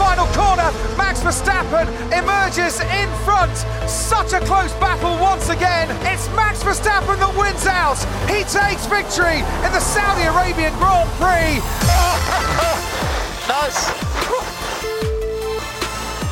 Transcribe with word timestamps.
final 0.00 0.24
corner. 0.32 0.72
Max 0.96 1.20
Verstappen 1.20 1.84
emerges 2.08 2.80
in 2.80 3.08
front. 3.20 3.52
Such 3.84 4.32
a 4.32 4.40
close 4.40 4.72
battle 4.80 5.12
once 5.20 5.50
again. 5.50 5.92
It's 6.08 6.26
Max 6.32 6.62
Verstappen 6.62 7.20
that 7.20 7.36
wins 7.36 7.66
out. 7.66 8.00
He 8.24 8.40
takes 8.48 8.88
victory 8.88 9.44
in 9.60 9.70
the 9.76 9.84
Saudi 9.84 10.24
Arabian 10.24 10.72
Grand 10.80 11.04
Prix. 11.20 11.60
nice. 13.44 13.92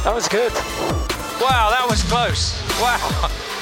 That 0.05 0.15
was 0.17 0.29
good. 0.29 0.53
Wow, 1.37 1.69
that 1.69 1.85
was 1.85 2.03
close. 2.09 2.57
Wow, 2.81 2.97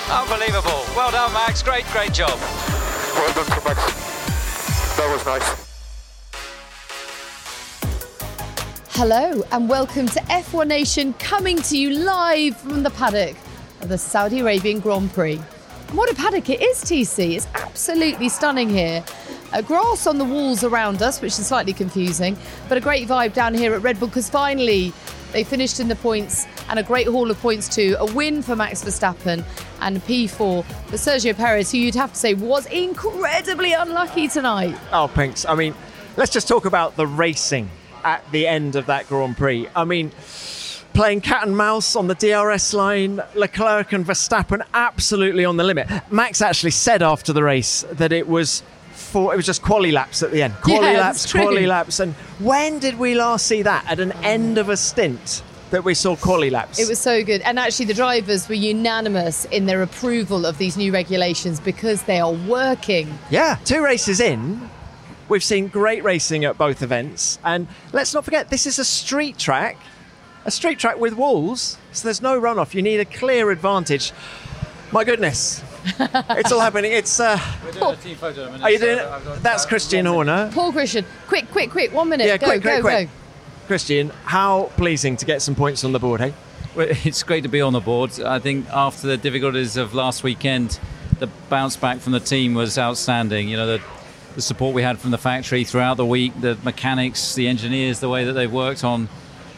unbelievable. 0.22 0.86
Well 0.94 1.10
done, 1.10 1.32
Max. 1.32 1.62
Great, 1.64 1.84
great 1.90 2.12
job. 2.14 2.38
Well 3.18 3.34
done 3.34 3.46
to 3.46 3.60
Max. 3.66 3.82
That 4.96 5.10
was 5.10 5.26
nice. 5.26 5.65
Hello 8.98 9.42
and 9.52 9.68
welcome 9.68 10.06
to 10.06 10.20
F1 10.20 10.68
Nation 10.68 11.12
coming 11.18 11.60
to 11.60 11.76
you 11.76 11.90
live 11.90 12.56
from 12.56 12.82
the 12.82 12.88
paddock 12.88 13.36
of 13.82 13.90
the 13.90 13.98
Saudi 13.98 14.40
Arabian 14.40 14.80
Grand 14.80 15.12
Prix. 15.12 15.38
And 15.88 15.98
what 15.98 16.10
a 16.10 16.14
paddock 16.14 16.48
it 16.48 16.62
is, 16.62 16.82
TC. 16.82 17.36
It's 17.36 17.46
absolutely 17.56 18.30
stunning 18.30 18.70
here. 18.70 19.04
Grass 19.66 20.06
on 20.06 20.16
the 20.16 20.24
walls 20.24 20.64
around 20.64 21.02
us, 21.02 21.20
which 21.20 21.38
is 21.38 21.46
slightly 21.46 21.74
confusing, 21.74 22.38
but 22.70 22.78
a 22.78 22.80
great 22.80 23.06
vibe 23.06 23.34
down 23.34 23.52
here 23.52 23.74
at 23.74 23.82
Red 23.82 24.00
Bull 24.00 24.08
because 24.08 24.30
finally 24.30 24.94
they 25.32 25.44
finished 25.44 25.78
in 25.78 25.88
the 25.88 25.96
points 25.96 26.46
and 26.70 26.78
a 26.78 26.82
great 26.82 27.06
haul 27.06 27.30
of 27.30 27.38
points 27.40 27.68
too. 27.68 27.96
A 27.98 28.14
win 28.14 28.40
for 28.40 28.56
Max 28.56 28.82
Verstappen 28.82 29.44
and 29.82 29.98
P4 30.04 30.64
for 30.64 30.96
Sergio 30.96 31.36
Perez, 31.36 31.70
who 31.70 31.76
you'd 31.76 31.94
have 31.96 32.14
to 32.14 32.18
say 32.18 32.32
was 32.32 32.64
incredibly 32.68 33.74
unlucky 33.74 34.26
tonight. 34.26 34.74
Oh, 34.90 35.06
Pinks. 35.14 35.44
I 35.44 35.54
mean, 35.54 35.74
let's 36.16 36.32
just 36.32 36.48
talk 36.48 36.64
about 36.64 36.96
the 36.96 37.06
racing 37.06 37.68
at 38.06 38.30
the 38.30 38.46
end 38.46 38.76
of 38.76 38.86
that 38.86 39.08
Grand 39.08 39.36
Prix. 39.36 39.68
I 39.74 39.84
mean, 39.84 40.12
playing 40.94 41.20
cat 41.20 41.44
and 41.46 41.56
mouse 41.56 41.96
on 41.96 42.06
the 42.06 42.14
DRS 42.14 42.72
line, 42.72 43.20
Leclerc 43.34 43.92
and 43.92 44.06
Verstappen 44.06 44.64
absolutely 44.72 45.44
on 45.44 45.56
the 45.56 45.64
limit. 45.64 45.88
Max 46.10 46.40
actually 46.40 46.70
said 46.70 47.02
after 47.02 47.32
the 47.32 47.42
race 47.42 47.84
that 47.92 48.12
it 48.12 48.28
was 48.28 48.62
for 48.92 49.34
it 49.34 49.36
was 49.36 49.44
just 49.44 49.60
quali 49.60 49.90
laps 49.92 50.22
at 50.22 50.30
the 50.30 50.40
end. 50.40 50.54
Quali 50.62 50.92
Yeah, 50.92 51.00
laps, 51.00 51.30
quali 51.30 51.66
laps. 51.66 52.00
And 52.00 52.14
when 52.38 52.78
did 52.78 52.98
we 52.98 53.14
last 53.14 53.46
see 53.46 53.62
that? 53.62 53.84
At 53.86 53.98
an 54.00 54.12
end 54.22 54.56
of 54.56 54.68
a 54.68 54.76
stint 54.76 55.42
that 55.70 55.84
we 55.84 55.94
saw 55.94 56.14
quali 56.16 56.48
laps. 56.48 56.78
It 56.78 56.88
was 56.88 57.00
so 57.00 57.24
good. 57.24 57.40
And 57.42 57.58
actually, 57.58 57.86
the 57.86 57.94
drivers 57.94 58.48
were 58.48 58.54
unanimous 58.54 59.44
in 59.46 59.66
their 59.66 59.82
approval 59.82 60.46
of 60.46 60.58
these 60.58 60.76
new 60.76 60.92
regulations 60.92 61.58
because 61.58 62.04
they 62.04 62.20
are 62.20 62.32
working. 62.32 63.18
Yeah, 63.30 63.58
two 63.64 63.82
races 63.82 64.20
in, 64.20 64.70
we've 65.28 65.44
seen 65.44 65.68
great 65.68 66.04
racing 66.04 66.44
at 66.44 66.58
both 66.58 66.82
events. 66.82 67.38
And 67.44 67.68
let's 67.92 68.14
not 68.14 68.24
forget, 68.24 68.50
this 68.50 68.66
is 68.66 68.78
a 68.78 68.84
street 68.84 69.38
track, 69.38 69.76
a 70.44 70.50
street 70.50 70.78
track 70.78 70.98
with 70.98 71.14
walls, 71.14 71.78
so 71.92 72.04
there's 72.06 72.22
no 72.22 72.40
runoff. 72.40 72.74
You 72.74 72.82
need 72.82 73.00
a 73.00 73.04
clear 73.04 73.50
advantage. 73.50 74.12
My 74.92 75.02
goodness, 75.04 75.62
it's 76.00 76.52
all 76.52 76.60
happening. 76.60 76.92
It's 76.92 77.18
uh, 77.18 77.38
We're 77.64 77.72
doing 77.72 77.92
a 77.92 77.96
team 77.96 78.16
photo 78.16 78.42
in 78.42 78.48
a 78.48 78.52
minute. 78.52 78.64
are 78.64 78.70
you 78.70 78.78
doing 78.78 78.98
I've 79.00 79.26
it? 79.26 79.42
That's 79.42 79.66
Christian 79.66 80.06
one 80.06 80.26
minute. 80.26 80.34
Horner. 80.36 80.52
Paul 80.54 80.72
Christian, 80.72 81.04
quick, 81.26 81.50
quick, 81.50 81.70
quick, 81.70 81.92
one 81.92 82.08
minute. 82.08 82.26
Yeah, 82.26 82.36
go, 82.36 82.46
quick, 82.46 82.62
go, 82.62 82.80
quick, 82.80 82.82
quick. 82.82 83.08
go. 83.08 83.12
Christian, 83.66 84.10
how 84.24 84.70
pleasing 84.76 85.16
to 85.16 85.26
get 85.26 85.42
some 85.42 85.56
points 85.56 85.82
on 85.82 85.90
the 85.90 85.98
board, 85.98 86.20
hey? 86.20 86.32
Well, 86.76 86.86
it's 86.90 87.22
great 87.24 87.42
to 87.42 87.48
be 87.48 87.60
on 87.60 87.72
the 87.72 87.80
board. 87.80 88.20
I 88.20 88.38
think 88.38 88.68
after 88.70 89.08
the 89.08 89.16
difficulties 89.16 89.76
of 89.76 89.92
last 89.92 90.22
weekend, 90.22 90.78
the 91.18 91.26
bounce 91.48 91.76
back 91.76 91.98
from 91.98 92.12
the 92.12 92.20
team 92.20 92.54
was 92.54 92.78
outstanding. 92.78 93.48
You 93.48 93.56
know, 93.56 93.66
the, 93.66 93.82
the 94.36 94.42
support 94.42 94.74
we 94.74 94.82
had 94.82 94.98
from 94.98 95.10
the 95.10 95.18
factory 95.18 95.64
throughout 95.64 95.96
the 95.96 96.06
week, 96.06 96.38
the 96.40 96.56
mechanics, 96.62 97.34
the 97.34 97.48
engineers, 97.48 98.00
the 98.00 98.08
way 98.08 98.24
that 98.26 98.34
they've 98.34 98.52
worked 98.52 98.84
on, 98.84 99.08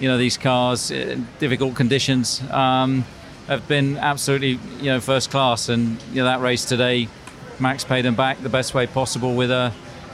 you 0.01 0.09
know, 0.09 0.17
these 0.17 0.39
cars 0.39 0.91
in 0.91 1.27
difficult 1.41 1.75
conditions, 1.75 2.41
um, 2.53 3.05
have 3.49 3.67
been 3.67 3.97
absolutely, 3.99 4.59
you 4.79 4.85
know, 4.85 5.01
first 5.01 5.31
class. 5.31 5.69
And 5.69 6.01
you 6.11 6.23
know, 6.23 6.25
that 6.25 6.41
race 6.41 6.65
today, 6.65 7.09
Max 7.59 7.85
paid 7.85 8.05
them 8.05 8.15
back 8.15 8.41
the 8.41 8.49
best 8.49 8.73
way 8.73 8.87
possible 8.87 9.35
with 9.35 9.51
a 9.51 9.73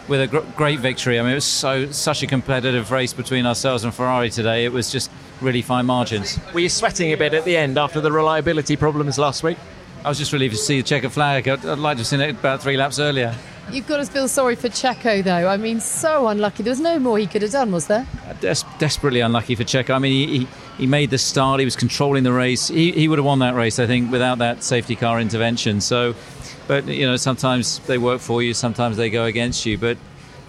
with 0.09 0.21
a 0.23 0.27
gr- 0.27 0.41
great 0.57 0.81
victory. 0.81 1.19
I 1.19 1.23
mean, 1.23 1.33
it 1.33 1.37
was 1.37 1.45
so 1.45 1.91
such 1.91 2.23
a 2.23 2.27
competitive 2.27 2.91
race 2.91 3.13
between 3.13 3.45
ourselves 3.45 3.85
and 3.85 3.93
Ferrari 3.93 4.31
today. 4.31 4.65
It 4.65 4.73
was 4.73 4.91
just 4.91 5.11
really 5.43 5.63
fine 5.63 5.85
margins. 5.85 6.39
Were 6.55 6.61
you 6.61 6.71
sweating 6.71 7.13
a 7.13 7.17
bit 7.17 7.35
at 7.35 7.45
the 7.45 7.57
end 7.57 7.77
after 7.77 8.01
the 8.01 8.11
reliability 8.11 8.77
problems 8.77 9.19
last 9.19 9.43
week? 9.43 9.59
I 10.05 10.09
was 10.09 10.19
just 10.19 10.33
relieved 10.33 10.55
to 10.55 10.61
see 10.61 10.81
the 10.81 10.87
checkered 10.87 11.13
flag. 11.13 11.49
I'd, 11.49 11.65
I'd 11.67 11.79
like 11.79 11.97
to 11.97 12.01
have 12.01 12.07
seen 12.07 12.21
it 12.21 12.31
about 12.31 12.63
three 12.63 12.79
laps 12.79 12.99
earlier. 12.99 13.35
You've 13.71 13.87
got 13.87 13.97
to 13.97 14.07
feel 14.07 14.29
sorry 14.29 14.57
for 14.57 14.69
Checo, 14.69 15.23
though. 15.25 15.49
I 15.49 15.57
mean, 15.57 15.81
so 15.81 16.29
unlucky. 16.29 16.63
There 16.63 16.71
was 16.71 16.81
no 16.81 16.99
more 16.99 17.19
he 17.19 17.27
could 17.27 17.43
have 17.43 17.51
done, 17.51 17.73
was 17.73 17.87
there? 17.87 18.07
Uh, 18.29 18.35
des- 18.35 18.67
desperately 18.79 19.21
unlucky 19.21 19.55
for 19.55 19.65
Checo. 19.65 19.95
I 19.95 19.99
mean, 19.99 20.13
he, 20.13 20.39
he, 20.39 20.49
he 20.79 20.87
made 20.87 21.11
the 21.11 21.19
start. 21.19 21.61
He 21.61 21.65
was 21.65 21.77
controlling 21.77 22.25
the 22.25 22.33
race. 22.33 22.69
He, 22.69 22.93
he 22.93 23.09
would 23.09 23.19
have 23.19 23.25
won 23.25 23.39
that 23.41 23.55
race, 23.55 23.79
I 23.79 23.87
think, 23.87 24.13
without 24.13 24.39
that 24.39 24.63
safety 24.63 24.97
car 24.97 25.21
intervention. 25.21 25.81
So, 25.81 26.15
but 26.69 26.87
you 26.87 27.07
know, 27.07 27.17
sometimes 27.17 27.79
they 27.81 27.99
work 27.99 28.21
for 28.21 28.43
you, 28.43 28.55
sometimes 28.55 28.97
they 28.97 29.11
go 29.11 29.25
against 29.25 29.67
you. 29.67 29.79
But 29.79 29.99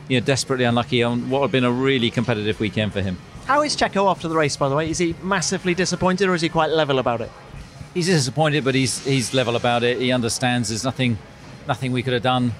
you 0.07 0.19
know, 0.19 0.25
desperately 0.25 0.65
unlucky 0.65 1.01
on 1.01 1.29
what 1.29 1.41
had 1.41 1.51
been 1.51 1.63
a 1.63 1.71
really 1.71 2.11
competitive 2.11 2.59
weekend 2.59 2.93
for 2.93 3.01
him. 3.01 3.17
How 3.45 3.61
is 3.61 3.75
Checo 3.75 4.09
after 4.09 4.27
the 4.27 4.35
race, 4.35 4.57
by 4.57 4.69
the 4.69 4.75
way? 4.75 4.89
Is 4.89 4.97
he 4.97 5.15
massively 5.23 5.73
disappointed 5.73 6.27
or 6.27 6.35
is 6.35 6.41
he 6.41 6.49
quite 6.49 6.69
level 6.71 6.99
about 6.99 7.21
it? 7.21 7.31
he's 7.95 8.05
disappointed, 8.05 8.63
but 8.63 8.75
he's 8.75 9.03
he's 9.03 9.33
level 9.33 9.55
about 9.55 9.81
it. 9.81 9.99
He 9.99 10.11
understands 10.11 10.69
there's 10.69 10.83
nothing 10.83 11.17
nothing 11.67 11.91
we 11.91 12.03
could 12.03 12.13
have 12.13 12.21
done, 12.21 12.53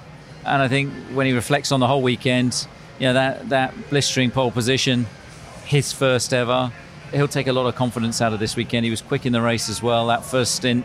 and 0.46 0.62
I 0.62 0.68
think 0.68 0.92
when 1.12 1.26
he 1.26 1.32
reflects 1.32 1.72
on 1.72 1.80
the 1.80 1.86
whole 1.86 2.02
weekend, 2.02 2.66
you 2.98 3.06
know 3.08 3.14
that 3.14 3.48
that 3.50 3.74
blistering 3.90 4.30
pole 4.30 4.50
position, 4.50 5.06
his 5.64 5.92
first 5.92 6.32
ever, 6.32 6.72
he'll 7.12 7.28
take 7.28 7.46
a 7.46 7.52
lot 7.52 7.66
of 7.66 7.74
confidence 7.74 8.20
out 8.22 8.32
of 8.32 8.38
this 8.40 8.56
weekend. 8.56 8.84
He 8.84 8.90
was 8.90 9.02
quick 9.02 9.26
in 9.26 9.32
the 9.32 9.42
race 9.42 9.68
as 9.68 9.82
well. 9.82 10.06
That 10.06 10.24
first 10.24 10.54
stint, 10.54 10.84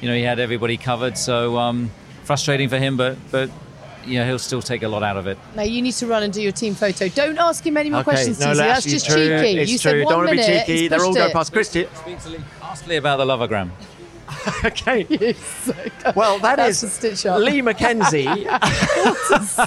you 0.00 0.08
know, 0.08 0.14
he 0.14 0.22
had 0.22 0.38
everybody 0.40 0.76
covered. 0.76 1.16
So 1.18 1.56
um, 1.58 1.90
frustrating 2.24 2.68
for 2.68 2.78
him, 2.78 2.96
but 2.96 3.16
but 3.30 3.50
yeah, 4.06 4.26
he'll 4.26 4.38
still 4.38 4.60
take 4.60 4.82
a 4.82 4.88
lot 4.88 5.02
out 5.02 5.16
of 5.16 5.26
it. 5.26 5.38
Now, 5.56 5.62
you 5.62 5.80
need 5.80 5.92
to 5.92 6.06
run 6.06 6.22
and 6.22 6.30
do 6.32 6.42
your 6.42 6.52
team 6.52 6.74
photo. 6.74 7.08
Don't 7.08 7.38
ask 7.38 7.66
him 7.66 7.76
any 7.78 7.88
more 7.88 8.00
Okay, 8.00 8.10
questions, 8.10 8.38
no, 8.38 8.48
TC. 8.48 8.56
that's- 8.56 8.84
That's 8.84 8.92
just 8.92 9.06
true, 9.06 9.16
cheeky. 9.40 9.58
It's 9.60 9.70
you 9.72 9.78
true. 9.78 9.90
said 9.92 10.04
one 10.04 10.12
Don't 10.12 10.26
want 10.26 10.30
to 10.30 10.36
be 10.36 10.58
cheeky. 10.58 10.88
They're 10.88 11.02
all 11.04 11.14
going 11.14 11.32
past 11.32 11.52
Christian. 11.54 11.88
Speak 11.94 12.18
to 12.20 12.28
Lee. 12.28 12.38
Ask 12.62 12.86
Lee 12.86 12.96
about 12.96 13.16
the 13.16 13.24
lovogram. 13.24 13.70
okay. 14.64 15.06
Yes. 15.14 15.72
Well, 16.16 16.38
that 16.40 16.56
That's 16.56 16.82
is 16.82 16.84
a 16.84 16.90
stitch 16.90 17.26
up. 17.26 17.40
Lee 17.40 17.60
McKenzie, 17.62 18.44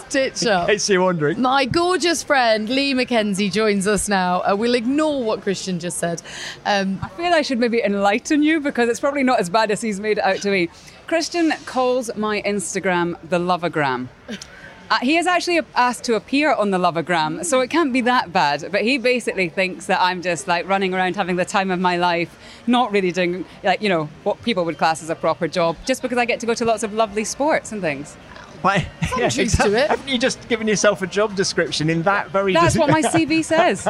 Stitch 0.07 0.45
up. 0.45 0.67
in 0.69 0.75
case 0.75 0.89
you're 0.89 1.01
wondering. 1.03 1.41
My 1.41 1.65
gorgeous 1.65 2.21
friend 2.23 2.67
Lee 2.69 2.93
McKenzie 2.93 3.51
joins 3.51 3.87
us 3.87 4.07
now. 4.09 4.41
Uh, 4.41 4.55
we'll 4.55 4.75
ignore 4.75 5.23
what 5.23 5.41
Christian 5.41 5.79
just 5.79 5.97
said. 5.97 6.21
Um, 6.65 6.99
I 7.01 7.07
feel 7.09 7.33
I 7.33 7.41
should 7.41 7.59
maybe 7.59 7.81
enlighten 7.81 8.43
you 8.43 8.59
because 8.59 8.89
it's 8.89 8.99
probably 8.99 9.23
not 9.23 9.39
as 9.39 9.49
bad 9.49 9.71
as 9.71 9.81
he's 9.81 9.99
made 9.99 10.17
it 10.17 10.23
out 10.23 10.41
to 10.41 10.49
be. 10.51 10.69
Christian 11.07 11.51
calls 11.65 12.13
my 12.15 12.41
Instagram 12.41 13.17
the 13.29 13.39
Lovagram. 13.39 14.09
Uh, 14.89 14.99
he 15.01 15.17
is 15.17 15.27
actually 15.27 15.59
asked 15.75 16.03
to 16.05 16.15
appear 16.15 16.53
on 16.53 16.71
the 16.71 16.77
Lovagram, 16.77 17.43
so 17.43 17.59
it 17.59 17.69
can't 17.69 17.91
be 17.91 18.01
that 18.01 18.31
bad. 18.31 18.71
But 18.71 18.81
he 18.81 18.97
basically 18.97 19.49
thinks 19.49 19.87
that 19.87 19.99
I'm 20.01 20.21
just 20.21 20.47
like 20.47 20.67
running 20.67 20.93
around 20.93 21.17
having 21.17 21.35
the 21.35 21.45
time 21.45 21.71
of 21.71 21.79
my 21.79 21.97
life, 21.97 22.37
not 22.67 22.91
really 22.91 23.11
doing 23.11 23.45
like 23.63 23.81
you 23.81 23.89
know 23.89 24.05
what 24.23 24.41
people 24.43 24.63
would 24.65 24.77
class 24.77 25.03
as 25.03 25.09
a 25.09 25.15
proper 25.15 25.47
job, 25.47 25.75
just 25.85 26.01
because 26.01 26.17
I 26.17 26.25
get 26.25 26.39
to 26.39 26.45
go 26.45 26.53
to 26.53 26.63
lots 26.63 26.83
of 26.83 26.93
lovely 26.93 27.25
sports 27.25 27.71
and 27.71 27.81
things. 27.81 28.15
Why? 28.61 28.87
Yeah, 29.17 29.29
truth 29.29 29.57
to 29.57 29.75
it. 29.75 29.89
Haven't 29.89 30.07
you 30.07 30.17
just 30.17 30.47
given 30.47 30.67
yourself 30.67 31.01
a 31.01 31.07
job 31.07 31.35
description 31.35 31.89
in 31.89 32.03
that 32.03 32.31
very? 32.31 32.53
That's 32.53 32.73
dis- 32.73 32.79
what 32.79 32.89
my 32.89 33.01
CV 33.01 33.43
says. 33.43 33.87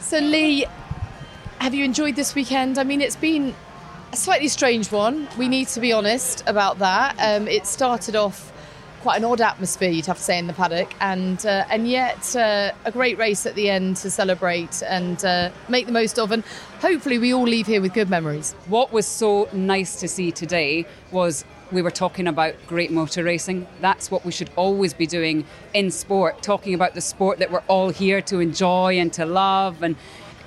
so, 0.00 0.18
Lee, 0.18 0.66
have 1.60 1.72
you 1.72 1.84
enjoyed 1.84 2.16
this 2.16 2.34
weekend? 2.34 2.78
I 2.78 2.84
mean, 2.84 3.00
it's 3.00 3.16
been 3.16 3.54
a 4.12 4.16
slightly 4.16 4.48
strange 4.48 4.90
one. 4.90 5.28
We 5.38 5.48
need 5.48 5.68
to 5.68 5.80
be 5.80 5.92
honest 5.92 6.42
about 6.46 6.78
that. 6.80 7.16
Um, 7.18 7.46
it 7.48 7.66
started 7.66 8.16
off 8.16 8.49
quite 9.00 9.16
an 9.16 9.24
odd 9.24 9.40
atmosphere, 9.40 9.90
you'd 9.90 10.06
have 10.06 10.18
to 10.18 10.22
say, 10.22 10.38
in 10.38 10.46
the 10.46 10.52
paddock, 10.52 10.92
and 11.00 11.44
uh, 11.46 11.64
and 11.70 11.88
yet 11.88 12.34
uh, 12.36 12.72
a 12.84 12.92
great 12.92 13.18
race 13.18 13.46
at 13.46 13.54
the 13.54 13.70
end 13.70 13.96
to 13.96 14.10
celebrate 14.10 14.82
and 14.82 15.24
uh, 15.24 15.50
make 15.68 15.86
the 15.86 15.92
most 15.92 16.18
of. 16.18 16.32
And 16.32 16.44
hopefully, 16.80 17.18
we 17.18 17.32
all 17.32 17.44
leave 17.44 17.66
here 17.66 17.80
with 17.80 17.94
good 17.94 18.10
memories. 18.10 18.52
What 18.66 18.92
was 18.92 19.06
so 19.06 19.48
nice 19.52 19.98
to 20.00 20.08
see 20.08 20.30
today 20.30 20.86
was 21.10 21.44
we 21.72 21.82
were 21.82 21.90
talking 21.90 22.26
about 22.26 22.54
great 22.66 22.90
motor 22.90 23.22
racing. 23.22 23.66
That's 23.80 24.10
what 24.10 24.24
we 24.24 24.32
should 24.32 24.50
always 24.56 24.92
be 24.92 25.06
doing 25.06 25.44
in 25.72 25.90
sport, 25.90 26.42
talking 26.42 26.74
about 26.74 26.94
the 26.94 27.00
sport 27.00 27.38
that 27.38 27.50
we're 27.50 27.62
all 27.68 27.90
here 27.90 28.20
to 28.22 28.40
enjoy 28.40 28.98
and 28.98 29.12
to 29.14 29.24
love. 29.24 29.82
And 29.82 29.96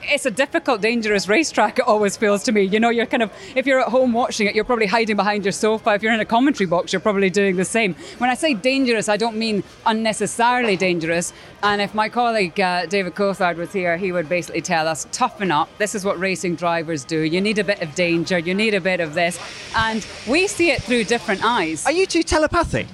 it's 0.05 0.25
a 0.25 0.31
difficult, 0.31 0.81
dangerous 0.81 1.27
racetrack, 1.27 1.79
it 1.79 1.85
always 1.85 2.17
feels 2.17 2.43
to 2.43 2.51
me. 2.51 2.63
You 2.63 2.79
know, 2.79 2.89
you're 2.89 3.05
kind 3.05 3.23
of, 3.23 3.31
if 3.55 3.65
you're 3.65 3.79
at 3.79 3.89
home 3.89 4.13
watching 4.13 4.47
it, 4.47 4.55
you're 4.55 4.63
probably 4.63 4.85
hiding 4.85 5.15
behind 5.15 5.45
your 5.45 5.51
sofa. 5.51 5.93
If 5.93 6.03
you're 6.03 6.13
in 6.13 6.19
a 6.19 6.25
commentary 6.25 6.67
box, 6.67 6.93
you're 6.93 6.99
probably 6.99 7.29
doing 7.29 7.55
the 7.55 7.65
same. 7.65 7.95
When 8.17 8.29
I 8.29 8.35
say 8.35 8.53
dangerous, 8.53 9.09
I 9.09 9.17
don't 9.17 9.37
mean 9.37 9.63
unnecessarily 9.85 10.77
dangerous. 10.77 11.33
And 11.61 11.81
if 11.81 11.93
my 11.93 12.09
colleague 12.09 12.59
uh, 12.59 12.85
David 12.85 13.15
Coulthard 13.15 13.57
was 13.57 13.71
here, 13.71 13.97
he 13.97 14.11
would 14.11 14.27
basically 14.29 14.61
tell 14.61 14.87
us 14.87 15.07
toughen 15.11 15.51
up. 15.51 15.69
This 15.77 15.95
is 15.95 16.05
what 16.05 16.19
racing 16.19 16.55
drivers 16.55 17.03
do. 17.05 17.19
You 17.19 17.41
need 17.41 17.59
a 17.59 17.63
bit 17.63 17.81
of 17.81 17.95
danger, 17.95 18.37
you 18.37 18.53
need 18.53 18.73
a 18.73 18.81
bit 18.81 18.99
of 18.99 19.13
this. 19.13 19.39
And 19.75 20.05
we 20.27 20.47
see 20.47 20.71
it 20.71 20.81
through 20.83 21.05
different 21.05 21.43
eyes. 21.43 21.85
Are 21.85 21.91
you 21.91 22.05
two 22.05 22.23
telepathic? 22.23 22.87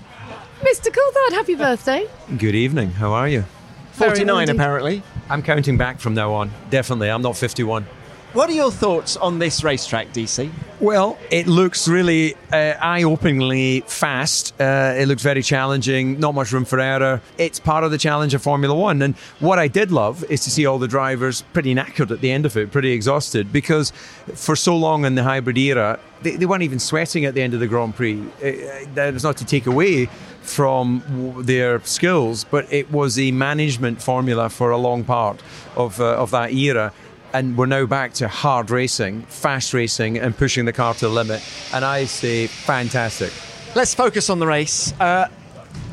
Mr. 0.62 0.92
Coulthard, 0.92 1.36
happy 1.36 1.56
birthday. 1.56 2.08
Good 2.38 2.56
evening. 2.56 2.92
How 2.92 3.14
are 3.14 3.30
you? 3.30 3.46
49 3.94 4.50
apparently. 4.50 5.04
I'm 5.30 5.44
counting 5.44 5.78
back 5.78 6.00
from 6.00 6.16
now 6.16 6.34
on. 6.34 6.52
Definitely, 6.72 7.10
I'm 7.10 7.22
not 7.22 7.38
51. 7.38 7.86
What 8.32 8.48
are 8.48 8.54
your 8.54 8.70
thoughts 8.70 9.18
on 9.18 9.40
this 9.40 9.64
racetrack, 9.64 10.14
DC? 10.14 10.52
Well, 10.80 11.18
it 11.32 11.48
looks 11.48 11.88
really 11.88 12.36
uh, 12.54 12.76
eye-openingly 12.80 13.90
fast. 13.90 14.54
Uh, 14.62 14.94
it 14.96 15.08
looks 15.08 15.24
very 15.24 15.42
challenging. 15.42 16.20
Not 16.20 16.36
much 16.36 16.52
room 16.52 16.64
for 16.64 16.80
error. 16.80 17.22
It's 17.40 17.60
part 17.60 17.84
of 17.84 17.90
the 17.90 17.98
challenge 17.98 18.36
of 18.36 18.44
Formula 18.44 18.76
One. 18.76 19.02
And 19.02 19.16
what 19.40 19.58
I 19.58 19.68
did 19.68 19.92
love 19.92 20.24
is 20.26 20.44
to 20.44 20.52
see 20.52 20.68
all 20.68 20.78
the 20.78 20.88
drivers 20.88 21.42
pretty 21.54 21.74
knackered 21.74 22.12
at 22.12 22.22
the 22.22 22.30
end 22.30 22.46
of 22.46 22.56
it, 22.56 22.72
pretty 22.72 22.92
exhausted, 22.92 23.52
because 23.52 23.90
for 24.36 24.56
so 24.56 24.78
long 24.78 25.06
in 25.06 25.16
the 25.16 25.24
hybrid 25.24 25.58
era, 25.58 26.00
they, 26.22 26.36
they 26.36 26.46
weren't 26.46 26.64
even 26.64 26.78
sweating 26.78 27.26
at 27.26 27.34
the 27.34 27.42
end 27.42 27.56
of 27.56 27.60
the 27.60 27.68
Grand 27.68 27.96
Prix. 27.96 28.22
Uh, 28.22 28.86
that 28.94 29.12
was 29.12 29.24
not 29.24 29.38
to 29.38 29.46
take 29.46 29.66
away 29.66 30.06
from 30.42 31.34
their 31.46 31.82
skills, 31.82 32.44
but 32.44 32.72
it 32.72 32.92
was 32.92 33.18
a 33.18 33.32
management 33.32 34.02
formula 34.04 34.50
for 34.50 34.70
a 34.70 34.78
long 34.78 35.04
part 35.04 35.42
of 35.76 36.00
uh, 36.00 36.16
of 36.16 36.32
that 36.32 36.54
era 36.54 36.94
and 37.34 37.58
we're 37.58 37.66
now 37.66 37.86
back 37.86 38.14
to 38.16 38.28
hard 38.28 38.72
racing, 38.72 39.24
fast 39.24 39.74
racing, 39.74 40.18
and 40.18 40.36
pushing 40.36 40.66
the 40.66 40.74
car 40.74 40.94
to 40.96 41.02
the 41.02 41.10
limit. 41.10 41.44
And 41.74 41.86
I 41.86 42.06
say, 42.06 42.48
fantastic. 42.48 43.32
Let's 43.76 43.94
focus 43.94 44.30
on 44.30 44.40
the 44.40 44.48
race. 44.48 44.94
Uh, 45.00 45.28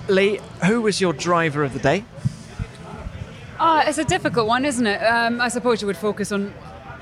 Lee, 0.08 0.40
who 0.64 0.82
was 0.82 1.00
your 1.00 1.12
driver 1.12 1.62
of 1.64 1.72
the 1.72 1.78
day? 1.78 2.04
Uh, 3.58 3.84
it's 3.86 3.98
a 3.98 4.04
difficult 4.04 4.46
one, 4.46 4.64
isn't 4.64 4.86
it? 4.86 5.02
Um, 5.02 5.40
I 5.40 5.48
suppose 5.48 5.80
you 5.80 5.86
would 5.86 5.96
focus 5.96 6.32
on. 6.32 6.52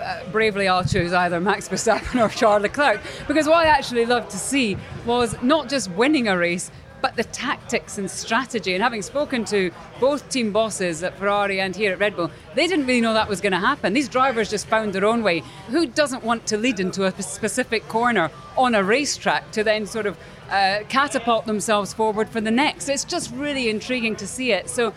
Uh, 0.01 0.23
bravely, 0.33 0.69
I'll 0.69 0.85
choose 0.85 1.13
either 1.13 1.41
Max 1.41 1.69
Verstappen 1.69 2.23
or 2.23 2.29
Charles 2.29 2.63
Leclerc 2.63 3.01
because 3.27 3.47
what 3.47 3.59
I 3.59 3.67
actually 3.67 4.05
loved 4.05 4.31
to 4.31 4.37
see 4.37 4.77
was 5.07 5.41
not 5.41 5.69
just 5.69 5.91
winning 5.93 6.29
a 6.29 6.37
race, 6.37 6.71
but 7.05 7.17
the 7.17 7.25
tactics 7.25 7.99
and 7.99 8.11
strategy. 8.11 8.73
And 8.73 8.83
having 8.83 9.03
spoken 9.03 9.45
to 9.57 9.71
both 10.01 10.27
team 10.31 10.53
bosses 10.53 11.03
at 11.03 11.19
Ferrari 11.19 11.61
and 11.61 11.77
here 11.77 11.93
at 11.93 11.99
Red 11.99 12.17
Bull, 12.17 12.31
they 12.55 12.67
didn't 12.67 12.87
really 12.87 13.03
know 13.03 13.13
that 13.13 13.29
was 13.29 13.43
going 13.43 13.53
to 13.53 13.59
happen. 13.59 13.93
These 13.93 14.09
drivers 14.09 14.49
just 14.49 14.67
found 14.69 14.95
their 14.95 15.05
own 15.05 15.23
way. 15.23 15.41
Who 15.69 15.85
doesn't 15.87 16.25
want 16.25 16.47
to 16.47 16.57
lead 16.57 16.81
into 16.81 17.05
a 17.05 17.13
specific 17.23 17.87
corner 17.89 18.31
on 18.57 18.75
a 18.75 18.83
racetrack 18.83 19.51
to 19.51 19.63
then 19.63 19.85
sort 19.85 20.07
of 20.07 20.17
uh, 20.49 20.79
catapult 20.89 21.45
themselves 21.45 21.93
forward 21.93 22.31
for 22.31 22.41
the 22.41 22.51
next? 22.51 22.89
It's 22.89 23.05
just 23.05 23.31
really 23.35 23.69
intriguing 23.69 24.17
to 24.17 24.27
see 24.27 24.53
it. 24.53 24.71
So. 24.71 24.95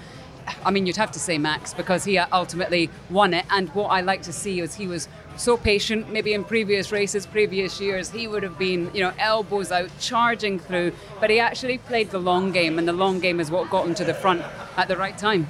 I 0.63 0.71
mean, 0.71 0.86
you'd 0.86 0.95
have 0.95 1.12
to 1.12 1.19
say 1.19 1.38
Max 1.38 1.74
because 1.74 2.06
he 2.06 2.18
ultimately 2.18 2.89
won 3.09 3.33
it. 3.33 3.45
And 3.50 3.68
what 3.75 3.88
I 3.88 4.00
like 4.00 4.21
to 4.21 4.31
see 4.31 4.62
is 4.62 4.74
he 4.74 4.88
was 4.88 5.09
so 5.37 5.57
patient. 5.57 6.11
Maybe 6.11 6.33
in 6.33 6.43
previous 6.43 6.91
races, 6.91 7.25
previous 7.25 7.79
years, 7.79 8.09
he 8.09 8.27
would 8.27 8.43
have 8.43 8.57
been, 8.57 8.91
you 8.93 9.01
know, 9.01 9.13
elbows 9.19 9.71
out, 9.71 9.89
charging 9.99 10.59
through. 10.59 10.93
But 11.19 11.29
he 11.29 11.39
actually 11.39 11.77
played 11.77 12.11
the 12.11 12.19
long 12.19 12.51
game, 12.51 12.77
and 12.79 12.87
the 12.87 12.93
long 12.93 13.19
game 13.19 13.39
is 13.39 13.51
what 13.51 13.69
got 13.69 13.87
him 13.87 13.95
to 13.95 14.05
the 14.05 14.13
front 14.13 14.41
at 14.75 14.87
the 14.87 14.97
right 14.97 15.17
time. 15.17 15.49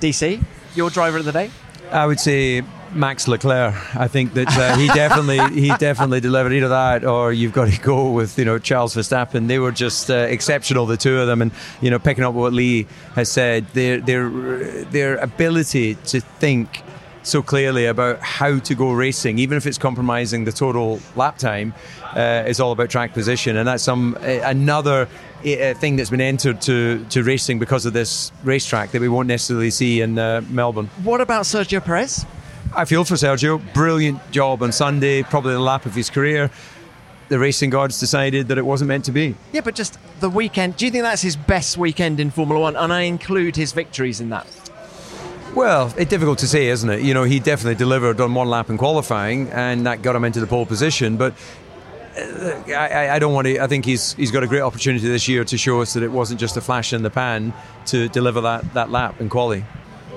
DC, 0.00 0.42
your 0.74 0.90
driver 0.90 1.18
of 1.18 1.24
the 1.24 1.32
day? 1.32 1.50
I 1.90 2.06
would 2.06 2.20
say 2.20 2.62
Max 2.92 3.28
Leclerc. 3.28 3.74
I 3.96 4.08
think 4.08 4.34
that 4.34 4.48
uh, 4.48 4.76
he 4.76 4.88
definitely 4.88 5.38
he 5.60 5.68
definitely 5.76 6.20
delivered 6.20 6.52
either 6.52 6.68
that 6.68 7.04
or 7.04 7.32
you've 7.32 7.52
got 7.52 7.70
to 7.70 7.80
go 7.80 8.10
with 8.10 8.38
you 8.38 8.44
know 8.44 8.58
Charles 8.58 8.94
Verstappen. 8.94 9.48
They 9.48 9.58
were 9.58 9.72
just 9.72 10.10
uh, 10.10 10.14
exceptional, 10.14 10.86
the 10.86 10.96
two 10.96 11.18
of 11.20 11.26
them, 11.26 11.42
and 11.42 11.52
you 11.80 11.90
know 11.90 11.98
picking 11.98 12.24
up 12.24 12.34
what 12.34 12.52
Lee 12.52 12.86
has 13.14 13.30
said, 13.30 13.66
their 13.68 14.00
their 14.00 14.28
their 14.84 15.16
ability 15.16 15.94
to 16.06 16.20
think 16.20 16.82
so 17.26 17.42
clearly 17.42 17.86
about 17.86 18.20
how 18.20 18.58
to 18.60 18.74
go 18.74 18.92
racing, 18.92 19.38
even 19.38 19.56
if 19.56 19.66
it's 19.66 19.78
compromising 19.78 20.44
the 20.44 20.52
total 20.52 21.00
lap 21.16 21.38
time, 21.38 21.74
uh, 22.14 22.44
is 22.46 22.60
all 22.60 22.72
about 22.72 22.88
track 22.88 23.12
position, 23.12 23.56
and 23.56 23.66
that's 23.66 23.82
some 23.82 24.16
uh, 24.20 24.40
another 24.44 25.08
uh, 25.44 25.74
thing 25.74 25.96
that's 25.96 26.10
been 26.10 26.20
entered 26.20 26.60
to, 26.62 27.04
to 27.06 27.22
racing 27.22 27.58
because 27.58 27.84
of 27.84 27.92
this 27.92 28.30
racetrack 28.44 28.92
that 28.92 29.00
we 29.00 29.08
won't 29.08 29.28
necessarily 29.28 29.70
see 29.70 30.00
in 30.00 30.18
uh, 30.18 30.40
Melbourne. 30.48 30.86
What 31.02 31.20
about 31.20 31.44
Sergio 31.44 31.84
Perez? 31.84 32.24
I 32.74 32.84
feel 32.84 33.04
for 33.04 33.14
Sergio. 33.14 33.60
Brilliant 33.74 34.30
job 34.30 34.62
on 34.62 34.70
Sunday, 34.72 35.22
probably 35.22 35.52
the 35.52 35.60
lap 35.60 35.84
of 35.84 35.94
his 35.94 36.10
career. 36.10 36.50
The 37.28 37.40
racing 37.40 37.70
gods 37.70 37.98
decided 37.98 38.46
that 38.48 38.58
it 38.58 38.64
wasn't 38.64 38.88
meant 38.88 39.04
to 39.06 39.12
be. 39.12 39.34
Yeah, 39.52 39.62
but 39.62 39.74
just 39.74 39.98
the 40.20 40.30
weekend. 40.30 40.76
Do 40.76 40.84
you 40.84 40.92
think 40.92 41.02
that's 41.02 41.22
his 41.22 41.34
best 41.34 41.76
weekend 41.76 42.20
in 42.20 42.30
Formula 42.30 42.60
One? 42.60 42.76
And 42.76 42.92
I 42.92 43.02
include 43.02 43.56
his 43.56 43.72
victories 43.72 44.20
in 44.20 44.28
that. 44.28 44.46
Well, 45.56 45.90
it's 45.96 46.10
difficult 46.10 46.40
to 46.40 46.46
say, 46.46 46.66
isn't 46.68 46.90
it? 46.90 47.00
You 47.00 47.14
know, 47.14 47.24
he 47.24 47.40
definitely 47.40 47.76
delivered 47.76 48.20
on 48.20 48.34
one 48.34 48.50
lap 48.50 48.68
in 48.68 48.76
qualifying, 48.76 49.48
and 49.48 49.86
that 49.86 50.02
got 50.02 50.14
him 50.14 50.22
into 50.22 50.38
the 50.38 50.46
pole 50.46 50.66
position. 50.66 51.16
But 51.16 51.32
uh, 52.14 52.62
I, 52.68 53.14
I, 53.14 53.18
don't 53.18 53.32
want 53.32 53.46
to. 53.46 53.58
I 53.60 53.66
think 53.66 53.86
he's 53.86 54.12
he's 54.12 54.30
got 54.30 54.42
a 54.42 54.46
great 54.48 54.60
opportunity 54.60 55.08
this 55.08 55.28
year 55.28 55.46
to 55.46 55.56
show 55.56 55.80
us 55.80 55.94
that 55.94 56.02
it 56.02 56.12
wasn't 56.12 56.40
just 56.40 56.58
a 56.58 56.60
flash 56.60 56.92
in 56.92 57.02
the 57.02 57.08
pan 57.08 57.54
to 57.86 58.06
deliver 58.10 58.42
that, 58.42 58.74
that 58.74 58.90
lap 58.90 59.18
in 59.18 59.30
quali. 59.30 59.64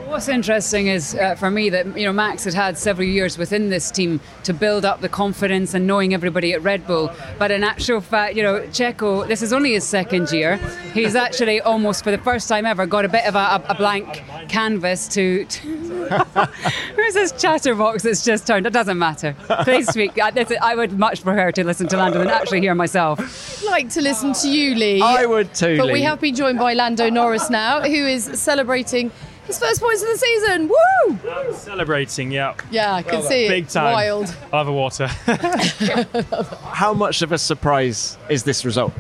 What's 0.10 0.28
interesting 0.28 0.88
is 0.88 1.14
uh, 1.14 1.36
for 1.36 1.52
me 1.52 1.70
that 1.70 1.96
you 1.96 2.04
know 2.04 2.12
Max 2.12 2.44
had 2.44 2.56
had 2.56 2.80
several 2.80 3.08
years 3.08 3.38
within 3.38 3.70
this 3.70 3.92
team 3.92 4.20
to 4.44 4.54
build 4.54 4.84
up 4.84 5.02
the 5.02 5.08
confidence 5.08 5.76
and 5.76 5.86
knowing 5.86 6.16
everybody 6.16 6.52
at 6.52 6.64
Red 6.64 6.88
Bull. 6.88 7.12
But 7.38 7.52
in 7.52 7.64
actual 7.64 8.02
fact, 8.02 8.36
you 8.36 8.42
know 8.42 8.62
Checo, 8.70 9.28
this 9.28 9.44
is 9.44 9.54
only 9.54 9.74
his 9.74 9.84
second 9.84 10.32
year. 10.32 10.58
He's 10.96 11.14
actually 11.14 11.62
almost 11.62 12.04
for 12.04 12.10
the 12.10 12.18
first 12.18 12.50
time 12.50 12.66
ever 12.66 12.88
got 12.88 13.06
a 13.06 13.08
bit 13.08 13.24
of 13.28 13.36
a, 13.36 13.64
a 13.70 13.76
blank 13.76 14.24
canvas 14.50 15.08
to. 15.10 15.46
to 15.46 15.90
Where's 16.96 17.14
this 17.14 17.32
chatterbox 17.40 18.02
that's 18.02 18.26
just 18.26 18.48
turned? 18.48 18.66
It 18.66 18.74
doesn't 18.74 18.98
matter. 18.98 19.36
Please 19.62 19.88
speak. 19.90 20.18
I, 20.20 20.32
I 20.60 20.74
would 20.74 20.98
much 20.98 21.24
prefer 21.24 21.52
to 21.52 21.64
listen 21.64 21.88
to 21.90 21.98
Lando 21.98 22.18
than 22.18 22.30
actually 22.30 22.62
hear 22.62 22.74
myself. 22.74 23.20
I'd 23.62 23.66
like 23.70 23.90
to 23.90 24.02
listen 24.02 24.34
to 24.34 24.50
you, 24.50 24.74
Lee. 24.74 25.02
I 25.04 25.28
would 25.28 25.54
too. 25.54 25.78
But 25.78 25.86
Lee. 25.86 25.94
we 25.94 26.02
have 26.02 26.20
been 26.20 26.34
joined 26.34 26.58
by 26.58 26.74
Lando 26.74 27.12
Norris 27.12 27.52
now, 27.52 27.82
who 27.82 28.08
is 28.08 28.24
celebrating 28.24 29.12
his 29.50 29.58
first 29.60 29.82
points 29.82 30.02
of 30.04 30.08
the 30.10 30.18
season. 30.18 30.68
Woo! 30.70 31.20
I'm 31.30 31.54
celebrating, 31.54 32.32
yeah. 32.32 32.54
Yeah, 32.70 32.94
I 32.94 33.02
can 33.02 33.24
see 33.24 33.46
it. 33.46 33.50
Big 33.50 33.68
time. 33.68 33.94
Wild. 33.94 34.36
I'll 34.54 34.60
have 34.60 34.68
a 34.68 34.72
water. 34.72 35.08
How 36.72 36.94
much 36.94 37.22
of 37.24 37.32
a 37.32 37.38
surprise 37.38 38.18
is 38.30 38.44
this 38.44 38.64
result? 38.64 38.94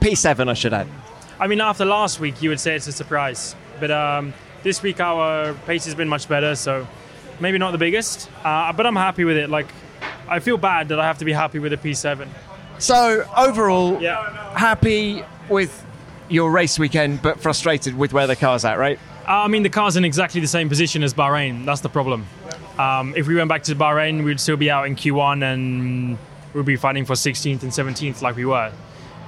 P7, 0.00 0.48
I 0.48 0.54
should 0.54 0.72
add. 0.72 0.86
I 1.40 1.46
mean, 1.48 1.60
after 1.60 1.84
last 1.84 2.20
week, 2.20 2.40
you 2.40 2.50
would 2.50 2.60
say 2.60 2.76
it's 2.76 2.86
a 2.86 2.92
surprise. 2.92 3.56
But 3.80 3.90
um, 3.90 4.32
this 4.62 4.80
week, 4.82 5.00
our 5.00 5.54
pace 5.66 5.84
has 5.86 5.94
been 5.94 6.08
much 6.08 6.28
better, 6.28 6.54
so 6.54 6.86
maybe 7.40 7.58
not 7.58 7.72
the 7.72 7.78
biggest. 7.78 8.30
Uh, 8.44 8.72
but 8.72 8.86
I'm 8.86 8.96
happy 8.96 9.24
with 9.24 9.36
it. 9.36 9.50
Like, 9.50 9.66
I 10.28 10.38
feel 10.38 10.56
bad 10.56 10.88
that 10.88 11.00
I 11.00 11.06
have 11.06 11.18
to 11.18 11.24
be 11.24 11.32
happy 11.32 11.58
with 11.58 11.72
a 11.72 11.76
P7. 11.76 12.28
So, 12.78 13.26
overall, 13.36 14.00
Yeah. 14.00 14.56
happy 14.56 15.24
with 15.48 15.84
your 16.28 16.50
race 16.52 16.78
weekend, 16.78 17.20
but 17.22 17.40
frustrated 17.40 17.96
with 17.98 18.12
where 18.12 18.26
the 18.28 18.36
car's 18.36 18.64
at, 18.64 18.78
right? 18.78 18.98
Uh, 19.30 19.44
I 19.44 19.46
mean, 19.46 19.62
the 19.62 19.70
car's 19.70 19.94
in 19.94 20.04
exactly 20.04 20.40
the 20.40 20.48
same 20.48 20.68
position 20.68 21.04
as 21.04 21.14
Bahrain. 21.14 21.64
That's 21.64 21.82
the 21.82 21.88
problem. 21.88 22.26
Um, 22.80 23.14
if 23.16 23.28
we 23.28 23.36
went 23.36 23.48
back 23.48 23.62
to 23.64 23.76
Bahrain, 23.76 24.24
we'd 24.24 24.40
still 24.40 24.56
be 24.56 24.68
out 24.68 24.88
in 24.88 24.96
Q1 24.96 25.44
and 25.44 26.18
we'd 26.52 26.66
be 26.66 26.74
fighting 26.74 27.04
for 27.04 27.12
16th 27.12 27.62
and 27.62 27.70
17th 27.70 28.22
like 28.22 28.34
we 28.34 28.44
were. 28.44 28.72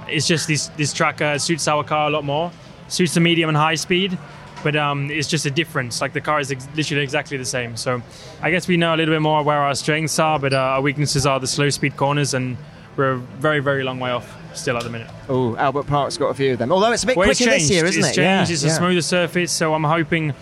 It's 0.09 0.27
just 0.27 0.49
this 0.49 0.67
this 0.75 0.91
track 0.91 1.21
uh, 1.21 1.37
suits 1.37 1.69
our 1.69 1.85
car 1.85 2.09
a 2.09 2.09
lot 2.09 2.25
more, 2.25 2.51
suits 2.89 3.13
the 3.13 3.21
medium 3.21 3.47
and 3.47 3.57
high 3.57 3.75
speed, 3.75 4.17
but 4.61 4.75
um, 4.75 5.09
it's 5.09 5.29
just 5.29 5.45
a 5.45 5.51
difference. 5.51 6.01
Like 6.01 6.11
the 6.11 6.19
car 6.19 6.41
is 6.41 6.51
ex- 6.51 6.67
literally 6.75 7.01
exactly 7.01 7.37
the 7.37 7.45
same. 7.45 7.77
So 7.77 8.01
I 8.41 8.51
guess 8.51 8.67
we 8.67 8.75
know 8.75 8.93
a 8.93 8.97
little 8.97 9.15
bit 9.15 9.21
more 9.21 9.41
where 9.41 9.59
our 9.59 9.73
strengths 9.73 10.19
are, 10.19 10.37
but 10.37 10.51
uh, 10.51 10.57
our 10.57 10.81
weaknesses 10.81 11.25
are 11.25 11.39
the 11.39 11.47
slow 11.47 11.69
speed 11.69 11.95
corners, 11.95 12.33
and 12.33 12.57
we're 12.97 13.13
a 13.13 13.17
very 13.17 13.61
very 13.61 13.85
long 13.85 14.01
way 14.01 14.11
off 14.11 14.42
still 14.53 14.77
at 14.77 14.83
the 14.83 14.89
minute. 14.89 15.09
Oh, 15.29 15.55
Albert 15.57 15.83
Park's 15.87 16.17
got 16.17 16.27
a 16.29 16.33
few 16.33 16.53
of 16.53 16.59
them. 16.59 16.71
Although 16.71 16.91
it's 16.91 17.03
a 17.03 17.07
bit 17.07 17.17
Well, 17.17 17.27
quicker 17.27 17.45
this 17.45 17.69
year, 17.69 17.85
isn't 17.85 17.99
it's 17.99 18.11
it? 18.11 18.15
changed. 18.15 18.49
Yeah, 18.49 18.53
it's 18.55 18.63
a 18.63 18.67
yeah. 18.67 18.73
smoother 18.73 19.01
surface, 19.01 19.51
so 19.51 19.73
I'm 19.73 19.83
hoping 19.83 20.33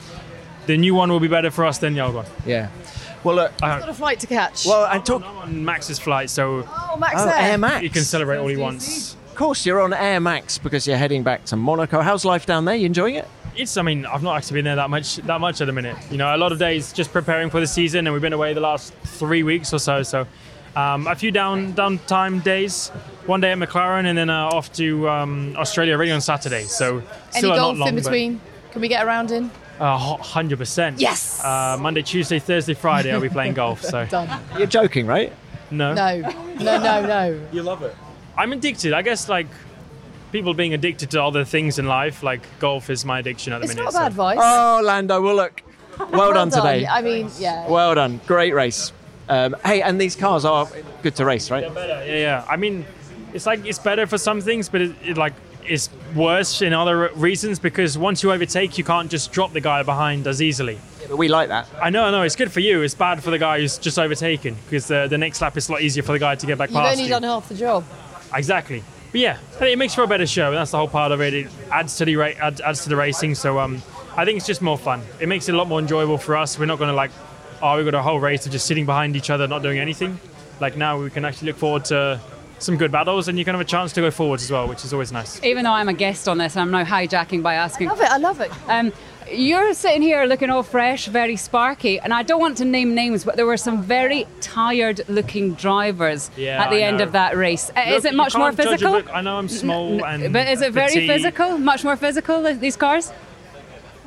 the 0.67 0.77
new 0.77 0.93
one 0.95 1.09
will 1.09 1.19
be 1.19 1.27
better 1.27 1.51
for 1.51 1.65
us 1.65 1.77
than 1.79 1.93
the 1.93 2.01
old 2.01 2.15
one. 2.15 2.25
Yeah. 2.45 2.69
Well, 3.23 3.35
look. 3.35 3.51
I've 3.61 3.79
Got 3.81 3.89
a 3.89 3.93
flight 3.93 4.19
to 4.21 4.27
catch. 4.27 4.65
Well, 4.65 4.85
and 4.85 5.05
talk. 5.05 5.23
I'm 5.23 5.37
on 5.37 5.65
Max's 5.65 5.99
flight, 5.99 6.29
so 6.29 6.67
oh, 6.67 6.97
Max 6.97 7.15
Oh. 7.17 7.29
Air 7.29 7.57
Max. 7.57 7.81
he 7.81 7.89
can 7.89 8.03
celebrate 8.03 8.37
all 8.37 8.47
he 8.47 8.57
wants. 8.57 9.13
Of 9.29 9.35
course, 9.35 9.65
you're 9.65 9.79
on 9.81 9.93
Air 9.93 10.19
Max 10.19 10.57
because 10.57 10.87
you're 10.87 10.97
heading 10.97 11.23
back 11.23 11.45
to 11.45 11.55
Monaco. 11.55 12.01
How's 12.01 12.25
life 12.25 12.45
down 12.45 12.65
there? 12.65 12.75
You 12.75 12.85
enjoying 12.87 13.15
it? 13.15 13.27
It's. 13.55 13.77
I 13.77 13.81
mean, 13.81 14.05
I've 14.05 14.23
not 14.23 14.37
actually 14.37 14.55
been 14.59 14.65
there 14.65 14.75
that 14.77 14.89
much. 14.89 15.17
That 15.17 15.39
much 15.39 15.61
at 15.61 15.65
the 15.67 15.73
minute. 15.73 15.97
You 16.09 16.17
know, 16.17 16.35
a 16.35 16.37
lot 16.37 16.51
of 16.51 16.57
days 16.59 16.93
just 16.93 17.11
preparing 17.13 17.49
for 17.49 17.59
the 17.59 17.67
season, 17.67 18.07
and 18.07 18.13
we've 18.13 18.21
been 18.21 18.33
away 18.33 18.53
the 18.53 18.59
last 18.61 18.93
three 19.03 19.43
weeks 19.43 19.73
or 19.73 19.79
so. 19.79 20.03
So, 20.03 20.25
um, 20.75 21.07
a 21.07 21.15
few 21.15 21.31
down 21.31 21.73
downtime 21.73 22.43
days. 22.43 22.89
One 23.27 23.39
day 23.39 23.51
at 23.51 23.57
McLaren, 23.57 24.05
and 24.05 24.17
then 24.17 24.29
uh, 24.31 24.45
off 24.47 24.73
to 24.73 25.07
um, 25.07 25.55
Australia 25.55 25.93
already 25.93 26.11
on 26.11 26.21
Saturday. 26.21 26.63
So, 26.63 26.97
Any 26.97 27.05
still 27.37 27.55
golf 27.55 27.77
not 27.77 27.85
long, 27.85 27.89
in 27.89 27.95
between? 27.95 28.41
Can 28.71 28.81
we 28.81 28.87
get 28.87 29.05
around 29.05 29.31
in? 29.31 29.51
Hundred 29.79 30.57
percent. 30.57 30.99
Yes. 30.99 31.43
Uh, 31.43 31.77
Monday, 31.79 32.01
Tuesday, 32.01 32.39
Thursday, 32.39 32.73
Friday, 32.73 33.11
I'll 33.11 33.21
be 33.21 33.29
playing 33.29 33.53
golf. 33.53 33.81
So 33.83 34.05
Done. 34.09 34.29
You're 34.57 34.67
joking, 34.67 35.05
right? 35.07 35.31
no. 35.71 35.93
No, 35.93 36.19
no, 36.59 36.77
no, 36.81 37.05
no. 37.05 37.41
You 37.51 37.63
love 37.63 37.81
it. 37.83 37.95
I'm 38.37 38.51
addicted. 38.53 38.93
I 38.93 39.01
guess 39.01 39.27
like 39.29 39.47
people 40.31 40.53
being 40.53 40.73
addicted 40.73 41.11
to 41.11 41.23
other 41.23 41.43
things 41.45 41.79
in 41.79 41.87
life, 41.87 42.23
like 42.23 42.41
golf 42.59 42.89
is 42.89 43.05
my 43.05 43.19
addiction 43.19 43.53
at 43.53 43.59
the 43.59 43.65
It's 43.65 43.75
minute. 43.75 43.85
not 43.85 43.93
a 43.93 43.97
bad 43.97 44.01
so- 44.01 44.07
advice. 44.07 44.37
Oh, 44.41 44.81
Lando. 44.83 45.21
Well, 45.21 45.35
look. 45.35 45.61
Well, 46.11 46.33
done 46.33 46.49
today. 46.49 46.87
I 46.87 47.01
mean, 47.01 47.29
yeah. 47.37 47.67
Well 47.67 47.93
done. 47.95 48.19
Great 48.25 48.53
race. 48.53 48.91
Um, 49.31 49.55
hey, 49.63 49.81
and 49.81 49.99
these 49.99 50.17
cars 50.17 50.43
are 50.43 50.67
good 51.03 51.15
to 51.15 51.23
race, 51.23 51.49
right? 51.49 51.73
Better, 51.73 52.05
yeah, 52.05 52.17
yeah. 52.17 52.45
I 52.49 52.57
mean, 52.57 52.85
it's 53.33 53.45
like 53.45 53.65
it's 53.65 53.79
better 53.79 54.05
for 54.05 54.17
some 54.17 54.41
things, 54.41 54.67
but 54.67 54.81
it, 54.81 54.95
it 55.05 55.17
like 55.17 55.33
is 55.65 55.89
worse 56.13 56.61
in 56.61 56.73
other 56.73 57.09
reasons 57.15 57.57
because 57.57 57.97
once 57.97 58.23
you 58.23 58.31
overtake, 58.33 58.77
you 58.77 58.83
can't 58.83 59.09
just 59.09 59.31
drop 59.31 59.53
the 59.53 59.61
guy 59.61 59.83
behind 59.83 60.27
as 60.27 60.41
easily. 60.41 60.77
But 61.07 61.17
we 61.17 61.29
like 61.29 61.47
that. 61.47 61.69
I 61.81 61.89
know, 61.89 62.03
I 62.03 62.11
know. 62.11 62.23
It's 62.23 62.35
good 62.35 62.51
for 62.51 62.59
you. 62.59 62.81
It's 62.81 62.93
bad 62.93 63.23
for 63.23 63.31
the 63.31 63.37
guy 63.37 63.61
who's 63.61 63.77
just 63.77 63.97
overtaken 63.97 64.57
because 64.65 64.87
the, 64.87 65.07
the 65.07 65.17
next 65.17 65.39
lap 65.41 65.55
is 65.55 65.69
a 65.69 65.71
lot 65.71 65.81
easier 65.81 66.03
for 66.03 66.11
the 66.11 66.19
guy 66.19 66.35
to 66.35 66.45
get 66.45 66.57
back 66.57 66.69
past. 66.69 66.75
You've 66.75 66.83
past 66.83 66.97
only 66.97 67.03
you. 67.05 67.09
done 67.09 67.23
half 67.23 67.47
the 67.47 67.55
job. 67.55 67.85
Exactly. 68.33 68.83
But 69.13 69.21
yeah, 69.21 69.37
it 69.61 69.77
makes 69.77 69.95
for 69.95 70.03
a 70.03 70.07
better 70.07 70.27
show. 70.27 70.47
And 70.47 70.57
that's 70.57 70.71
the 70.71 70.77
whole 70.77 70.89
part 70.89 71.13
of 71.13 71.21
it. 71.21 71.33
It 71.33 71.47
adds 71.71 71.95
to 71.97 72.05
the 72.05 72.17
ra- 72.17 72.33
adds, 72.37 72.59
adds 72.59 72.83
to 72.83 72.89
the 72.89 72.97
racing. 72.97 73.35
So 73.35 73.59
um, 73.59 73.81
I 74.17 74.25
think 74.25 74.37
it's 74.37 74.47
just 74.47 74.61
more 74.61 74.77
fun. 74.77 75.01
It 75.21 75.29
makes 75.29 75.47
it 75.47 75.55
a 75.55 75.57
lot 75.57 75.67
more 75.67 75.79
enjoyable 75.79 76.17
for 76.17 76.35
us. 76.35 76.59
We're 76.59 76.65
not 76.65 76.79
going 76.79 76.89
to 76.89 76.95
like, 76.95 77.11
oh, 77.61 77.77
we 77.77 77.83
got 77.83 77.93
a 77.95 78.01
whole 78.01 78.19
race 78.19 78.45
of 78.45 78.51
just 78.51 78.65
sitting 78.65 78.85
behind 78.85 79.15
each 79.15 79.29
other, 79.29 79.47
not 79.47 79.61
doing 79.63 79.79
anything. 79.79 80.19
Like 80.59 80.77
now, 80.77 80.99
we 81.01 81.09
can 81.09 81.25
actually 81.25 81.47
look 81.47 81.57
forward 81.57 81.85
to 81.85 82.19
some 82.59 82.77
good 82.77 82.91
battles, 82.91 83.27
and 83.27 83.39
you 83.39 83.45
can 83.45 83.55
have 83.55 83.61
a 83.61 83.65
chance 83.65 83.91
to 83.93 84.01
go 84.01 84.11
forwards 84.11 84.43
as 84.43 84.51
well, 84.51 84.67
which 84.67 84.85
is 84.85 84.93
always 84.93 85.11
nice. 85.11 85.43
Even 85.43 85.63
though 85.63 85.71
I'm 85.71 85.89
a 85.89 85.93
guest 85.93 86.27
on 86.27 86.37
this, 86.37 86.55
I'm 86.55 86.69
now 86.71 86.83
hijacking 86.83 87.41
by 87.41 87.55
asking. 87.55 87.87
Love 87.89 88.01
it. 88.01 88.11
I 88.11 88.17
love 88.17 88.39
it. 88.41 88.51
Um, 88.69 88.93
you're 89.31 89.73
sitting 89.73 90.01
here 90.01 90.25
looking 90.25 90.49
all 90.49 90.61
fresh, 90.61 91.07
very 91.07 91.35
sparky, 91.37 91.99
and 91.99 92.13
I 92.13 92.21
don't 92.21 92.39
want 92.39 92.57
to 92.57 92.65
name 92.65 92.93
names, 92.93 93.23
but 93.23 93.35
there 93.37 93.45
were 93.47 93.57
some 93.57 93.81
very 93.81 94.27
tired-looking 94.41 95.53
drivers 95.53 96.29
Yeah, 96.37 96.63
at 96.63 96.69
the 96.69 96.77
I 96.77 96.87
end 96.87 96.97
know. 96.97 97.05
of 97.05 97.11
that 97.13 97.35
race. 97.35 97.69
Uh, 97.69 97.79
Look, 97.87 97.97
is 97.97 98.05
it 98.05 98.13
much 98.13 98.35
more 98.35 98.47
can't 98.51 98.57
judge 98.57 98.65
a 98.67 98.69
physical? 98.71 98.91
book. 98.93 99.09
I 99.13 99.21
know 99.21 99.37
I'm 99.37 99.47
small 99.47 100.03
and 100.05 100.31
but 100.33 100.47
is 100.47 100.61
it 100.61 100.73
very 100.73 100.93
petite. 100.93 101.09
physical? 101.09 101.57
Much 101.57 101.83
more 101.83 101.95
physical? 101.95 102.43
These 102.53 102.75
cars? 102.77 103.11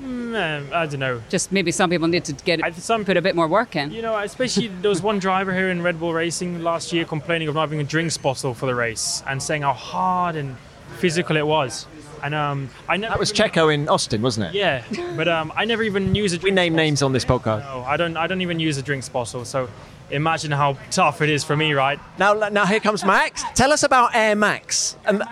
Mm, 0.04 0.72
I 0.72 0.86
don't 0.86 1.00
know. 1.00 1.22
Just 1.28 1.50
maybe 1.50 1.70
some 1.70 1.90
people 1.90 2.08
need 2.08 2.24
to 2.26 2.32
get 2.32 2.60
some 2.76 3.04
put 3.04 3.16
a 3.16 3.22
bit 3.22 3.34
more 3.34 3.48
work 3.48 3.74
in. 3.76 3.90
You 3.90 4.02
know, 4.02 4.16
especially 4.18 4.68
there 4.68 4.90
was 4.90 5.02
one 5.02 5.18
driver 5.18 5.52
here 5.52 5.70
in 5.70 5.82
Red 5.82 5.98
Bull 5.98 6.12
Racing 6.12 6.62
last 6.62 6.92
year 6.92 7.04
complaining 7.04 7.48
of 7.48 7.54
not 7.54 7.62
having 7.62 7.80
a 7.80 7.84
drinks 7.84 8.16
bottle 8.18 8.54
for 8.54 8.66
the 8.66 8.74
race 8.74 9.22
and 9.26 9.42
saying 9.42 9.62
how 9.62 9.72
hard 9.72 10.36
and 10.36 10.56
physical 10.98 11.36
it 11.36 11.46
was. 11.46 11.86
And 12.22 12.34
um, 12.34 12.70
I 12.88 12.96
never 12.96 13.12
That 13.12 13.18
was 13.18 13.32
Checo 13.32 13.72
in 13.72 13.88
Austin, 13.88 14.22
wasn't 14.22 14.46
it? 14.46 14.54
Yeah, 14.54 14.82
but 15.16 15.28
um, 15.28 15.52
I 15.56 15.64
never 15.66 15.82
even 15.82 16.14
use 16.14 16.32
a. 16.32 16.38
We 16.38 16.50
name 16.50 16.74
names 16.74 17.02
on 17.02 17.12
this 17.12 17.24
podcast. 17.24 17.60
No, 17.60 17.82
I 17.86 17.96
don't. 17.96 18.16
I 18.16 18.26
don't 18.26 18.40
even 18.40 18.58
use 18.58 18.78
a 18.78 18.82
drinks 18.82 19.08
bottle. 19.10 19.44
So 19.44 19.68
imagine 20.10 20.50
how 20.50 20.78
tough 20.90 21.20
it 21.20 21.28
is 21.28 21.44
for 21.44 21.56
me, 21.56 21.74
right? 21.74 21.98
Now, 22.18 22.32
now 22.48 22.64
here 22.64 22.80
comes 22.80 23.04
Max. 23.04 23.42
Tell 23.54 23.72
us 23.72 23.82
about 23.82 24.14
Air 24.14 24.36
Max. 24.36 24.96
And 25.04 25.22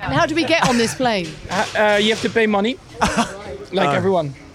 And 0.00 0.14
how 0.14 0.26
do 0.26 0.34
we 0.34 0.44
get 0.44 0.68
on 0.68 0.78
this 0.78 0.94
plane? 0.94 1.28
Uh, 1.50 1.98
you 2.00 2.10
have 2.10 2.22
to 2.22 2.30
pay 2.30 2.46
money, 2.46 2.78
like 3.72 3.88
Oh. 3.88 3.92
everyone. 3.92 4.34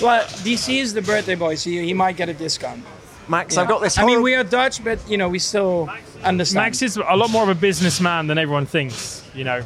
well, 0.00 0.24
DC 0.44 0.78
is 0.80 0.94
the 0.94 1.02
birthday 1.02 1.34
boy, 1.34 1.54
so 1.54 1.70
he 1.70 1.94
might 1.94 2.16
get 2.16 2.28
a 2.28 2.34
discount. 2.34 2.82
Max, 3.28 3.56
I've 3.56 3.68
got 3.68 3.80
this 3.80 3.98
I 3.98 4.04
mean, 4.04 4.20
we 4.20 4.34
are 4.34 4.42
Dutch, 4.44 4.82
but 4.82 4.98
you 5.08 5.16
know, 5.16 5.28
we 5.28 5.38
still 5.38 5.88
understand. 6.24 6.64
Max 6.64 6.82
is 6.82 6.96
a 6.96 7.14
lot 7.16 7.30
more 7.30 7.44
of 7.44 7.48
a 7.48 7.54
businessman 7.54 8.26
than 8.26 8.36
everyone 8.36 8.66
thinks. 8.66 9.24
You 9.34 9.44
know, 9.44 9.62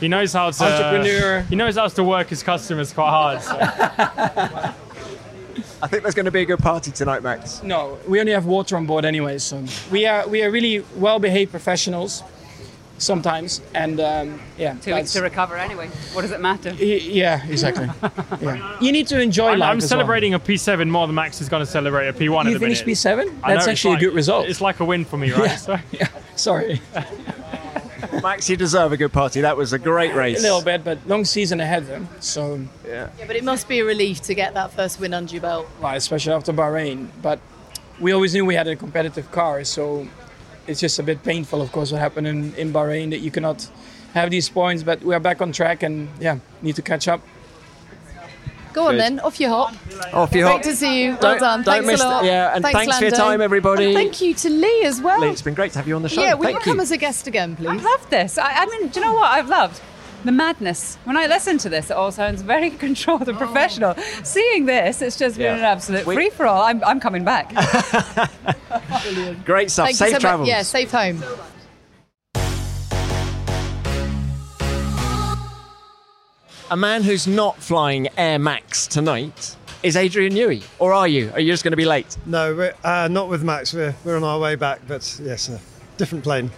he 0.00 0.08
knows 0.08 0.32
how 0.32 0.50
to 0.50 0.64
Entrepreneur. 0.64 1.40
He 1.42 1.56
knows 1.56 1.76
how 1.76 1.88
to 1.88 2.04
work 2.04 2.28
his 2.28 2.42
customers 2.42 2.92
quite 2.92 3.10
hard. 3.10 3.42
so. 3.42 3.58
I 5.82 5.88
think 5.88 6.02
there's 6.04 6.14
going 6.14 6.26
to 6.26 6.30
be 6.30 6.42
a 6.42 6.44
good 6.46 6.60
party 6.60 6.92
tonight, 6.92 7.22
Max. 7.24 7.62
No, 7.62 7.98
we 8.06 8.20
only 8.20 8.32
have 8.32 8.46
water 8.46 8.76
on 8.76 8.86
board 8.86 9.04
anyway, 9.04 9.38
so 9.38 9.64
we 9.90 10.06
are 10.06 10.26
we 10.28 10.42
are 10.44 10.50
really 10.50 10.84
well-behaved 10.96 11.50
professionals. 11.50 12.22
Sometimes, 13.02 13.60
and 13.74 13.98
um, 14.00 14.40
yeah, 14.56 14.74
Two 14.80 14.94
weeks 14.94 15.12
to 15.14 15.22
recover 15.22 15.56
anyway. 15.56 15.88
What 16.12 16.22
does 16.22 16.30
it 16.30 16.40
matter? 16.40 16.70
yeah, 16.74 17.44
exactly. 17.46 17.88
yeah. 18.40 18.78
You 18.80 18.92
need 18.92 19.08
to 19.08 19.20
enjoy 19.20 19.48
I'm, 19.48 19.58
life. 19.58 19.70
I'm 19.70 19.76
as 19.78 19.82
well. 19.84 19.88
celebrating 19.88 20.34
a 20.34 20.38
P7 20.40 20.88
more 20.88 21.06
than 21.06 21.16
Max 21.16 21.40
is 21.40 21.48
going 21.48 21.62
to 21.64 21.70
celebrate 21.70 22.06
a 22.08 22.12
P1 22.12 22.20
You 22.20 22.38
at 22.38 22.44
the 22.54 22.58
finished 22.60 22.86
minute. 22.86 22.98
P7? 22.98 23.18
I 23.18 23.24
know, 23.24 23.32
That's 23.54 23.66
it's 23.66 23.68
actually 23.68 23.96
a 23.96 23.98
good 23.98 24.14
result. 24.14 24.46
It's 24.48 24.60
like 24.60 24.78
a 24.80 24.84
win 24.84 25.04
for 25.04 25.16
me, 25.16 25.32
right? 25.32 25.48
Yeah. 25.50 25.56
So- 25.56 25.78
Sorry, 26.36 26.80
Max, 28.22 28.48
you 28.48 28.56
deserve 28.56 28.92
a 28.92 28.96
good 28.96 29.12
party. 29.12 29.40
That 29.40 29.56
was 29.56 29.72
a 29.72 29.78
great 29.78 30.14
race. 30.14 30.38
a 30.38 30.42
little 30.42 30.62
bit, 30.62 30.84
but 30.84 30.98
long 31.06 31.24
season 31.24 31.60
ahead 31.60 31.86
then. 31.86 32.08
So 32.20 32.60
Yeah. 32.86 33.08
Yeah, 33.18 33.26
but 33.26 33.36
it 33.36 33.44
must 33.44 33.68
be 33.68 33.80
a 33.80 33.84
relief 33.84 34.20
to 34.22 34.34
get 34.34 34.54
that 34.54 34.72
first 34.72 35.00
win 35.00 35.12
under 35.14 35.32
your 35.32 35.42
belt. 35.42 35.68
well, 35.80 35.94
especially 35.96 36.32
after 36.32 36.52
Bahrain. 36.52 37.08
But 37.20 37.40
we 38.00 38.12
always 38.12 38.32
knew 38.34 38.44
we 38.44 38.54
had 38.54 38.66
a 38.68 38.76
competitive 38.76 39.30
car, 39.32 39.64
so 39.64 40.06
it's 40.66 40.80
just 40.80 40.98
a 40.98 41.02
bit 41.02 41.22
painful, 41.22 41.60
of 41.62 41.72
course, 41.72 41.92
what 41.92 42.00
happened 42.00 42.26
in, 42.26 42.54
in 42.54 42.72
Bahrain 42.72 43.10
that 43.10 43.18
you 43.20 43.30
cannot 43.30 43.68
have 44.14 44.30
these 44.30 44.48
points. 44.48 44.82
But 44.82 45.02
we 45.02 45.14
are 45.14 45.20
back 45.20 45.40
on 45.40 45.52
track, 45.52 45.82
and 45.82 46.08
yeah, 46.20 46.38
need 46.62 46.76
to 46.76 46.82
catch 46.82 47.08
up. 47.08 47.20
Go 48.72 48.86
on 48.86 48.92
Good. 48.94 49.00
then, 49.00 49.20
off 49.20 49.38
you 49.38 49.48
hop. 49.50 49.74
Off 50.14 50.34
you 50.34 50.44
hop. 50.46 50.62
Great 50.62 50.70
to 50.70 50.76
see 50.76 51.02
you. 51.04 51.10
Well 51.12 51.20
Don't- 51.20 51.40
done. 51.40 51.62
don't 51.62 51.74
thanks 51.74 51.86
miss 51.86 52.00
a 52.00 52.04
lot. 52.08 52.22
the- 52.22 52.28
yeah, 52.28 52.54
and 52.54 52.64
thanks 52.64 52.96
for 52.96 53.04
your 53.04 53.10
time, 53.12 53.42
everybody. 53.42 53.86
And 53.86 53.94
thank 53.94 54.22
you 54.22 54.32
to 54.32 54.48
Lee 54.48 54.84
as 54.84 54.98
well. 55.02 55.20
Lee, 55.20 55.28
it's 55.28 55.42
been 55.42 55.52
great 55.52 55.72
to 55.72 55.78
have 55.78 55.86
you 55.86 55.94
on 55.94 56.00
the 56.02 56.08
show. 56.08 56.22
yeah, 56.22 56.32
will 56.32 56.44
Thank 56.44 56.56
you 56.64 56.72
come 56.72 56.80
as 56.80 56.90
a 56.90 56.96
guest 56.96 57.26
again, 57.26 57.54
please? 57.54 57.68
I 57.68 57.74
love 57.74 58.08
this. 58.08 58.38
I, 58.38 58.50
I 58.62 58.66
mean, 58.66 58.88
do 58.88 59.00
you 59.00 59.04
know 59.04 59.12
what 59.12 59.26
I've 59.30 59.48
loved? 59.50 59.82
The 60.24 60.30
madness. 60.32 60.96
When 61.04 61.16
I 61.16 61.26
listen 61.26 61.58
to 61.58 61.68
this, 61.68 61.90
it 61.90 61.96
all 61.96 62.12
sounds 62.12 62.42
very 62.42 62.70
controlled 62.84 63.28
and 63.28 63.36
professional. 63.36 63.94
Seeing 64.22 64.66
this, 64.66 65.02
it's 65.02 65.16
just 65.18 65.36
been 65.36 65.56
an 65.58 65.64
absolute 65.64 66.06
We- 66.06 66.14
free 66.14 66.30
for 66.30 66.46
all. 66.46 66.62
I'm, 66.62 66.82
I'm 66.84 67.00
coming 67.00 67.24
back. 67.24 67.48
Great 69.44 69.70
stuff. 69.70 69.86
Thank 69.86 69.96
Safe 69.96 70.12
so 70.12 70.18
travels. 70.20 70.46
much. 70.46 70.48
Yeah, 70.48 70.62
safe 70.62 70.90
home. 70.92 71.22
A 76.70 76.76
man 76.76 77.02
who's 77.02 77.26
not 77.26 77.56
flying 77.58 78.08
Air 78.16 78.38
Max 78.38 78.86
tonight 78.86 79.56
is 79.82 79.94
Adrian 79.96 80.32
Newey. 80.32 80.64
Or 80.78 80.92
are 80.94 81.06
you? 81.08 81.30
Are 81.34 81.40
you 81.40 81.52
just 81.52 81.64
going 81.64 81.72
to 81.72 81.76
be 81.76 81.84
late? 81.84 82.16
No, 82.24 82.54
we're, 82.54 82.74
uh, 82.82 83.08
not 83.10 83.28
with 83.28 83.42
Max. 83.42 83.74
We're, 83.74 83.94
we're 84.04 84.16
on 84.16 84.24
our 84.24 84.38
way 84.38 84.54
back, 84.54 84.80
but 84.88 85.18
yes, 85.22 85.48
a 85.50 85.60
different 85.98 86.24
plane. 86.24 86.50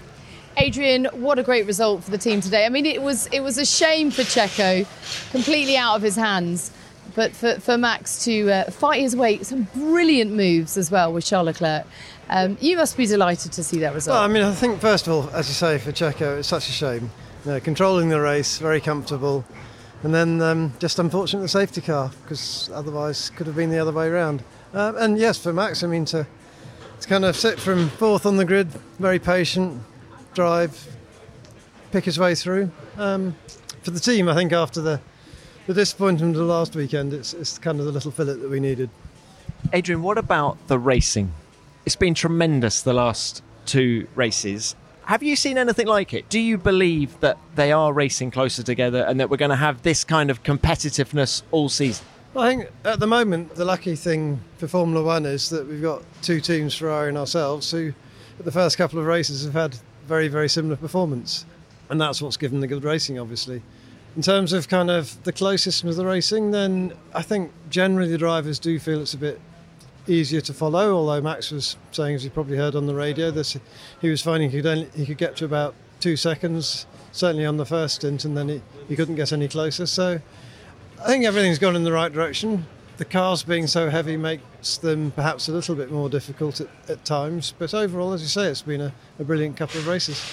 Adrian, 0.57 1.07
what 1.07 1.39
a 1.39 1.43
great 1.43 1.67
result 1.67 2.05
for 2.05 2.11
the 2.11 2.19
team 2.19 2.41
today. 2.41 2.65
I 2.65 2.69
mean, 2.69 2.87
it 2.87 3.03
was 3.03 3.27
it 3.29 3.41
was 3.41 3.59
a 3.59 3.65
shame 3.65 4.11
for 4.11 4.23
Checo, 4.23 4.87
completely 5.31 5.77
out 5.77 5.97
of 5.97 6.03
his 6.03 6.17
hands, 6.17 6.71
but 7.15 7.33
for, 7.33 7.59
for 7.61 7.77
Max 7.77 8.25
to 8.25 8.51
uh, 8.51 8.71
fight 8.71 9.01
his 9.01 9.17
way, 9.17 9.43
some 9.43 9.65
brilliant 9.75 10.33
moves 10.33 10.77
as 10.77 10.91
well 10.91 11.13
with 11.13 11.25
Charles 11.25 11.47
Leclerc. 11.47 11.87
Um, 12.29 12.57
you 12.61 12.77
must 12.77 12.97
be 12.97 13.07
delighted 13.07 13.53
to 13.53 13.65
see 13.65 13.81
that 13.81 13.95
result. 13.95 14.15
Well, 14.15 14.23
I 14.23 14.29
mean, 14.29 14.43
I 14.43 14.53
think 14.53 14.81
first 14.81 15.07
of 15.07 15.13
all, 15.13 15.31
as 15.31 15.49
you 15.49 15.55
say, 15.55 15.79
for 15.79 15.93
Checo, 15.93 16.39
it's 16.39 16.49
such 16.49 16.69
a 16.69 16.73
shame. 16.73 17.11
You 17.45 17.53
know, 17.53 17.61
controlling 17.61 18.09
the 18.09 18.21
race, 18.21 18.59
very 18.59 18.81
comfortable, 18.81 19.45
and 20.03 20.15
then 20.15 20.41
um, 20.41 20.73
just 20.79 20.99
unfortunate 20.99 21.43
the 21.43 21.49
safety 21.49 21.81
car 21.81 22.11
because 22.23 22.71
otherwise 22.73 23.31
could 23.31 23.47
have 23.47 23.57
been 23.57 23.71
the 23.71 23.79
other 23.79 23.93
way 23.93 24.09
around. 24.09 24.43
Uh, 24.73 24.93
and 24.97 25.19
yes, 25.19 25.39
for 25.39 25.53
Max, 25.53 25.83
I 25.83 25.89
mean 25.89 26.05
to 26.07 26.27
to 27.01 27.09
kind 27.09 27.25
of 27.25 27.37
sit 27.37 27.61
from 27.61 27.89
fourth 27.91 28.25
on 28.25 28.37
the 28.37 28.45
grid, 28.45 28.69
very 28.99 29.19
patient, 29.19 29.83
drive, 30.35 30.97
pick 31.93 32.05
his 32.05 32.19
way 32.19 32.35
through. 32.35 32.71
Um, 32.97 33.37
for 33.83 33.91
the 33.91 34.01
team, 34.01 34.29
I 34.29 34.35
think 34.35 34.53
after 34.53 34.81
the 34.81 35.01
the 35.67 35.75
disappointment 35.75 36.37
of 36.37 36.43
last 36.43 36.77
weekend, 36.77 37.15
it's, 37.15 37.33
it's 37.33 37.57
kind 37.57 37.81
of 37.81 37.87
the 37.87 37.93
little 37.93 38.11
fillet 38.11 38.35
that 38.35 38.51
we 38.51 38.61
needed. 38.61 38.91
Adrian, 39.73 40.03
what 40.03 40.19
about 40.19 40.59
the 40.69 40.79
racing? 40.79 41.33
It's 41.87 41.97
been 41.97 42.13
tremendous 42.13 42.83
the 42.83 42.93
last 42.93 43.43
two 43.65 44.07
races. 44.15 44.77
Have 45.07 45.23
you 45.23 45.37
seen 45.37 45.57
anything 45.57 45.87
like 45.87 46.13
it? 46.13 46.29
Do 46.29 46.39
you 46.39 46.59
believe 46.59 47.19
that 47.21 47.39
they 47.55 47.73
are 47.73 47.93
racing 47.93 48.31
closer 48.31 48.63
together 48.63 49.05
and 49.05 49.21
that 49.21 49.31
we're 49.31 49.39
going 49.39 49.51
to 49.51 49.57
have 49.57 49.83
this 49.83 50.05
kind 50.05 50.31
of 50.31 50.43
competitiveness 50.43 51.43
all 51.51 51.69
season? 51.69 52.05
Well, 52.35 52.45
I 52.45 52.49
think 52.49 52.71
at 52.85 53.01
the 53.01 53.07
moment, 53.07 53.55
the 53.55 53.65
lucky 53.65 53.97
thing 53.97 54.41
for 54.59 54.67
Formula 54.67 55.05
One 55.05 55.25
is 55.25 55.51
that 55.51 55.67
we've 55.67 55.83
got 55.83 56.03
two 56.21 56.41
teams, 56.41 56.75
Ferrari 56.75 57.09
and 57.09 57.17
ourselves, 57.17 57.71
who 57.71 57.93
at 58.39 58.45
the 58.45 58.53
first 58.53 58.77
couple 58.77 58.99
of 58.99 59.07
races 59.07 59.45
have 59.45 59.55
had 59.55 59.77
very, 60.07 60.29
very 60.29 60.49
similar 60.49 60.77
performance. 60.77 61.45
And 61.91 62.01
that's 62.01 62.23
what's 62.23 62.37
given 62.37 62.61
the 62.61 62.67
good 62.67 62.85
racing, 62.85 63.19
obviously. 63.19 63.63
In 64.17 64.23
terms 64.23 64.53
of 64.53 64.69
kind 64.69 64.91
of 64.91 65.23
the 65.25 65.33
closest 65.33 65.85
of 65.85 65.97
the 65.97 66.07
racing, 66.07 66.53
then 66.53 66.93
I 67.15 67.23
think 67.23 67.51
generally 67.69 68.11
the 68.11 68.19
drivers 68.19 68.59
do 68.59 68.79
feel 68.79 69.01
it's 69.01 69.15
a 69.15 69.19
bit 69.19 69.41
easier 70.07 70.41
to 70.43 70.55
follow. 70.55 70.95
Although 70.95 71.21
Max 71.21 71.51
was 71.51 71.77
saying, 71.91 72.15
as 72.15 72.25
you 72.25 72.31
probably 72.31 72.57
heard 72.57 72.75
on 72.75 72.87
the 72.87 72.95
radio, 72.95 73.31
that 73.33 73.61
he 74.01 74.09
was 74.09 74.23
finding 74.23 74.51
he 74.51 74.59
could 74.59 74.67
only, 74.67 74.89
he 74.95 75.05
could 75.05 75.19
get 75.19 75.37
to 75.37 75.45
about 75.45 75.75
two 76.01 76.17
seconds, 76.17 76.87
certainly 77.13 77.45
on 77.45 77.57
the 77.57 77.67
first 77.67 77.97
stint, 77.97 78.25
and 78.25 78.37
then 78.37 78.49
he, 78.49 78.63
he 78.89 78.97
couldn't 78.97 79.17
get 79.17 79.33
any 79.33 79.49
closer. 79.49 79.87
So 79.87 80.21
I 81.01 81.07
think 81.07 81.25
everything's 81.25 81.59
gone 81.59 81.77
in 81.77 81.85
the 81.85 81.93
right 81.93 82.13
direction. 82.13 82.67
The 82.97 83.05
cars 83.05 83.43
being 83.43 83.67
so 83.67 83.91
heavy 83.91 84.17
makes 84.17 84.77
them 84.77 85.11
perhaps 85.11 85.49
a 85.49 85.53
little 85.53 85.75
bit 85.75 85.91
more 85.91 86.09
difficult 86.09 86.61
at, 86.61 86.69
at 86.89 87.05
times, 87.05 87.53
but 87.59 87.75
overall, 87.75 88.13
as 88.13 88.23
you 88.23 88.29
say, 88.29 88.47
it's 88.47 88.63
been 88.63 88.81
a, 88.81 88.95
a 89.19 89.25
brilliant 89.25 89.57
couple 89.57 89.81
of 89.81 89.89
races. 89.89 90.25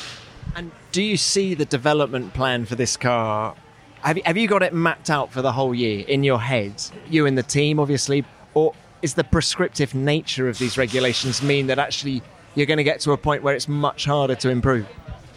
And 0.56 0.72
do 0.92 1.02
you 1.02 1.18
see 1.18 1.56
the 1.56 1.66
development 1.66 2.36
plan 2.36 2.66
for 2.66 2.76
this 2.76 2.98
car? 2.98 3.56
Have 4.02 4.18
you, 4.18 4.24
have 4.26 4.38
you 4.38 4.48
got 4.48 4.62
it 4.62 4.74
mapped 4.74 5.10
out 5.10 5.32
for 5.32 5.42
the 5.42 5.52
whole 5.52 5.74
year 5.74 6.06
in 6.08 6.24
your 6.24 6.40
head? 6.40 6.74
You 7.10 7.26
and 7.26 7.36
the 7.36 7.44
team, 7.44 7.80
obviously, 7.80 8.26
or 8.54 8.76
is 9.02 9.16
the 9.16 9.24
prescriptive 9.24 9.96
nature 9.96 10.48
of 10.48 10.60
these 10.60 10.78
regulations 10.78 11.42
mean 11.42 11.66
that 11.68 11.80
actually 11.80 12.22
you're 12.54 12.68
going 12.68 12.78
to 12.78 12.84
get 12.84 13.00
to 13.02 13.12
a 13.12 13.18
point 13.18 13.42
where 13.42 13.56
it's 13.56 13.68
much 13.68 14.06
harder 14.06 14.36
to 14.36 14.50
improve? 14.50 14.88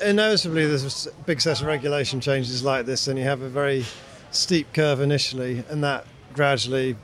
Inevitably, 0.05 0.67
there's 0.67 1.07
a 1.07 1.13
big 1.23 1.41
set 1.41 1.63
of 1.63 1.67
regulation 1.67 2.21
changes 2.21 2.63
like 2.63 2.85
this, 2.85 3.09
and 3.09 3.19
you 3.19 3.25
have 3.25 3.41
a 3.41 3.49
very 3.49 3.87
steep 4.31 4.73
curve 4.75 5.01
initially, 5.01 5.65
and 5.71 5.83
that 5.85 6.05
gradually 6.35 6.97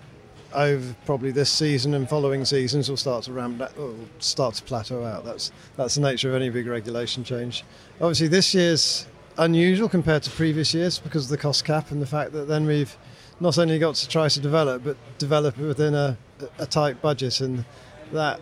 over 0.54 0.95
probably 1.07 1.30
this 1.30 1.50
season 1.50 1.95
and 1.95 2.09
following 2.09 2.45
seasons 2.45 2.88
will 2.88 2.97
start 2.97 3.25
to 3.25 3.33
ramp 3.33 3.59
that 3.59 3.76
will 3.76 3.97
start 4.19 4.54
to 4.57 4.62
plateau 4.62 5.04
out. 5.04 5.25
That's 5.25 5.52
that's 5.76 5.95
the 5.95 6.00
nature 6.00 6.28
of 6.28 6.35
any 6.35 6.50
big 6.50 6.66
regulation 6.66 7.25
change. 7.25 7.64
Obviously, 8.00 8.28
this 8.28 8.54
year's 8.54 9.07
unusual 9.38 9.88
compared 9.88 10.23
to 10.25 10.30
previous 10.30 10.75
years 10.75 10.99
because 10.99 11.25
of 11.25 11.30
the 11.30 11.38
cost 11.38 11.64
cap 11.64 11.90
and 11.90 12.02
the 12.02 12.07
fact 12.07 12.33
that 12.33 12.47
then 12.49 12.66
we've 12.66 12.97
not 13.40 13.59
only 13.59 13.78
got 13.78 13.95
to 13.95 14.09
try 14.09 14.28
to 14.28 14.40
develop, 14.40 14.85
but 14.85 14.97
develop 15.19 15.57
within 15.57 15.95
a, 15.95 16.16
a 16.59 16.66
tight 16.66 17.00
budget, 17.00 17.40
and 17.40 17.64
that 18.12 18.40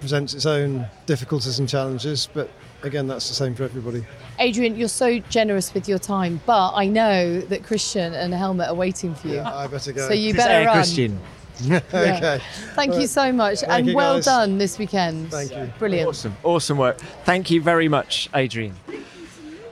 presents 0.00 0.34
its 0.34 0.46
own 0.46 0.86
difficulties 1.06 1.58
and 1.58 1.68
challenges. 1.68 2.28
But 2.32 2.50
again, 2.82 3.06
that's 3.08 3.28
the 3.28 3.34
same 3.34 3.54
for 3.54 3.64
everybody. 3.64 4.04
Adrian, 4.38 4.76
you're 4.76 4.88
so 4.88 5.18
generous 5.18 5.72
with 5.74 5.88
your 5.88 5.98
time, 5.98 6.40
but 6.46 6.74
I 6.74 6.86
know 6.86 7.40
that 7.40 7.64
Christian 7.64 8.14
and 8.14 8.32
Helmut 8.32 8.68
are 8.68 8.74
waiting 8.74 9.14
for 9.14 9.28
you. 9.28 9.40
I 9.40 9.66
better 9.66 9.92
go. 9.92 10.06
So 10.06 10.14
you 10.14 10.34
better 10.34 10.66
run. 10.66 10.76
Christian. 10.76 11.20
okay. 11.70 12.40
Thank 12.74 12.92
you 12.94 13.00
Right. 13.00 13.08
so 13.08 13.32
much, 13.32 13.60
Thank 13.60 13.72
and 13.72 13.86
you, 13.88 13.96
well 13.96 14.16
guys. 14.16 14.24
done 14.26 14.58
this 14.58 14.78
weekend. 14.78 15.30
Thank 15.30 15.50
you. 15.52 15.72
Brilliant. 15.78 16.08
Awesome, 16.08 16.36
awesome 16.42 16.78
work. 16.78 16.98
Thank 17.24 17.50
you 17.50 17.60
very 17.62 17.88
much, 17.88 18.28
Adrian. 18.34 18.74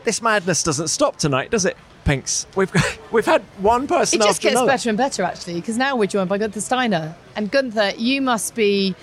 This 0.04 0.20
madness 0.22 0.62
doesn't 0.62 0.88
stop 0.88 1.16
tonight, 1.16 1.50
does 1.50 1.64
it, 1.64 1.76
Pinks? 2.04 2.46
We've 2.56 2.70
got, 2.72 2.98
we've 3.12 3.24
had 3.26 3.42
one 3.58 3.86
person 3.86 4.20
It 4.20 4.24
just 4.24 4.38
after 4.38 4.42
gets 4.48 4.52
another. 4.56 4.66
better 4.72 4.88
and 4.90 4.98
better, 4.98 5.22
actually, 5.22 5.54
because 5.54 5.76
now 5.78 5.96
we're 5.96 6.06
joined 6.06 6.28
by 6.28 6.38
Guenther 6.38 6.60
Steiner. 6.60 7.14
And 7.36 7.50
Guenther, 7.50 7.94
you 7.98 8.20
must 8.20 8.54
be, 8.54 8.94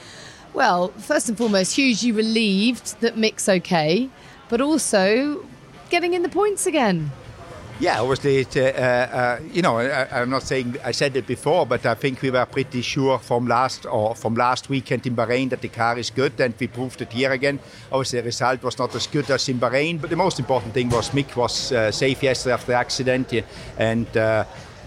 well, 0.54 0.90
first 0.90 1.28
and 1.30 1.38
foremost, 1.38 1.76
hugely 1.76 2.12
relieved 2.12 3.00
that 3.02 3.18
Mick's 3.18 3.48
okay, 3.50 4.10
but 4.50 4.62
also 4.62 5.46
getting 5.90 6.14
in 6.14 6.22
the 6.22 6.30
points 6.30 6.66
again. 6.68 7.12
Yeah, 7.82 8.00
obviously, 8.00 8.38
it, 8.38 8.56
uh, 8.56 8.60
uh, 8.62 9.40
you 9.52 9.64
know, 9.64 9.80
I, 9.80 10.22
I'm 10.22 10.30
not 10.30 10.44
saying 10.44 10.78
I 10.84 10.92
said 10.92 11.18
it 11.18 11.26
before, 11.26 11.66
but 11.66 11.84
I 11.84 11.96
think 11.96 12.22
we 12.22 12.30
were 12.30 12.46
pretty 12.46 12.84
sure 12.84 13.18
from 13.18 13.48
last 13.48 13.88
or 13.88 14.14
from 14.14 14.36
last 14.36 14.70
weekend 14.70 15.08
in 15.08 15.16
Bahrain 15.16 15.50
that 15.50 15.62
the 15.62 15.68
car 15.68 15.98
is 15.98 16.12
good, 16.12 16.40
and 16.40 16.54
we 16.60 16.68
proved 16.68 17.02
it 17.02 17.12
here 17.12 17.32
again. 17.32 17.60
Obviously, 17.92 18.20
the 18.20 18.26
result 18.26 18.62
was 18.62 18.78
not 18.78 18.94
as 18.94 19.08
good 19.08 19.32
as 19.32 19.50
in 19.50 19.60
Bahrain, 19.60 20.00
but 20.00 20.12
the 20.12 20.16
most 20.16 20.38
important 20.38 20.76
thing 20.76 20.90
was 20.90 21.10
Mick 21.10 21.36
was 21.36 21.72
uh, 21.72 21.92
safe 21.92 22.22
yesterday 22.22 22.54
after 22.54 22.68
the 22.68 22.78
accident, 22.78 23.34
and 23.80 24.16
uh, 24.16 24.46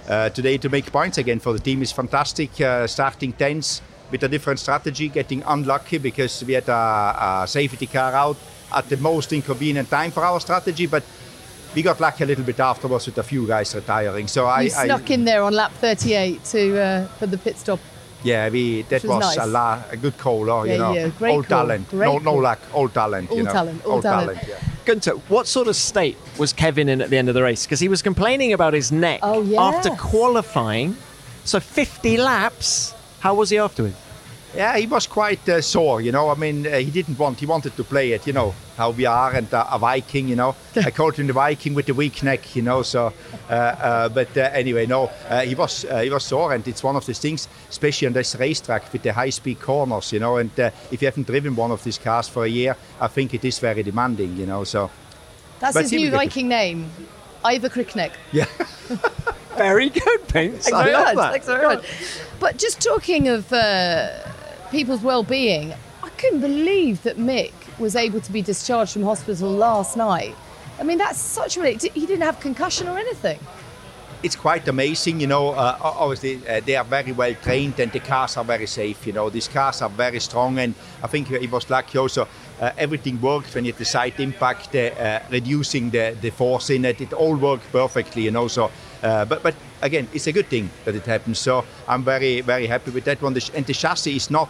uh, 0.09 0.29
today 0.29 0.57
to 0.59 0.69
make 0.69 0.87
points 0.93 1.19
again 1.19 1.41
for 1.41 1.53
the 1.53 1.59
team 1.59 1.83
is 1.83 1.91
fantastic. 1.91 2.61
Uh, 2.61 2.87
starting 2.87 3.33
tens 3.33 3.83
with 4.13 4.23
a 4.23 4.29
different 4.29 4.61
strategy, 4.61 5.09
getting 5.09 5.43
unlucky 5.49 5.99
because 5.99 6.45
we 6.45 6.53
had 6.53 6.69
a, 6.69 7.43
a 7.43 7.49
safety 7.49 7.87
car 7.87 8.13
out 8.13 8.37
at 8.73 8.89
the 8.89 8.97
most 8.99 9.33
inconvenient 9.33 9.91
time 9.91 10.13
for 10.13 10.25
our 10.25 10.39
strategy, 10.39 10.87
but 10.87 11.03
we 11.75 11.83
got 11.83 12.01
lucky 12.01 12.25
a 12.25 12.27
little 12.27 12.45
bit 12.45 12.61
afterwards 12.61 13.07
with 13.07 13.19
a 13.19 13.23
few 13.23 13.47
guys 13.47 13.75
retiring. 13.75 14.29
So 14.29 14.47
I, 14.47 14.63
you 14.63 14.71
I 14.77 14.85
snuck 14.87 15.11
in 15.11 15.25
there 15.25 15.43
on 15.43 15.53
lap 15.53 15.73
38 15.73 16.45
to 16.45 16.81
uh, 16.81 17.07
for 17.19 17.27
the 17.27 17.39
pit 17.39 17.57
stop. 17.59 17.81
yeah, 18.23 18.49
we 18.49 18.83
that 18.83 19.03
Which 19.03 19.09
was 19.11 19.25
was, 19.25 19.37
nice. 19.37 19.47
a, 19.47 19.51
la, 19.51 19.83
a 19.91 19.97
good 19.97 20.17
call. 20.19 20.49
Oh, 20.51 20.65
Yeah, 20.65 20.73
you 20.73 20.79
know, 20.79 20.93
yeah, 20.95 21.09
great 21.09 21.33
all 21.33 21.43
call, 21.43 21.59
talent, 21.67 21.89
great 21.91 22.07
no, 22.07 22.19
no 22.19 22.31
call. 22.33 22.41
luck, 22.43 22.61
all 22.73 22.89
talent. 22.89 23.31
All 23.31 23.37
you 23.37 23.43
know. 23.43 23.53
talent, 23.53 23.85
all 23.85 24.03
talent. 24.03 24.39
yeah. 24.49 24.59
Guenther, 24.87 25.19
what 25.29 25.47
sort 25.47 25.67
of 25.69 25.77
state 25.77 26.17
was 26.39 26.53
Kevin 26.53 26.89
in 26.91 27.01
at 27.01 27.09
the 27.11 27.17
end 27.17 27.29
of 27.29 27.35
the 27.35 27.43
race? 27.43 27.65
Because 27.65 27.81
he 27.81 27.89
was 27.89 28.03
complaining 28.03 28.53
about 28.53 28.75
his 28.75 28.93
neck 28.93 29.21
Oh, 29.23 29.41
yes. 29.43 29.59
after 29.59 29.91
qualifying. 29.97 30.97
So 31.45 31.59
50 31.61 32.17
laps. 32.19 32.95
How 33.21 33.35
was 33.35 33.49
he 33.51 33.59
afterwards? 33.59 33.97
Yeah, 34.55 34.77
he 34.77 34.87
was 34.87 35.07
quite 35.07 35.47
uh, 35.49 35.61
sore, 35.63 36.01
you 36.03 36.13
know. 36.13 36.29
I 36.29 36.35
mean, 36.35 36.67
uh, 36.67 36.77
he 36.79 36.91
didn't 36.91 37.19
want, 37.19 37.41
he 37.41 37.47
wanted 37.47 37.75
to 37.77 37.85
play 37.85 38.13
it, 38.13 38.27
you 38.27 38.33
know, 38.35 38.55
how 38.77 38.91
we 38.91 39.07
are 39.07 39.33
and 39.33 39.53
uh, 39.53 39.67
a 39.71 39.79
Viking, 39.79 40.29
you 40.29 40.37
know. 40.37 40.55
I 40.77 40.91
called 40.91 41.17
him 41.17 41.27
the 41.27 41.33
Viking 41.33 41.75
with 41.75 41.87
the 41.87 41.95
weak 41.95 42.23
neck, 42.23 42.55
you 42.57 42.63
know. 42.63 42.83
So, 42.83 43.13
uh, 43.49 43.53
uh, 43.53 44.09
but 44.09 44.37
uh, 44.37 44.51
anyway, 44.53 44.87
no, 44.87 45.11
uh, 45.29 45.43
he 45.43 45.55
was 45.55 45.85
uh, 45.85 46.01
he 46.01 46.11
was 46.11 46.25
sore, 46.25 46.53
and 46.55 46.67
it's 46.67 46.83
one 46.83 46.97
of 46.97 47.07
these 47.07 47.19
things, 47.19 47.49
especially 47.71 48.07
on 48.07 48.13
this 48.13 48.35
racetrack 48.37 48.93
with 48.93 49.03
the 49.03 49.13
high-speed 49.13 49.61
corners, 49.61 50.13
you 50.13 50.21
know. 50.21 50.37
And 50.37 50.59
uh, 50.59 50.71
if 50.91 51.03
you 51.03 51.07
haven't 51.09 51.27
driven 51.27 51.55
one 51.57 51.71
of 51.71 51.83
these 51.85 51.99
cars 51.99 52.29
for 52.29 52.45
a 52.45 52.49
year, 52.49 52.77
I 53.01 53.09
think 53.09 53.35
it 53.35 53.45
is 53.45 53.59
very 53.59 53.83
demanding, 53.83 54.37
you 54.37 54.47
know. 54.47 54.65
So, 54.65 54.91
That's 55.61 55.75
But 55.75 55.83
his 55.83 55.93
new 55.93 56.01
will 56.11 56.11
get. 56.11 56.17
Viking 56.17 56.49
name, 56.49 56.91
Ivor 57.45 57.69
Crickneck. 57.69 58.13
yeah. 58.33 58.47
Very 59.57 59.89
good, 59.89 60.27
Pinks. 60.27 60.65
Thanks 60.65 60.73
I 60.73 60.83
very 60.83 60.93
love 60.97 61.15
much. 61.15 61.17
that. 61.17 61.31
Thanks 61.31 61.47
very 61.47 61.65
much. 61.77 61.85
But 62.41 62.57
just 62.59 62.81
talking 62.83 63.29
of 63.29 63.53
uh, 63.53 64.11
people's 64.73 65.01
well-being, 65.01 65.73
I 66.03 66.09
couldn't 66.09 66.41
believe 66.41 67.05
that 67.05 67.19
Mick 67.19 67.53
was 67.79 67.97
able 67.97 68.21
to 68.21 68.33
be 68.33 68.43
discharged 68.43 68.93
from 68.93 69.03
hospital 69.03 69.51
last 69.51 69.97
night. 69.97 70.35
I 70.79 70.83
mean, 70.83 70.99
that's 70.99 71.19
such 71.19 71.57
a. 71.57 71.73
He 71.73 72.07
didn't 72.07 72.23
have 72.23 72.41
concussion 72.41 72.89
or 72.89 72.99
anything. 72.99 73.39
it's 74.25 74.37
quite 74.37 74.67
amazing, 74.69 75.21
you 75.21 75.27
know. 75.27 75.51
Uh, 75.51 75.77
obviously, 75.83 76.41
uh, 76.49 76.61
they 76.65 76.77
are 76.77 76.85
very 76.85 77.13
well 77.13 77.35
trained 77.43 77.79
and 77.79 77.93
the 77.93 78.01
cars 78.01 78.39
are 78.39 78.45
very 78.45 78.67
safe. 78.67 79.07
You 79.07 79.13
know, 79.13 79.29
these 79.29 79.49
cars 79.49 79.83
are 79.83 79.91
very 79.91 80.19
strong, 80.19 80.59
and 80.59 80.75
I 81.03 81.09
think 81.09 81.29
he 81.29 81.47
was 81.47 81.69
lucky 81.69 81.99
also. 81.99 82.27
Uh, 82.59 82.71
everything 82.79 83.21
worked 83.21 83.55
when 83.55 83.67
you 83.67 83.73
had 83.73 83.79
the 83.79 83.85
side 83.85 84.19
impact, 84.19 84.75
uh, 84.75 84.79
uh, 84.79 85.23
reducing 85.31 85.91
the, 85.91 86.17
the 86.23 86.31
force 86.31 86.71
in 86.71 86.87
it. 86.87 87.03
It 87.03 87.13
all 87.13 87.37
worked 87.37 87.71
perfectly, 87.71 88.23
you 88.23 88.31
know. 88.31 88.49
So, 88.49 88.71
uh, 89.03 89.27
but 89.27 89.43
but 89.43 89.55
again, 89.83 90.09
it's 90.15 90.27
a 90.27 90.33
good 90.33 90.47
thing 90.47 90.71
that 90.87 90.95
it 90.95 91.05
happened. 91.05 91.37
So 91.37 91.65
I'm 91.87 92.03
very 92.03 92.41
very 92.41 92.67
happy 92.67 92.93
with 92.93 93.05
that 93.05 93.21
one. 93.21 93.37
And 93.55 93.67
the 93.67 93.75
chassis 93.75 94.17
is 94.17 94.31
not 94.31 94.49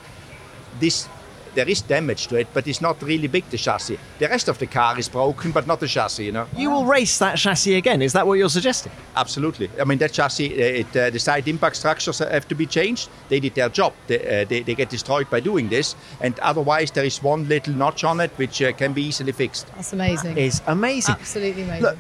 this. 0.79 1.09
There 1.55 1.69
is 1.69 1.83
damage 1.83 2.27
to 2.29 2.37
it, 2.37 2.49
but 2.53 2.67
it's 2.67 2.81
not 2.81 3.03
really 3.03 3.29
big. 3.29 3.49
The 3.51 3.59
chassis. 3.59 3.99
The 4.19 4.29
rest 4.29 4.49
of 4.49 4.59
the 4.59 4.67
car 4.67 4.99
is 4.99 5.09
broken, 5.09 5.53
but 5.53 5.67
not 5.67 5.81
the 5.81 5.87
chassis. 5.87 6.25
You 6.25 6.33
know. 6.33 6.47
You 6.57 6.71
will 6.71 6.85
race 6.85 7.19
that 7.19 7.37
chassis 7.37 7.77
again. 7.77 8.03
Is 8.03 8.13
that 8.13 8.27
what 8.27 8.35
you're 8.35 8.49
suggesting? 8.49 8.93
Absolutely. 9.17 9.71
I 9.81 9.85
mean, 9.85 9.99
that 9.99 10.13
chassis, 10.13 10.53
uh, 10.53 10.81
it, 10.81 10.97
uh, 10.97 11.11
the 11.11 11.19
side 11.19 11.47
impact 11.49 11.77
structures 11.77 12.19
have 12.19 12.49
to 12.49 12.55
be 12.55 12.67
changed. 12.67 13.09
They 13.29 13.41
did 13.41 13.55
their 13.55 13.69
job. 13.69 13.93
They, 14.07 14.43
uh, 14.43 14.45
they, 14.45 14.63
they 14.63 14.75
get 14.75 14.89
destroyed 14.91 15.31
by 15.31 15.41
doing 15.41 15.69
this. 15.69 15.95
And 16.21 16.39
otherwise, 16.41 16.91
there 16.91 17.05
is 17.05 17.23
one 17.23 17.49
little 17.49 17.75
notch 17.75 18.05
on 18.05 18.21
it 18.21 18.31
which 18.37 18.63
uh, 18.63 18.73
can 18.73 18.93
be 18.93 19.03
easily 19.03 19.33
fixed. 19.33 19.67
That's 19.75 19.93
amazing. 19.93 20.37
Is 20.37 20.63
amazing. 20.67 21.15
Absolutely 21.15 21.63
amazing. 21.63 21.83
Look, 21.83 21.99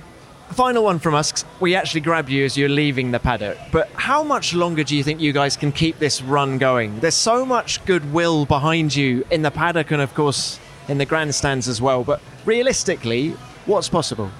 final 0.52 0.84
one 0.84 0.98
from 0.98 1.14
us. 1.14 1.44
We 1.60 1.74
actually 1.74 2.02
grabbed 2.02 2.28
you 2.28 2.44
as 2.44 2.56
you're 2.56 2.68
leaving 2.68 3.10
the 3.10 3.18
paddock. 3.18 3.58
But 3.72 3.90
how 3.94 4.22
much 4.22 4.54
longer 4.54 4.84
do 4.84 4.96
you 4.96 5.02
think 5.02 5.20
you 5.20 5.32
guys 5.32 5.56
can 5.56 5.72
keep 5.72 5.98
this 5.98 6.22
run 6.22 6.58
going? 6.58 7.00
There's 7.00 7.14
so 7.14 7.44
much 7.44 7.84
goodwill 7.86 8.44
behind 8.46 8.94
you 8.94 9.24
in 9.30 9.42
the 9.42 9.50
paddock 9.50 9.90
and, 9.90 10.00
of 10.02 10.14
course, 10.14 10.58
in 10.88 10.98
the 10.98 11.06
grandstands 11.06 11.66
as 11.68 11.80
well. 11.80 12.04
But 12.04 12.20
realistically, 12.44 13.30
what's 13.66 13.88
possible? 13.88 14.30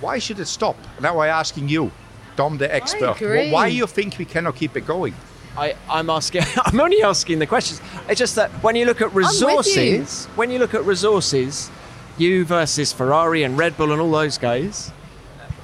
Why 0.00 0.18
should 0.18 0.38
it 0.40 0.46
stop? 0.46 0.76
Now 1.00 1.20
I'm 1.20 1.30
asking 1.30 1.68
you, 1.68 1.90
Dom, 2.36 2.58
the 2.58 2.72
expert. 2.74 3.16
agree. 3.16 3.48
Wh- 3.48 3.52
Why 3.52 3.66
you 3.68 3.86
think 3.86 4.18
we 4.18 4.24
cannot 4.24 4.56
keep 4.56 4.76
it 4.76 4.86
going? 4.86 5.14
I, 5.56 5.74
I'm 5.88 6.10
asking. 6.10 6.42
I'm 6.66 6.78
only 6.80 7.02
asking 7.02 7.38
the 7.38 7.46
questions. 7.46 7.80
It's 8.10 8.18
just 8.18 8.34
that 8.34 8.50
when 8.62 8.76
you 8.76 8.84
look 8.84 9.00
at 9.00 9.14
with 9.14 9.24
you. 9.24 9.30
resources, 9.30 10.26
when 10.36 10.50
you 10.50 10.58
look 10.58 10.74
at 10.74 10.84
resources, 10.84 11.70
you 12.18 12.44
versus 12.44 12.92
Ferrari 12.92 13.42
and 13.42 13.56
Red 13.56 13.74
Bull 13.78 13.92
and 13.92 14.00
all 14.02 14.10
those 14.10 14.36
guys, 14.36 14.92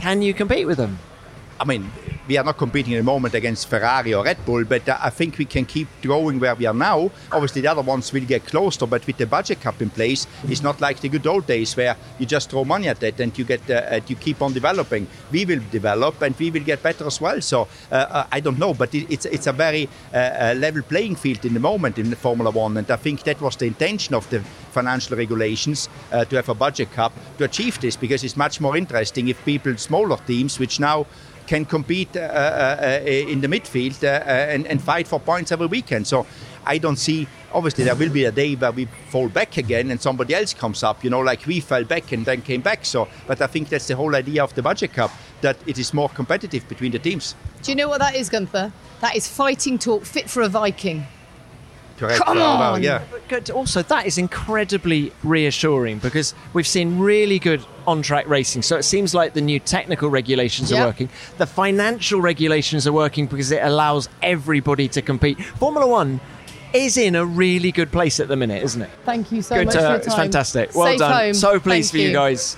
can 0.02 0.20
you 0.20 0.34
compete 0.34 0.66
with 0.66 0.78
them? 0.78 0.98
I 1.60 1.64
mean, 1.64 1.88
we 2.32 2.38
are 2.38 2.44
not 2.44 2.56
competing 2.56 2.94
at 2.94 2.96
the 2.96 3.02
moment 3.02 3.34
against 3.34 3.68
Ferrari 3.68 4.14
or 4.14 4.24
Red 4.24 4.42
Bull, 4.46 4.64
but 4.64 4.88
uh, 4.88 4.96
I 5.02 5.10
think 5.10 5.36
we 5.36 5.44
can 5.44 5.66
keep 5.66 5.86
going 6.00 6.40
where 6.40 6.54
we 6.54 6.64
are 6.64 6.72
now. 6.72 7.10
Obviously, 7.30 7.60
the 7.60 7.68
other 7.68 7.82
ones 7.82 8.10
will 8.10 8.24
get 8.24 8.46
closer, 8.46 8.86
but 8.86 9.06
with 9.06 9.18
the 9.18 9.26
budget 9.26 9.60
cap 9.60 9.82
in 9.82 9.90
place, 9.90 10.26
it's 10.44 10.62
not 10.62 10.80
like 10.80 11.00
the 11.00 11.10
good 11.10 11.26
old 11.26 11.46
days 11.46 11.76
where 11.76 11.94
you 12.18 12.24
just 12.24 12.48
throw 12.48 12.64
money 12.64 12.88
at 12.88 13.02
it 13.02 13.20
and 13.20 13.38
you 13.38 13.44
get 13.44 13.60
uh, 13.68 13.74
uh, 13.74 14.00
you 14.06 14.16
keep 14.16 14.40
on 14.40 14.54
developing. 14.54 15.06
We 15.30 15.44
will 15.44 15.60
develop 15.70 16.22
and 16.22 16.34
we 16.38 16.50
will 16.50 16.64
get 16.64 16.82
better 16.82 17.06
as 17.06 17.20
well. 17.20 17.38
So 17.42 17.68
uh, 17.90 17.96
uh, 17.96 18.26
I 18.32 18.40
don't 18.40 18.58
know, 18.58 18.72
but 18.72 18.94
it, 18.94 19.12
it's 19.12 19.26
it's 19.26 19.46
a 19.46 19.52
very 19.52 19.90
uh, 20.14 20.54
level 20.56 20.80
playing 20.82 21.16
field 21.16 21.44
in 21.44 21.52
the 21.52 21.60
moment 21.60 21.98
in 21.98 22.08
the 22.08 22.16
Formula 22.16 22.50
One, 22.50 22.78
and 22.78 22.90
I 22.90 22.96
think 22.96 23.24
that 23.24 23.42
was 23.42 23.56
the 23.56 23.66
intention 23.66 24.14
of 24.14 24.26
the 24.30 24.40
financial 24.72 25.18
regulations 25.18 25.90
to 26.10 26.36
have 26.36 26.48
a 26.48 26.54
budget 26.54 26.90
cap 26.94 27.12
to 27.36 27.44
achieve 27.44 27.78
this 27.80 27.94
because 27.94 28.24
it's 28.24 28.38
much 28.38 28.58
more 28.58 28.74
interesting 28.74 29.28
if 29.28 29.44
people 29.44 29.76
smaller 29.76 30.16
teams 30.26 30.58
which 30.58 30.80
now 30.80 31.04
can 31.46 31.64
compete 31.64 32.16
uh, 32.16 32.20
uh, 32.20 32.76
uh, 32.82 33.00
in 33.04 33.40
the 33.40 33.48
midfield 33.48 34.02
and, 34.04 34.66
and 34.66 34.82
fight 34.82 35.08
for 35.08 35.20
points 35.20 35.52
every 35.52 35.66
weekend. 35.66 36.06
So 36.06 36.26
I 36.64 36.78
don't 36.78 36.96
see. 36.96 37.26
Obviously, 37.52 37.84
there 37.84 37.94
will 37.94 38.10
be 38.10 38.24
a 38.24 38.32
day 38.32 38.54
where 38.54 38.72
we 38.72 38.86
fall 39.10 39.28
back 39.28 39.56
again 39.56 39.90
and 39.90 40.00
somebody 40.00 40.34
else 40.34 40.54
comes 40.54 40.82
up. 40.82 41.04
You 41.04 41.10
know, 41.10 41.20
like 41.20 41.44
we 41.46 41.60
fell 41.60 41.84
back 41.84 42.12
and 42.12 42.24
then 42.24 42.42
came 42.42 42.60
back. 42.60 42.84
So, 42.84 43.08
but 43.26 43.40
I 43.40 43.46
think 43.46 43.68
that's 43.68 43.88
the 43.88 43.96
whole 43.96 44.14
idea 44.14 44.42
of 44.42 44.54
the 44.54 44.62
budget 44.62 44.92
cap 44.92 45.10
that 45.40 45.56
it 45.66 45.78
is 45.78 45.92
more 45.92 46.08
competitive 46.08 46.68
between 46.68 46.92
the 46.92 46.98
teams. 46.98 47.34
Do 47.62 47.72
you 47.72 47.76
know 47.76 47.88
what 47.88 48.00
that 48.00 48.14
is, 48.14 48.30
Guenther? 48.30 48.72
That 49.00 49.16
is 49.16 49.28
fighting 49.28 49.78
talk 49.78 50.04
fit 50.04 50.30
for 50.30 50.42
a 50.42 50.48
Viking. 50.48 51.06
Correct. 52.02 52.24
Come 52.24 52.38
Uh, 52.38 52.58
well, 52.58 52.74
on! 52.74 52.82
yeah. 52.82 53.02
But 53.28 53.48
also, 53.50 53.82
that 53.82 54.06
is 54.06 54.18
incredibly 54.18 55.12
reassuring 55.22 55.98
because 55.98 56.34
we've 56.52 56.66
seen 56.66 56.98
really 56.98 57.38
good 57.38 57.64
on-track 57.86 58.28
racing. 58.28 58.62
So 58.62 58.76
it 58.76 58.82
seems 58.82 59.14
like 59.14 59.34
the 59.34 59.40
new 59.40 59.60
technical 59.60 60.10
regulations 60.10 60.70
Yeah. 60.70 60.82
are 60.82 60.86
working. 60.86 61.08
The 61.38 61.46
financial 61.46 62.20
regulations 62.20 62.86
are 62.86 62.92
working 62.92 63.26
because 63.26 63.52
it 63.52 63.62
allows 63.62 64.08
everybody 64.22 64.88
to 64.88 65.00
compete. 65.02 65.42
Formula 65.44 65.86
One 65.86 66.20
is 66.72 66.96
in 66.96 67.14
a 67.14 67.24
really 67.24 67.70
good 67.70 67.92
place 67.92 68.18
at 68.18 68.28
the 68.28 68.36
minute, 68.36 68.62
isn't 68.64 68.82
it? 68.82 68.90
Thank 69.04 69.30
you 69.30 69.42
so 69.42 69.54
good. 69.56 69.66
much 69.66 69.74
for 69.74 69.80
uh, 69.80 69.88
your 69.90 69.96
it's 69.98 70.14
fantastic. 70.14 70.74
Well 70.74 70.86
Safe 70.88 70.98
done. 70.98 71.12
home. 71.12 71.34
So 71.34 71.60
pleased 71.60 71.92
Thank 71.92 72.02
for 72.02 72.08
you 72.08 72.12
guys. 72.12 72.56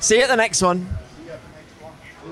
See 0.00 0.16
you 0.16 0.22
at 0.22 0.28
the 0.28 0.36
next 0.36 0.62
one. 0.62 0.86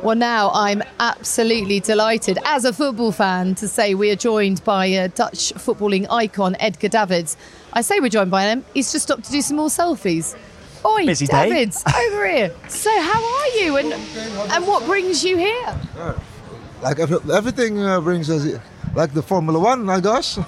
Well, 0.02 0.14
now 0.14 0.50
I'm 0.54 0.82
absolutely 1.00 1.80
delighted 1.80 2.38
as 2.44 2.64
a 2.64 2.72
football 2.72 3.10
fan 3.10 3.56
to 3.56 3.66
say 3.66 3.94
we 3.94 4.10
are 4.10 4.16
joined 4.16 4.62
by 4.62 4.86
a 4.86 5.08
Dutch 5.08 5.52
footballing 5.54 6.06
icon, 6.08 6.56
Edgar 6.60 6.88
Davids. 6.88 7.36
I 7.72 7.80
say 7.80 7.98
we're 7.98 8.08
joined 8.08 8.30
by 8.30 8.44
him, 8.44 8.64
he's 8.74 8.92
just 8.92 9.06
stopped 9.06 9.24
to 9.24 9.32
do 9.32 9.42
some 9.42 9.56
more 9.56 9.68
selfies. 9.68 10.36
Oi, 10.84 11.04
Busy 11.04 11.26
day. 11.26 11.48
Davids, 11.50 11.82
over 12.06 12.28
here. 12.28 12.54
So, 12.68 12.90
how 13.00 13.24
are 13.24 13.48
you 13.58 13.76
and, 13.78 13.92
and 14.52 14.66
what 14.66 14.84
brings 14.86 15.24
you 15.24 15.36
here? 15.36 15.74
Like 16.80 17.00
everything 17.00 17.80
uh, 17.82 18.00
brings 18.00 18.30
us, 18.30 18.60
like 18.94 19.12
the 19.12 19.22
Formula 19.22 19.58
One, 19.58 19.90
I 19.90 19.98
guess. 20.00 20.38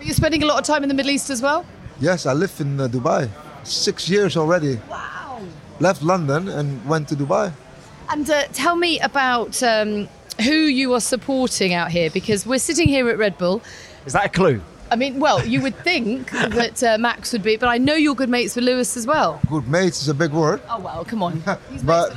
You're 0.00 0.14
spending 0.14 0.42
a 0.42 0.46
lot 0.46 0.58
of 0.58 0.64
time 0.64 0.82
in 0.82 0.88
the 0.88 0.94
Middle 0.96 1.12
East 1.12 1.30
as 1.30 1.40
well? 1.40 1.64
Yes, 2.00 2.26
I 2.26 2.32
live 2.32 2.60
in 2.60 2.80
uh, 2.80 2.88
Dubai. 2.88 3.28
Six 3.62 4.08
years 4.08 4.36
already. 4.36 4.80
Wow. 4.90 5.40
Left 5.78 6.02
London 6.02 6.48
and 6.48 6.84
went 6.86 7.08
to 7.08 7.14
Dubai. 7.14 7.52
And 8.10 8.28
uh, 8.30 8.44
tell 8.52 8.76
me 8.76 8.98
about 9.00 9.62
um, 9.62 10.08
who 10.42 10.52
you 10.52 10.94
are 10.94 11.00
supporting 11.00 11.74
out 11.74 11.90
here 11.90 12.10
because 12.10 12.46
we're 12.46 12.58
sitting 12.58 12.88
here 12.88 13.08
at 13.10 13.18
Red 13.18 13.36
Bull. 13.36 13.62
Is 14.06 14.14
that 14.14 14.26
a 14.26 14.28
clue? 14.28 14.62
I 14.90 14.96
mean, 14.96 15.20
well, 15.20 15.44
you 15.44 15.60
would 15.60 15.76
think 15.76 16.30
that 16.32 16.82
uh, 16.82 16.96
Max 16.98 17.32
would 17.32 17.42
be, 17.42 17.56
but 17.56 17.68
I 17.68 17.76
know 17.78 17.94
you're 17.94 18.14
good 18.14 18.30
mates 18.30 18.56
with 18.56 18.64
Lewis 18.64 18.96
as 18.96 19.06
well. 19.06 19.40
Good 19.48 19.68
mates 19.68 20.00
is 20.00 20.08
a 20.08 20.14
big 20.14 20.32
word. 20.32 20.62
Oh 20.70 20.80
well, 20.80 21.04
come 21.04 21.22
on. 21.22 21.42
He's 21.70 21.82
but 21.82 22.16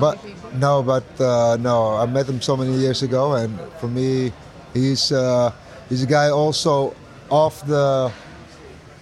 but 0.00 0.18
no, 0.54 0.82
but 0.82 1.04
uh, 1.20 1.56
no, 1.60 1.96
I 1.96 2.06
met 2.06 2.28
him 2.28 2.40
so 2.40 2.56
many 2.56 2.72
years 2.72 3.02
ago, 3.02 3.34
and 3.34 3.58
for 3.78 3.86
me, 3.86 4.32
he's 4.72 5.12
uh, 5.12 5.52
he's 5.88 6.02
a 6.02 6.06
guy 6.06 6.30
also 6.30 6.94
off 7.30 7.64
the 7.66 8.10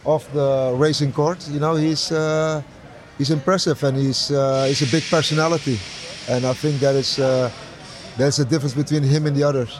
off 0.05 0.31
the 0.33 0.75
racing 0.77 1.13
court. 1.13 1.49
You 1.49 1.61
know, 1.61 1.75
he's 1.75 2.13
uh, 2.13 2.63
he's 3.19 3.31
impressive, 3.31 3.83
and 3.85 3.97
he's 3.97 4.31
uh, 4.31 4.65
he's 4.69 4.83
a 4.83 4.91
big 4.91 5.05
personality, 5.11 5.79
and 6.29 6.45
I 6.45 6.53
think 6.53 6.81
that 6.81 6.95
is 6.95 7.19
uh, 7.19 7.51
that's 8.17 8.37
the 8.39 8.45
difference 8.45 8.75
between 8.75 9.03
him 9.03 9.27
and 9.27 9.37
the 9.37 9.45
others. 9.45 9.79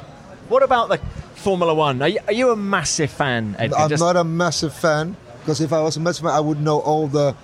What 0.49 0.63
about 0.63 0.89
the 0.89 0.99
Formula 1.35 1.75
One? 1.75 2.03
Are 2.03 2.09
you, 2.09 2.19
are 2.27 2.33
you 2.33 2.51
a 2.51 2.57
massive 2.57 3.11
fan, 3.11 3.57
Edgar? 3.59 3.77
I'm 3.77 3.89
Just- 3.89 4.03
not 4.03 4.17
a 4.17 4.25
massive 4.25 4.73
fan 4.75 5.17
because 5.41 5.61
if 5.61 5.73
I 5.73 5.81
was 5.81 5.97
a 5.97 6.01
massive 6.01 6.25
fan, 6.25 6.35
I 6.35 6.41
would 6.41 6.61
know 6.61 6.81
all 6.81 7.07
the 7.09 7.35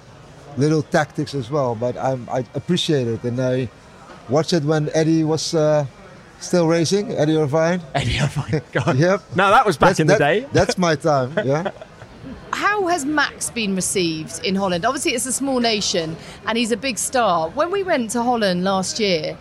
little 0.57 0.83
tactics 0.83 1.35
as 1.35 1.51
well. 1.51 1.74
But 1.74 1.96
I'm, 1.96 2.29
I 2.31 2.44
appreciate 2.55 3.07
it, 3.09 3.22
and 3.24 3.40
I 3.40 3.68
watched 4.29 4.53
it 4.53 4.62
when 4.64 4.90
Eddie 4.94 5.24
was 5.24 5.55
uh, 5.55 5.87
still 6.40 6.66
racing. 6.68 7.12
Eddie 7.12 7.37
Irvine. 7.37 7.81
Eddie 7.94 8.18
Irvine. 8.20 8.62
God. 8.72 8.96
yep. 8.98 9.22
No, 9.35 9.51
that 9.51 9.64
was 9.66 9.77
back 9.77 9.96
That's- 9.96 10.01
in 10.01 10.07
the 10.07 10.18
that- 10.18 10.18
day. 10.18 10.46
That's 10.53 10.77
my 10.79 10.94
time. 10.96 11.33
Yeah. 11.44 11.70
How 12.52 12.87
has 12.88 13.04
Max 13.04 13.50
been 13.50 13.74
received 13.76 14.44
in 14.44 14.54
Holland? 14.54 14.85
Obviously, 14.85 15.12
it's 15.12 15.26
a 15.26 15.33
small 15.33 15.61
nation 15.61 16.16
and 16.46 16.59
he's 16.59 16.72
a 16.72 16.76
big 16.76 16.98
star. 16.98 17.50
When 17.50 17.70
we 17.70 17.83
went 17.83 18.11
to 18.11 18.22
Holland 18.22 18.64
last 18.64 18.98
year 18.98 19.37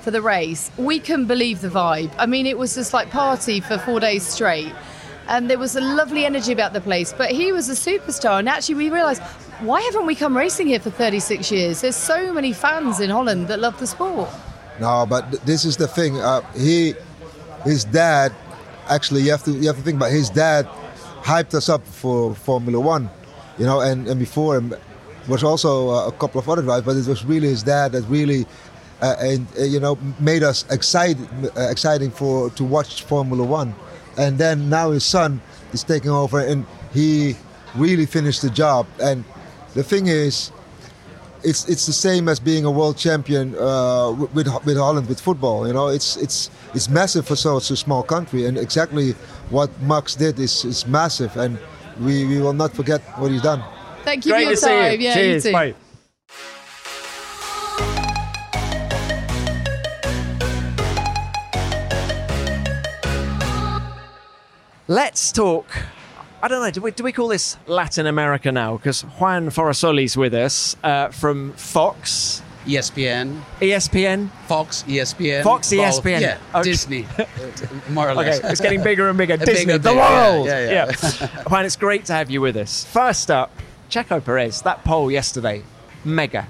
for 0.00 0.10
the 0.10 0.22
race, 0.22 0.70
we 0.76 0.98
couldn't 0.98 1.26
believe 1.26 1.60
the 1.60 1.68
vibe. 1.68 2.12
I 2.18 2.26
mean, 2.26 2.46
it 2.46 2.58
was 2.58 2.74
just 2.74 2.92
like 2.92 3.10
party 3.10 3.60
for 3.60 3.78
four 3.78 4.00
days 4.00 4.26
straight. 4.26 4.72
And 5.28 5.50
there 5.50 5.58
was 5.58 5.76
a 5.76 5.80
lovely 5.80 6.24
energy 6.24 6.52
about 6.52 6.72
the 6.72 6.80
place. 6.80 7.12
But 7.12 7.30
he 7.32 7.52
was 7.52 7.68
a 7.68 7.72
superstar. 7.72 8.38
And 8.38 8.48
actually, 8.48 8.76
we 8.76 8.90
realised 8.90 9.22
why 9.60 9.80
haven't 9.80 10.06
we 10.06 10.14
come 10.14 10.36
racing 10.36 10.66
here 10.66 10.80
for 10.80 10.90
36 10.90 11.50
years? 11.50 11.80
There's 11.80 11.96
so 11.96 12.32
many 12.32 12.52
fans 12.52 13.00
in 13.00 13.10
Holland 13.10 13.48
that 13.48 13.58
love 13.58 13.78
the 13.78 13.86
sport. 13.86 14.28
No, 14.80 15.06
but 15.08 15.30
this 15.46 15.64
is 15.64 15.76
the 15.76 15.88
thing. 15.88 16.20
Uh, 16.20 16.42
he, 16.52 16.94
his 17.64 17.84
dad, 17.84 18.32
actually, 18.88 19.22
you 19.22 19.30
have 19.30 19.42
to 19.44 19.52
you 19.52 19.66
have 19.68 19.76
to 19.76 19.82
think 19.82 19.96
about 19.96 20.10
his 20.10 20.28
dad 20.28 20.68
hyped 21.26 21.54
us 21.54 21.68
up 21.68 21.84
for 21.84 22.36
Formula 22.36 22.78
One, 22.78 23.10
you 23.58 23.66
know, 23.66 23.80
and, 23.80 24.06
and 24.06 24.18
before 24.18 24.56
him 24.56 24.72
was 25.26 25.42
also 25.42 25.90
uh, 25.90 26.06
a 26.06 26.12
couple 26.12 26.38
of 26.38 26.48
other 26.48 26.62
drivers, 26.62 26.84
but 26.86 26.96
it 26.96 27.08
was 27.08 27.24
really 27.24 27.48
his 27.48 27.64
dad 27.64 27.90
that 27.92 28.02
really, 28.02 28.46
uh, 29.02 29.16
and 29.18 29.44
uh, 29.58 29.64
you 29.64 29.80
know, 29.80 29.98
made 30.20 30.44
us 30.44 30.64
excited, 30.70 31.26
uh, 31.56 31.68
exciting 31.68 32.12
for 32.12 32.50
to 32.50 32.62
watch 32.62 33.02
Formula 33.02 33.42
One, 33.42 33.74
and 34.16 34.38
then 34.38 34.68
now 34.68 34.92
his 34.92 35.04
son 35.04 35.40
is 35.72 35.82
taking 35.82 36.10
over, 36.10 36.38
and 36.38 36.64
he 36.94 37.34
really 37.74 38.06
finished 38.06 38.42
the 38.42 38.50
job. 38.50 38.86
And 39.02 39.24
the 39.74 39.82
thing 39.82 40.06
is, 40.06 40.52
it's 41.46 41.68
it's 41.68 41.86
the 41.86 41.92
same 41.92 42.28
as 42.28 42.40
being 42.40 42.64
a 42.64 42.70
world 42.70 42.96
champion 42.98 43.54
uh, 43.54 44.10
with 44.34 44.48
with 44.64 44.76
Holland 44.76 45.08
with 45.08 45.20
football. 45.20 45.66
You 45.66 45.72
know, 45.72 45.88
it's 45.88 46.16
it's 46.16 46.50
it's 46.74 46.88
massive 46.88 47.24
for 47.26 47.36
such 47.36 47.70
a 47.70 47.76
small 47.76 48.02
country, 48.02 48.46
and 48.46 48.58
exactly 48.58 49.12
what 49.50 49.70
Max 49.82 50.16
did 50.16 50.38
is 50.40 50.64
is 50.64 50.86
massive, 50.86 51.36
and 51.36 51.58
we, 52.00 52.26
we 52.26 52.40
will 52.40 52.52
not 52.52 52.72
forget 52.72 53.00
what 53.18 53.30
he's 53.30 53.42
done. 53.42 53.62
Thank 54.04 54.26
you 54.26 54.32
Great 54.32 54.44
for 54.44 54.50
your 54.50 54.50
to 54.50 54.56
see 54.56 54.66
time. 54.66 55.00
you. 55.00 55.06
Yeah, 55.06 55.14
Cheers. 55.14 55.44
you 55.44 55.50
too. 55.50 55.52
Bye. 55.52 55.74
Let's 64.88 65.32
talk. 65.32 65.66
I 66.46 66.48
don't 66.48 66.62
know. 66.62 66.70
Do 66.70 66.80
we, 66.80 66.92
do 66.92 67.02
we 67.02 67.10
call 67.10 67.26
this 67.26 67.56
Latin 67.66 68.06
America 68.06 68.52
now? 68.52 68.76
Because 68.76 69.00
Juan 69.02 69.48
Fossaroli's 69.50 70.16
with 70.16 70.32
us 70.32 70.76
uh, 70.84 71.08
from 71.08 71.52
Fox, 71.54 72.40
ESPN, 72.66 73.40
ESPN, 73.58 74.30
Fox, 74.46 74.84
ESPN, 74.86 75.42
Fox. 75.42 75.72
ESPN. 75.72 76.20
yeah, 76.20 76.38
Okay. 76.54 76.62
Disney, 76.62 77.04
uh, 77.18 77.24
more 77.90 78.06
or 78.06 78.12
Okay, 78.12 78.38
less. 78.38 78.38
it's 78.44 78.60
getting 78.60 78.80
bigger 78.80 79.08
and 79.08 79.18
bigger. 79.18 79.36
Disney, 79.44 79.64
bigger 79.64 79.78
the 79.78 79.94
yeah, 79.94 80.30
world. 80.30 80.46
yeah, 80.46 80.92
yeah. 80.94 81.42
Juan, 81.48 81.64
it's 81.64 81.74
great 81.74 82.04
to 82.04 82.12
have 82.12 82.30
you 82.30 82.40
with 82.40 82.56
us. 82.56 82.84
First 82.84 83.28
up, 83.28 83.50
Checo 83.90 84.24
Perez. 84.24 84.62
That 84.62 84.84
pole 84.84 85.10
yesterday, 85.10 85.64
mega. 86.04 86.46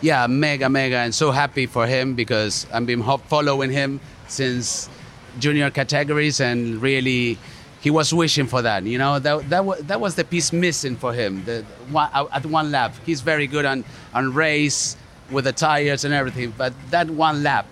Yeah, 0.00 0.26
mega, 0.26 0.68
mega, 0.68 0.96
and 0.96 1.14
so 1.14 1.30
happy 1.30 1.66
for 1.66 1.86
him 1.86 2.14
because 2.16 2.66
I've 2.72 2.84
been 2.84 3.04
following 3.28 3.70
him 3.70 4.00
since 4.26 4.90
junior 5.38 5.70
categories, 5.70 6.40
and 6.40 6.82
really, 6.82 7.38
he 7.84 7.90
was 7.90 8.12
wishing 8.22 8.46
for 8.46 8.60
that. 8.62 8.82
You 8.92 8.98
know, 8.98 9.18
that 9.18 9.36
that, 9.50 9.62
wa- 9.64 9.76
that 9.90 10.00
was 10.00 10.14
the 10.14 10.24
piece 10.24 10.52
missing 10.52 10.96
for 10.96 11.12
him. 11.12 11.44
The 11.44 11.64
one, 11.90 12.08
uh, 12.14 12.26
at 12.38 12.44
one 12.46 12.70
lap, 12.70 12.92
he's 13.06 13.20
very 13.20 13.46
good 13.46 13.64
on 13.72 13.84
on 14.18 14.32
race 14.34 14.96
with 15.30 15.44
the 15.44 15.52
tires 15.52 16.04
and 16.06 16.12
everything, 16.14 16.52
but 16.56 16.72
that 16.90 17.08
one 17.10 17.42
lap 17.42 17.66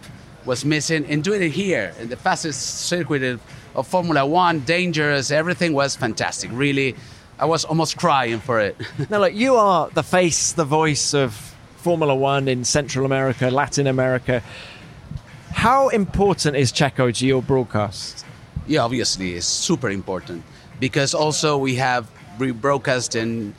was 0.45 0.65
missing. 0.65 1.05
And 1.11 1.25
doing 1.25 1.43
it 1.43 1.53
here 1.65 1.87
in 2.01 2.09
the 2.09 2.17
fastest 2.17 2.61
circuit 2.91 3.23
of- 3.23 3.41
of 3.75 3.87
Formula 3.87 4.23
One, 4.27 4.61
dangerous, 4.61 5.31
everything 5.31 5.73
was 5.73 5.97
fantastic. 5.97 6.51
Really, 6.53 6.95
I 7.39 7.47
was 7.47 7.65
almost 7.65 7.97
crying 7.97 8.41
for 8.41 8.61
it. 8.61 8.77
Now, 9.11 9.19
look, 9.25 9.35
you 9.35 9.57
are 9.57 9.89
the 9.95 10.03
face, 10.03 10.53
the 10.53 10.67
voice 10.67 11.15
of 11.15 11.31
Formula 11.77 12.15
One 12.15 12.49
in 12.49 12.65
Central 12.65 13.07
America, 13.07 13.49
Latin 13.51 13.87
America. 13.87 14.43
How 15.65 15.89
important 15.89 16.57
is 16.57 16.71
Checo 16.73 17.05
to 17.19 17.27
your 17.27 17.43
broadcast? 17.43 18.25
Yeah, 18.67 18.85
obviously, 18.85 19.35
it's 19.35 19.47
super 19.47 19.91
important 19.91 20.45
because 20.79 21.15
also 21.15 21.59
we 21.59 21.75
have 21.77 22.11
rebroadcast 22.39 23.15
in 23.17 23.55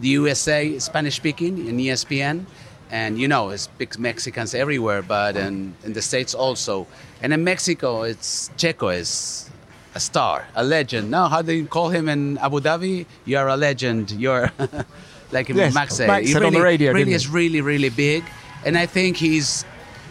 the 0.00 0.08
USA, 0.08 0.78
Spanish 0.78 1.16
speaking, 1.16 1.66
in 1.66 1.76
ESPN, 1.78 2.44
and 2.90 3.18
you 3.18 3.28
know, 3.28 3.50
it's 3.50 3.66
big 3.66 3.98
Mexicans 3.98 4.54
everywhere, 4.54 5.02
but 5.02 5.36
in, 5.36 5.74
in 5.84 5.92
the 5.92 6.02
States 6.02 6.34
also. 6.34 6.86
And 7.22 7.32
in 7.32 7.44
Mexico, 7.44 8.02
it's 8.02 8.50
Checo 8.56 8.94
is 8.94 9.50
a 9.94 10.00
star, 10.00 10.46
a 10.54 10.64
legend. 10.64 11.10
Now, 11.10 11.28
how 11.28 11.42
do 11.42 11.52
you 11.52 11.66
call 11.66 11.88
him 11.90 12.08
in 12.08 12.38
Abu 12.38 12.60
Dhabi? 12.60 13.06
You're 13.24 13.48
a 13.48 13.56
legend. 13.56 14.12
You're 14.12 14.52
like 15.32 15.48
Yes, 15.48 15.74
Max 15.74 15.96
said. 15.96 16.06
Max 16.08 16.32
said 16.32 16.42
on 16.42 16.52
the 16.52 16.62
radio, 16.62 16.92
Really 16.92 17.12
is 17.12 17.28
really, 17.28 17.60
really 17.60 17.90
big, 17.90 18.24
and 18.64 18.76
I 18.78 18.86
think 18.86 19.16
he's 19.16 19.64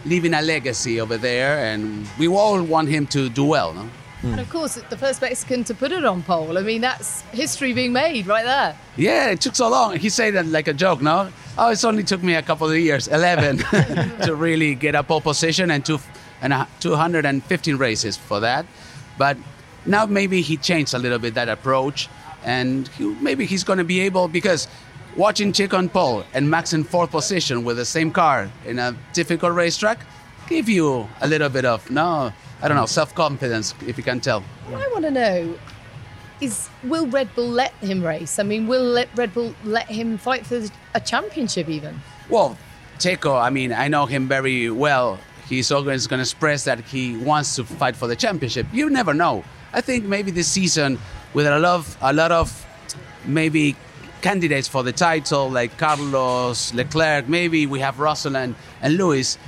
leaving 0.04 0.34
a 0.34 0.42
legacy 0.42 1.00
over 1.00 1.16
there, 1.16 1.58
and 1.58 2.06
we 2.18 2.28
all 2.28 2.62
want 2.62 2.88
him 2.88 3.06
to 3.08 3.28
do 3.28 3.44
well. 3.44 3.72
No? 3.72 3.88
And 4.22 4.40
of 4.40 4.50
course, 4.50 4.74
the 4.74 4.96
first 4.96 5.22
Mexican 5.22 5.64
to 5.64 5.74
put 5.74 5.92
it 5.92 6.04
on 6.04 6.22
pole. 6.22 6.58
I 6.58 6.62
mean, 6.62 6.80
that's 6.80 7.20
history 7.32 7.72
being 7.72 7.92
made 7.92 8.26
right 8.26 8.44
there. 8.44 8.76
Yeah, 8.96 9.30
it 9.30 9.40
took 9.40 9.54
so 9.54 9.68
long. 9.68 9.96
He 9.96 10.08
said 10.08 10.34
that 10.34 10.46
like 10.46 10.66
a 10.66 10.72
joke, 10.72 11.00
no? 11.00 11.30
Oh, 11.56 11.70
it's 11.70 11.84
only 11.84 12.02
took 12.02 12.22
me 12.22 12.34
a 12.34 12.42
couple 12.42 12.68
of 12.68 12.76
years, 12.76 13.08
11, 13.08 13.58
to 14.24 14.34
really 14.34 14.74
get 14.74 14.94
a 14.94 15.02
pole 15.02 15.20
position 15.20 15.70
and, 15.70 15.84
two, 15.84 16.00
and 16.42 16.52
a, 16.52 16.66
215 16.80 17.76
races 17.76 18.16
for 18.16 18.40
that. 18.40 18.66
But 19.16 19.36
now 19.86 20.06
maybe 20.06 20.42
he 20.42 20.56
changed 20.56 20.94
a 20.94 20.98
little 20.98 21.18
bit 21.18 21.34
that 21.34 21.48
approach, 21.48 22.08
and 22.44 22.88
he, 22.88 23.04
maybe 23.20 23.46
he's 23.46 23.64
going 23.64 23.78
to 23.78 23.84
be 23.84 24.00
able 24.00 24.26
because 24.28 24.66
watching 25.16 25.52
Checo 25.52 25.78
on 25.78 25.88
pole 25.88 26.24
and 26.34 26.50
Max 26.50 26.72
in 26.72 26.84
fourth 26.84 27.10
position 27.10 27.64
with 27.64 27.76
the 27.76 27.84
same 27.84 28.10
car 28.10 28.50
in 28.66 28.78
a 28.78 28.96
difficult 29.12 29.54
racetrack 29.54 29.98
give 30.48 30.68
you 30.68 31.08
a 31.20 31.28
little 31.28 31.48
bit 31.48 31.64
of 31.64 31.90
no, 31.90 32.32
I 32.60 32.68
don't 32.68 32.76
know, 32.76 32.86
self 32.86 33.14
confidence 33.14 33.74
if 33.86 33.96
you 33.96 34.04
can 34.04 34.20
tell. 34.20 34.40
What 34.68 34.82
I 34.82 34.88
want 34.88 35.04
to 35.04 35.10
know 35.10 35.58
is 36.40 36.68
will 36.84 37.06
Red 37.06 37.34
Bull 37.34 37.48
let 37.48 37.72
him 37.74 38.02
race? 38.02 38.38
I 38.38 38.42
mean, 38.42 38.66
will 38.66 38.82
let 38.82 39.08
Red 39.16 39.32
Bull 39.34 39.54
let 39.64 39.88
him 39.88 40.18
fight 40.18 40.46
for 40.46 40.62
a 40.94 41.00
championship 41.00 41.68
even? 41.68 42.00
Well, 42.28 42.56
Checo, 42.98 43.40
I 43.40 43.50
mean, 43.50 43.72
I 43.72 43.88
know 43.88 44.06
him 44.06 44.28
very 44.28 44.70
well. 44.70 45.18
He's 45.48 45.70
always 45.72 46.06
going 46.06 46.18
to 46.18 46.22
express 46.22 46.64
that 46.64 46.80
he 46.80 47.16
wants 47.16 47.56
to 47.56 47.64
fight 47.64 47.96
for 47.96 48.06
the 48.06 48.16
championship. 48.16 48.66
You 48.72 48.90
never 48.90 49.14
know. 49.14 49.44
I 49.72 49.80
think 49.80 50.04
maybe 50.04 50.30
this 50.30 50.48
season, 50.48 50.98
with 51.32 51.46
a 51.46 51.58
lot 51.58 51.78
of, 51.78 51.96
a 52.02 52.12
lot 52.12 52.32
of 52.32 52.66
maybe 53.24 53.76
candidates 54.20 54.68
for 54.68 54.82
the 54.82 54.92
title, 54.92 55.48
like 55.48 55.76
Carlos, 55.78 56.74
Leclerc, 56.74 57.28
maybe 57.28 57.66
we 57.66 57.80
have 57.80 57.98
Russell 57.98 58.36
and, 58.36 58.54
and 58.82 58.96
Lewis. 58.96 59.38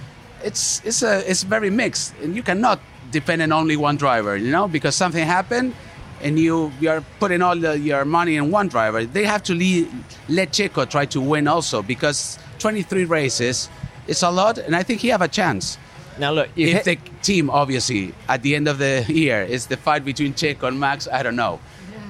it's 0.42 0.80
it's 0.84 1.02
a 1.02 1.28
it's 1.30 1.42
very 1.42 1.70
mixed, 1.70 2.14
and 2.22 2.34
you 2.34 2.42
cannot 2.42 2.80
depend 3.10 3.42
on 3.42 3.52
only 3.52 3.76
one 3.76 3.96
driver, 3.96 4.36
you 4.36 4.50
know, 4.50 4.68
because 4.68 4.94
something 4.94 5.24
happened, 5.24 5.74
and 6.22 6.38
you 6.38 6.72
you're 6.80 7.02
putting 7.18 7.42
all 7.42 7.56
the, 7.56 7.78
your 7.78 8.04
money 8.04 8.36
in 8.36 8.50
one 8.50 8.68
driver. 8.68 9.04
They 9.04 9.24
have 9.24 9.42
to 9.44 9.54
lead, 9.54 9.88
let 10.28 10.50
Checo 10.52 10.88
try 10.88 11.06
to 11.06 11.20
win 11.20 11.48
also 11.48 11.82
because 11.82 12.38
23 12.58 13.04
races, 13.04 13.68
it's 14.06 14.22
a 14.22 14.30
lot, 14.30 14.58
and 14.58 14.76
I 14.76 14.82
think 14.82 15.00
he 15.00 15.08
have 15.08 15.22
a 15.22 15.28
chance. 15.28 15.78
Now 16.18 16.32
look, 16.32 16.48
if 16.56 16.84
hit- 16.84 16.84
the 16.84 16.96
team 17.22 17.48
obviously 17.50 18.14
at 18.28 18.42
the 18.42 18.54
end 18.54 18.68
of 18.68 18.78
the 18.78 19.04
year 19.08 19.42
is 19.42 19.66
the 19.66 19.76
fight 19.76 20.04
between 20.04 20.34
Checo 20.34 20.68
and 20.68 20.78
Max, 20.78 21.08
I 21.10 21.22
don't 21.22 21.36
know, 21.36 21.60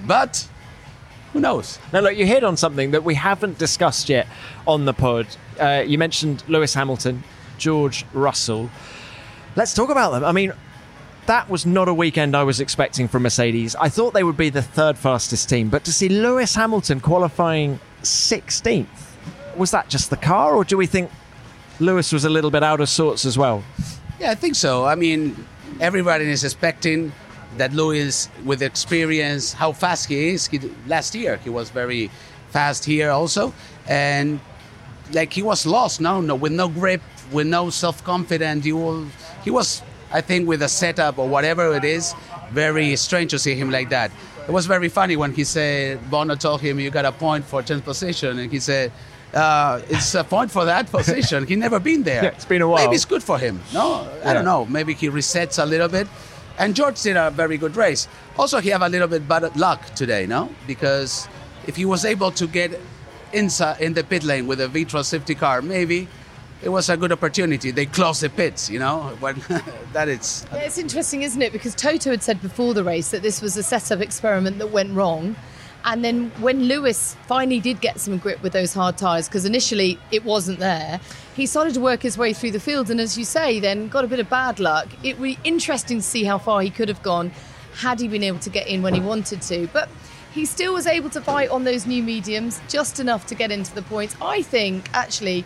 but 0.06 0.46
who 1.32 1.40
knows? 1.40 1.78
Now, 1.92 2.00
look, 2.00 2.16
you 2.16 2.26
hit 2.26 2.42
on 2.42 2.56
something 2.56 2.90
that 2.90 3.04
we 3.04 3.14
haven't 3.14 3.58
discussed 3.58 4.08
yet 4.08 4.26
on 4.66 4.84
the 4.84 4.92
pod. 4.92 5.28
Uh, 5.60 5.84
you 5.86 5.96
mentioned 5.96 6.42
Lewis 6.48 6.74
Hamilton, 6.74 7.22
George 7.56 8.04
Russell. 8.12 8.68
Let's 9.54 9.72
talk 9.72 9.90
about 9.90 10.10
them. 10.10 10.24
I 10.24 10.32
mean, 10.32 10.52
that 11.26 11.48
was 11.48 11.66
not 11.66 11.88
a 11.88 11.94
weekend 11.94 12.36
I 12.36 12.42
was 12.44 12.60
expecting 12.60 13.08
from 13.08 13.22
Mercedes. 13.22 13.76
I 13.76 13.88
thought 13.88 14.14
they 14.14 14.24
would 14.24 14.36
be 14.36 14.50
the 14.50 14.62
third 14.62 14.98
fastest 14.98 15.48
team, 15.48 15.68
but 15.68 15.84
to 15.84 15.92
see 15.92 16.08
Lewis 16.08 16.54
Hamilton 16.54 17.00
qualifying 17.00 17.78
16th, 18.02 18.86
was 19.56 19.70
that 19.70 19.88
just 19.88 20.10
the 20.10 20.16
car, 20.16 20.54
or 20.54 20.64
do 20.64 20.76
we 20.76 20.86
think 20.86 21.10
Lewis 21.78 22.12
was 22.12 22.24
a 22.24 22.30
little 22.30 22.50
bit 22.50 22.62
out 22.62 22.80
of 22.80 22.88
sorts 22.88 23.24
as 23.24 23.36
well? 23.36 23.62
Yeah, 24.18 24.30
I 24.30 24.34
think 24.34 24.54
so. 24.54 24.84
I 24.84 24.94
mean, 24.94 25.46
everybody 25.80 26.24
is 26.30 26.44
expecting 26.44 27.12
that 27.56 27.72
Lewis, 27.72 28.28
with 28.44 28.62
experience, 28.62 29.52
how 29.52 29.72
fast 29.72 30.08
he 30.08 30.30
is. 30.30 30.46
He, 30.46 30.60
last 30.86 31.14
year, 31.14 31.36
he 31.38 31.50
was 31.50 31.70
very 31.70 32.10
fast 32.50 32.84
here 32.84 33.10
also, 33.10 33.52
and 33.86 34.40
like 35.12 35.32
he 35.32 35.42
was 35.42 35.66
lost. 35.66 36.00
No, 36.00 36.20
no, 36.20 36.34
with 36.34 36.52
no 36.52 36.68
grip, 36.68 37.02
with 37.32 37.46
no 37.46 37.70
self 37.70 38.02
confidence. 38.04 38.64
He 38.64 38.72
was, 38.72 39.08
he 39.44 39.50
was, 39.50 39.82
I 40.12 40.20
think, 40.20 40.48
with 40.48 40.62
a 40.62 40.68
setup 40.68 41.18
or 41.18 41.28
whatever 41.28 41.74
it 41.74 41.84
is, 41.84 42.14
very 42.50 42.96
strange 42.96 43.30
to 43.30 43.38
see 43.38 43.54
him 43.54 43.70
like 43.70 43.90
that. 43.90 44.10
It 44.48 44.52
was 44.52 44.66
very 44.66 44.88
funny 44.88 45.16
when 45.16 45.32
he 45.32 45.44
said 45.44 46.10
Bono 46.10 46.34
told 46.34 46.60
him 46.60 46.80
you 46.80 46.90
got 46.90 47.04
a 47.04 47.12
point 47.12 47.44
for 47.44 47.62
10th 47.62 47.84
position, 47.84 48.38
and 48.38 48.50
he 48.50 48.60
said. 48.60 48.92
Uh, 49.32 49.80
it's 49.88 50.12
a 50.16 50.24
point 50.24 50.50
for 50.50 50.64
that 50.64 50.90
position. 50.90 51.46
He 51.46 51.54
never 51.54 51.78
been 51.78 52.02
there. 52.02 52.24
Yeah, 52.24 52.30
it's 52.30 52.44
been 52.44 52.62
a 52.62 52.66
while. 52.66 52.84
Maybe 52.84 52.96
it's 52.96 53.04
good 53.04 53.22
for 53.22 53.38
him. 53.38 53.60
No, 53.72 54.10
I 54.24 54.34
don't 54.34 54.44
know. 54.44 54.66
Maybe 54.66 54.92
he 54.92 55.08
resets 55.08 55.62
a 55.62 55.64
little 55.64 55.86
bit. 55.86 56.08
And 56.58 56.74
George 56.74 57.00
did 57.00 57.16
a 57.16 57.30
very 57.30 57.56
good 57.56 57.76
race. 57.76 58.08
Also, 58.36 58.58
he 58.60 58.70
have 58.70 58.82
a 58.82 58.88
little 58.88 59.06
bit 59.06 59.28
bad 59.28 59.56
luck 59.56 59.94
today, 59.94 60.26
no? 60.26 60.50
Because 60.66 61.28
if 61.68 61.76
he 61.76 61.84
was 61.84 62.04
able 62.04 62.32
to 62.32 62.48
get 62.48 62.80
inside 63.32 63.80
in 63.80 63.94
the 63.94 64.02
pit 64.02 64.24
lane 64.24 64.48
with 64.48 64.60
a 64.60 64.66
virtual 64.66 65.04
safety 65.04 65.36
car, 65.36 65.62
maybe 65.62 66.08
it 66.62 66.68
was 66.68 66.88
a 66.88 66.96
good 66.96 67.12
opportunity. 67.12 67.70
They 67.70 67.86
closed 67.86 68.22
the 68.22 68.28
pits, 68.28 68.68
you 68.68 68.78
know. 68.78 69.16
When 69.20 69.36
that 69.92 70.08
it's 70.08 70.46
Yeah, 70.52 70.58
it's 70.58 70.78
interesting, 70.78 71.22
isn't 71.22 71.40
it? 71.40 71.52
Because 71.52 71.74
Toto 71.74 72.10
had 72.10 72.22
said 72.22 72.42
before 72.42 72.74
the 72.74 72.84
race 72.84 73.10
that 73.10 73.22
this 73.22 73.40
was 73.40 73.56
a 73.56 73.62
setup 73.62 74.00
experiment 74.00 74.58
that 74.58 74.70
went 74.70 74.92
wrong. 74.94 75.36
And 75.84 76.04
then 76.04 76.30
when 76.40 76.64
Lewis 76.64 77.16
finally 77.26 77.58
did 77.58 77.80
get 77.80 78.00
some 78.00 78.18
grip 78.18 78.42
with 78.42 78.52
those 78.52 78.74
hard 78.74 78.98
tyres, 78.98 79.28
because 79.28 79.46
initially 79.46 79.98
it 80.10 80.24
wasn't 80.24 80.58
there, 80.58 81.00
he 81.34 81.46
started 81.46 81.72
to 81.74 81.80
work 81.80 82.02
his 82.02 82.18
way 82.18 82.34
through 82.34 82.50
the 82.50 82.60
field. 82.60 82.90
And 82.90 83.00
as 83.00 83.16
you 83.16 83.24
say, 83.24 83.60
then 83.60 83.88
got 83.88 84.04
a 84.04 84.06
bit 84.06 84.20
of 84.20 84.28
bad 84.28 84.60
luck. 84.60 84.88
It 85.02 85.18
would 85.18 85.24
be 85.24 85.38
interesting 85.42 85.98
to 85.98 86.04
see 86.04 86.24
how 86.24 86.36
far 86.36 86.60
he 86.60 86.68
could 86.68 86.88
have 86.88 87.02
gone 87.02 87.32
had 87.76 88.00
he 88.00 88.08
been 88.08 88.22
able 88.22 88.40
to 88.40 88.50
get 88.50 88.66
in 88.66 88.82
when 88.82 88.92
he 88.92 89.00
wanted 89.00 89.40
to. 89.42 89.68
But 89.68 89.88
he 90.32 90.44
still 90.44 90.74
was 90.74 90.86
able 90.86 91.08
to 91.10 91.20
fight 91.20 91.48
on 91.48 91.64
those 91.64 91.86
new 91.86 92.02
mediums 92.02 92.60
just 92.68 93.00
enough 93.00 93.26
to 93.28 93.34
get 93.34 93.50
into 93.50 93.74
the 93.74 93.82
points. 93.82 94.14
I 94.20 94.42
think, 94.42 94.90
actually, 94.92 95.44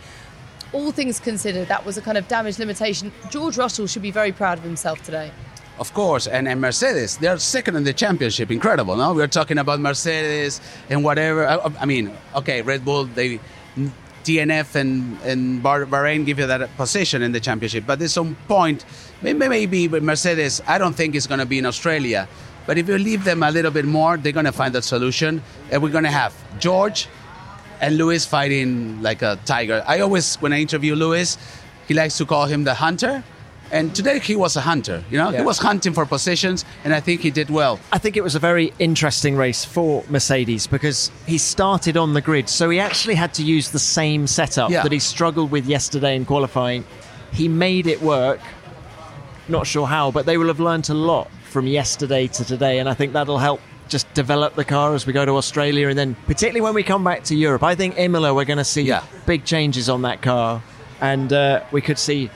all 0.74 0.90
things 0.90 1.20
considered, 1.20 1.68
that 1.68 1.86
was 1.86 1.96
a 1.96 2.02
kind 2.02 2.18
of 2.18 2.28
damage 2.28 2.58
limitation. 2.58 3.12
George 3.30 3.56
Russell 3.56 3.86
should 3.86 4.02
be 4.02 4.10
very 4.10 4.32
proud 4.32 4.58
of 4.58 4.64
himself 4.64 5.02
today. 5.02 5.30
Of 5.78 5.92
course, 5.94 6.26
and, 6.26 6.46
and 6.46 6.60
Mercedes, 6.60 7.16
they're 7.16 7.38
second 7.38 7.76
in 7.76 7.84
the 7.84 7.92
championship. 7.92 8.50
Incredible, 8.50 8.96
no? 8.96 9.12
We're 9.14 9.26
talking 9.26 9.58
about 9.58 9.80
Mercedes 9.80 10.60
and 10.90 11.02
whatever. 11.02 11.48
I, 11.48 11.56
I 11.80 11.84
mean, 11.84 12.12
okay, 12.36 12.62
Red 12.62 12.84
Bull, 12.84 13.06
they 13.06 13.40
DNF 14.24 14.74
and, 14.74 15.20
and 15.22 15.62
Bah- 15.62 15.84
Bahrain 15.84 16.24
give 16.24 16.38
you 16.38 16.46
that 16.46 16.74
position 16.76 17.22
in 17.22 17.32
the 17.32 17.40
championship. 17.40 17.84
But 17.86 17.98
there's 17.98 18.12
some 18.12 18.36
point, 18.48 18.84
maybe, 19.22 19.88
Mercedes, 19.88 20.60
I 20.66 20.78
don't 20.78 20.94
think 20.94 21.14
it's 21.14 21.26
going 21.26 21.40
to 21.40 21.46
be 21.46 21.58
in 21.58 21.66
Australia. 21.66 22.28
But 22.66 22.78
if 22.78 22.88
you 22.88 22.96
leave 22.96 23.24
them 23.24 23.42
a 23.42 23.50
little 23.50 23.70
bit 23.70 23.84
more, 23.84 24.16
they're 24.16 24.32
going 24.32 24.46
to 24.46 24.52
find 24.52 24.74
that 24.74 24.84
solution. 24.84 25.42
And 25.70 25.82
we're 25.82 25.90
going 25.90 26.04
to 26.04 26.10
have 26.10 26.34
George 26.58 27.08
and 27.80 27.96
Lewis 27.96 28.24
fighting 28.24 29.02
like 29.02 29.22
a 29.22 29.38
tiger. 29.44 29.84
I 29.86 30.00
always, 30.00 30.36
when 30.36 30.52
I 30.52 30.60
interview 30.60 30.94
Lewis, 30.94 31.38
he 31.88 31.94
likes 31.94 32.16
to 32.18 32.26
call 32.26 32.46
him 32.46 32.64
the 32.64 32.74
hunter. 32.74 33.22
And 33.72 33.94
today 33.94 34.18
he 34.20 34.36
was 34.36 34.56
a 34.56 34.60
hunter, 34.60 35.02
you 35.10 35.16
know? 35.18 35.30
Yeah. 35.30 35.38
He 35.38 35.44
was 35.44 35.58
hunting 35.58 35.94
for 35.94 36.04
positions, 36.06 36.64
and 36.84 36.94
I 36.94 37.00
think 37.00 37.22
he 37.22 37.30
did 37.30 37.50
well. 37.50 37.80
I 37.92 37.98
think 37.98 38.16
it 38.16 38.22
was 38.22 38.34
a 38.34 38.38
very 38.38 38.72
interesting 38.78 39.36
race 39.36 39.64
for 39.64 40.04
Mercedes 40.08 40.66
because 40.66 41.10
he 41.26 41.38
started 41.38 41.96
on 41.96 42.12
the 42.14 42.20
grid, 42.20 42.48
so 42.48 42.70
he 42.70 42.78
actually 42.78 43.14
had 43.14 43.34
to 43.34 43.42
use 43.42 43.70
the 43.70 43.78
same 43.78 44.26
setup 44.26 44.70
Yeah. 44.70 44.82
that 44.82 44.92
he 44.92 44.98
struggled 45.00 45.50
with 45.50 45.66
yesterday 45.66 46.14
in 46.14 46.24
qualifying. 46.24 46.84
He 47.32 47.48
made 47.48 47.86
it 47.86 48.00
work. 48.02 48.38
Not 49.48 49.66
sure 49.66 49.86
how, 49.86 50.10
but 50.10 50.24
they 50.26 50.36
will 50.38 50.48
have 50.48 50.60
learnt 50.60 50.90
a 50.90 50.94
lot 50.94 51.28
from 51.50 51.66
yesterday 51.66 52.26
to 52.28 52.44
today, 52.44 52.78
and 52.78 52.88
I 52.88 52.94
think 52.94 53.12
that'll 53.14 53.38
help 53.38 53.60
just 53.88 54.12
develop 54.14 54.54
the 54.54 54.64
car 54.64 54.94
as 54.94 55.06
we 55.06 55.12
go 55.12 55.24
to 55.24 55.32
Australia, 55.32 55.88
and 55.88 55.98
then 55.98 56.14
particularly 56.26 56.60
when 56.60 56.74
we 56.74 56.82
come 56.82 57.04
back 57.04 57.24
to 57.24 57.34
Europe. 57.34 57.62
I 57.62 57.74
think 57.74 57.98
Imola, 57.98 58.34
we're 58.34 58.44
going 58.44 58.58
to 58.58 58.64
see 58.64 58.92
big 59.26 59.44
changes 59.44 59.88
on 59.88 60.02
that 60.02 60.22
car, 60.22 60.62
and 61.00 61.32
uh, 61.32 61.64
we 61.70 61.80
could 61.80 61.98
see 61.98 62.30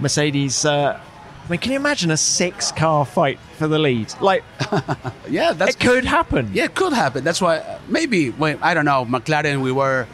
Mercedes. 0.00 0.64
Uh, 0.64 1.00
I 1.44 1.50
mean, 1.50 1.58
can 1.58 1.72
you 1.72 1.76
imagine 1.76 2.10
a 2.10 2.16
six-car 2.16 3.04
fight 3.04 3.38
for 3.58 3.66
the 3.66 3.78
lead? 3.78 4.14
Like, 4.20 4.44
yeah, 5.28 5.52
that's 5.52 5.74
it 5.74 5.80
could 5.80 6.04
happen. 6.04 6.50
Yeah, 6.52 6.64
it 6.64 6.74
could 6.74 6.92
happen. 6.92 7.24
That's 7.24 7.40
why 7.40 7.80
maybe 7.88 8.30
well, 8.30 8.56
I 8.62 8.74
don't 8.74 8.84
know. 8.84 9.04
McLaren, 9.04 9.62
we 9.62 9.72
were 9.72 10.06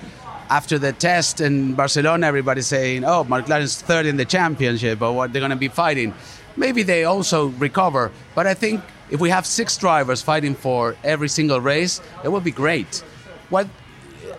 after 0.48 0.78
the 0.78 0.92
test 0.92 1.40
in 1.40 1.74
Barcelona. 1.74 2.26
Everybody 2.26 2.62
saying, 2.62 3.04
"Oh, 3.04 3.24
McLaren's 3.24 3.80
third 3.82 4.06
in 4.06 4.16
the 4.16 4.24
championship, 4.24 4.98
but 4.98 5.12
what 5.12 5.32
they're 5.32 5.40
going 5.40 5.50
to 5.50 5.56
be 5.56 5.68
fighting." 5.68 6.14
Maybe 6.56 6.82
they 6.82 7.04
also 7.04 7.48
recover. 7.48 8.10
But 8.34 8.46
I 8.46 8.54
think 8.54 8.82
if 9.10 9.20
we 9.20 9.30
have 9.30 9.46
six 9.46 9.76
drivers 9.76 10.22
fighting 10.22 10.54
for 10.54 10.96
every 11.02 11.28
single 11.28 11.60
race, 11.60 12.00
it 12.24 12.30
would 12.30 12.44
be 12.44 12.50
great. 12.50 13.02
What 13.50 13.66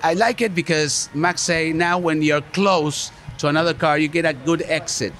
I 0.03 0.13
like 0.13 0.41
it 0.41 0.55
because 0.55 1.09
Max 1.13 1.41
say 1.41 1.73
now 1.73 1.97
when 1.97 2.21
you're 2.21 2.41
close 2.41 3.11
to 3.39 3.47
another 3.47 3.73
car, 3.73 3.97
you 3.97 4.07
get 4.07 4.25
a 4.25 4.33
good 4.33 4.61
exit, 4.63 5.13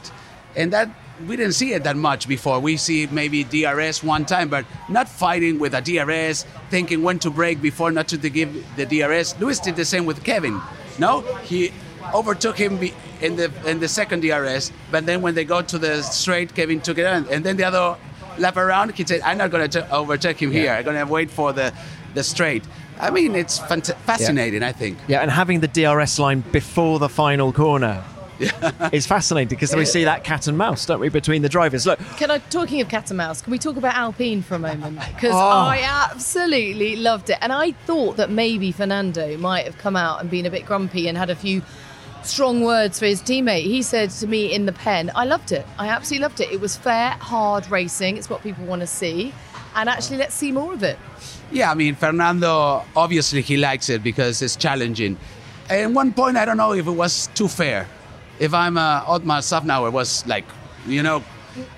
and 0.55 0.71
that 0.73 0.89
we 1.27 1.35
didn't 1.35 1.53
see 1.53 1.73
it 1.73 1.83
that 1.83 1.97
much 1.97 2.27
before. 2.27 2.59
We 2.59 2.77
see 2.77 3.07
maybe 3.07 3.43
DRS 3.43 4.03
one 4.03 4.25
time, 4.25 4.49
but 4.49 4.65
not 4.87 5.09
fighting 5.09 5.59
with 5.59 5.73
a 5.73 5.81
DRS, 5.81 6.45
thinking 6.69 7.03
when 7.03 7.19
to 7.19 7.29
brake 7.29 7.61
before 7.61 7.91
not 7.91 8.07
to 8.09 8.17
give 8.17 8.65
the 8.75 8.85
DRS. 8.85 9.37
Lewis 9.39 9.59
did 9.59 9.75
the 9.75 9.85
same 9.85 10.05
with 10.05 10.23
Kevin. 10.23 10.61
No, 10.97 11.21
he 11.43 11.73
overtook 12.13 12.57
him 12.57 12.79
in 13.21 13.35
the 13.35 13.51
in 13.65 13.79
the 13.79 13.87
second 13.87 14.21
DRS, 14.21 14.71
but 14.91 15.05
then 15.05 15.21
when 15.21 15.35
they 15.35 15.43
go 15.43 15.61
to 15.61 15.77
the 15.77 16.01
straight, 16.03 16.53
Kevin 16.55 16.79
took 16.79 16.97
it 16.97 17.05
on, 17.05 17.27
and 17.29 17.43
then 17.43 17.57
the 17.57 17.63
other 17.63 17.97
lap 18.37 18.57
around, 18.57 18.91
he 18.95 19.05
said, 19.05 19.21
"I'm 19.21 19.37
not 19.37 19.51
going 19.51 19.69
to 19.69 19.91
overtake 19.91 20.41
him 20.41 20.51
here. 20.51 20.71
I'm 20.73 20.83
going 20.83 20.97
to 20.97 21.11
wait 21.11 21.29
for 21.31 21.53
the 21.53 21.73
the 22.13 22.23
straight." 22.23 22.63
I 22.99 23.11
mean, 23.11 23.33
it's 23.35 23.59
fant- 23.59 23.95
fascinating. 23.99 24.61
I 24.63 24.71
think. 24.73 24.97
Yeah, 25.07 25.21
and 25.21 25.31
having 25.31 25.61
the 25.61 25.67
DRS 25.69 26.19
line 26.19 26.41
before 26.51 26.99
the 26.99 27.09
final 27.09 27.53
corner 27.53 28.03
is 28.93 29.05
fascinating 29.05 29.49
because 29.49 29.75
we 29.75 29.83
see 29.85 30.05
that 30.05 30.23
cat 30.23 30.47
and 30.47 30.57
mouse, 30.57 30.85
don't 30.85 30.99
we, 31.01 31.09
between 31.09 31.41
the 31.41 31.49
drivers. 31.49 31.85
Look, 31.85 31.99
Can 32.17 32.31
I, 32.31 32.37
talking 32.37 32.79
of 32.79 32.87
cat 32.87 33.09
and 33.11 33.17
mouse, 33.17 33.41
can 33.41 33.51
we 33.51 33.57
talk 33.57 33.75
about 33.75 33.95
Alpine 33.95 34.41
for 34.41 34.55
a 34.55 34.59
moment? 34.59 34.99
Because 35.13 35.31
Oh. 35.35 35.37
I 35.37 35.81
absolutely 35.83 36.95
loved 36.95 37.29
it. 37.29 37.37
And 37.41 37.51
I 37.51 37.71
thought 37.71 38.15
that 38.17 38.29
maybe 38.29 38.71
Fernando 38.71 39.37
might 39.37 39.65
have 39.65 39.77
come 39.77 39.95
out 39.97 40.21
and 40.21 40.29
been 40.29 40.45
a 40.45 40.49
bit 40.49 40.65
grumpy 40.65 41.07
and 41.09 41.17
had 41.17 41.29
a 41.29 41.35
few 41.35 41.61
strong 42.23 42.61
words 42.61 42.99
for 42.99 43.05
his 43.05 43.21
teammate. 43.21 43.63
He 43.63 43.81
said 43.81 44.09
to 44.11 44.27
me 44.27 44.53
in 44.53 44.65
the 44.65 44.71
pen, 44.71 45.11
I 45.15 45.25
loved 45.25 45.51
it. 45.51 45.65
I 45.77 45.87
absolutely 45.87 46.23
loved 46.23 46.39
it. 46.41 46.51
It 46.51 46.59
was 46.59 46.75
fair, 46.75 47.11
hard 47.11 47.69
racing. 47.69 48.17
It's 48.17 48.29
what 48.29 48.41
people 48.41 48.65
want 48.65 48.81
to 48.81 48.87
see. 48.87 49.33
And 49.75 49.89
actually, 49.89 50.17
let's 50.17 50.33
see 50.33 50.51
more 50.51 50.73
of 50.73 50.83
it. 50.83 50.97
Yeah, 51.51 51.71
I 51.71 51.75
mean, 51.75 51.95
Fernando, 51.95 52.83
obviously 52.95 53.41
he 53.41 53.57
likes 53.57 53.89
it 53.89 54.03
because 54.03 54.41
it's 54.41 54.55
challenging. 54.55 55.17
At 55.69 55.91
one 55.91 56.13
point, 56.13 56.37
I 56.37 56.45
don't 56.45 56.57
know 56.57 56.73
if 56.73 56.87
it 56.87 56.91
was 56.91 57.27
too 57.35 57.47
fair. 57.47 57.87
If 58.39 58.53
I'm 58.53 58.77
uh, 58.77 59.03
Otmar 59.07 59.39
Szafnauer 59.39 59.87
it 59.87 59.93
was 59.93 60.25
like, 60.25 60.45
you 60.87 61.03
know, 61.03 61.23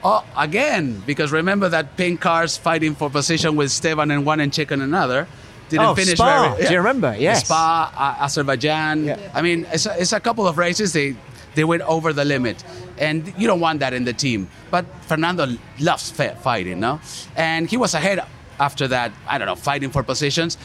oh, 0.03 0.23
again, 0.37 1.01
because 1.05 1.31
remember 1.31 1.69
that 1.69 1.97
pink 1.97 2.21
cars 2.21 2.57
fighting 2.57 2.95
for 2.95 3.09
position 3.09 3.55
with 3.55 3.67
Esteban 3.67 4.11
and 4.11 4.25
one 4.25 4.39
and 4.39 4.57
and 4.57 4.81
another. 4.81 5.27
Didn't 5.71 5.85
Oh, 5.87 5.95
finish 5.95 6.17
Spa. 6.19 6.53
very 6.53 6.67
Do 6.67 6.73
you 6.73 6.79
remember? 6.79 7.15
Yes. 7.17 7.45
Spa, 7.45 7.91
uh, 8.19 8.23
Azerbaijan. 8.25 9.17
I 9.33 9.41
mean, 9.41 9.65
it's 9.71 9.85
a, 9.85 9.93
it's 9.99 10.13
a 10.13 10.19
couple 10.19 10.45
of 10.47 10.57
races 10.57 10.91
they 10.93 11.15
they 11.55 11.63
went 11.63 11.81
over 11.83 12.13
the 12.13 12.23
limit, 12.25 12.63
and 12.97 13.33
you 13.37 13.47
don't 13.47 13.59
want 13.59 13.79
that 13.79 13.93
in 13.93 14.03
the 14.05 14.13
team. 14.13 14.47
But 14.69 14.85
Fernando 15.07 15.47
loves 15.79 16.11
fa- 16.11 16.35
fighting, 16.41 16.79
no? 16.79 16.99
And 17.35 17.69
he 17.69 17.77
was 17.77 17.93
ahead 17.93 18.19
after 18.59 18.87
that. 18.89 19.11
I 19.27 19.37
don't 19.37 19.47
know, 19.47 19.55
fighting 19.55 19.89
for 19.91 20.03
positions. 20.03 20.57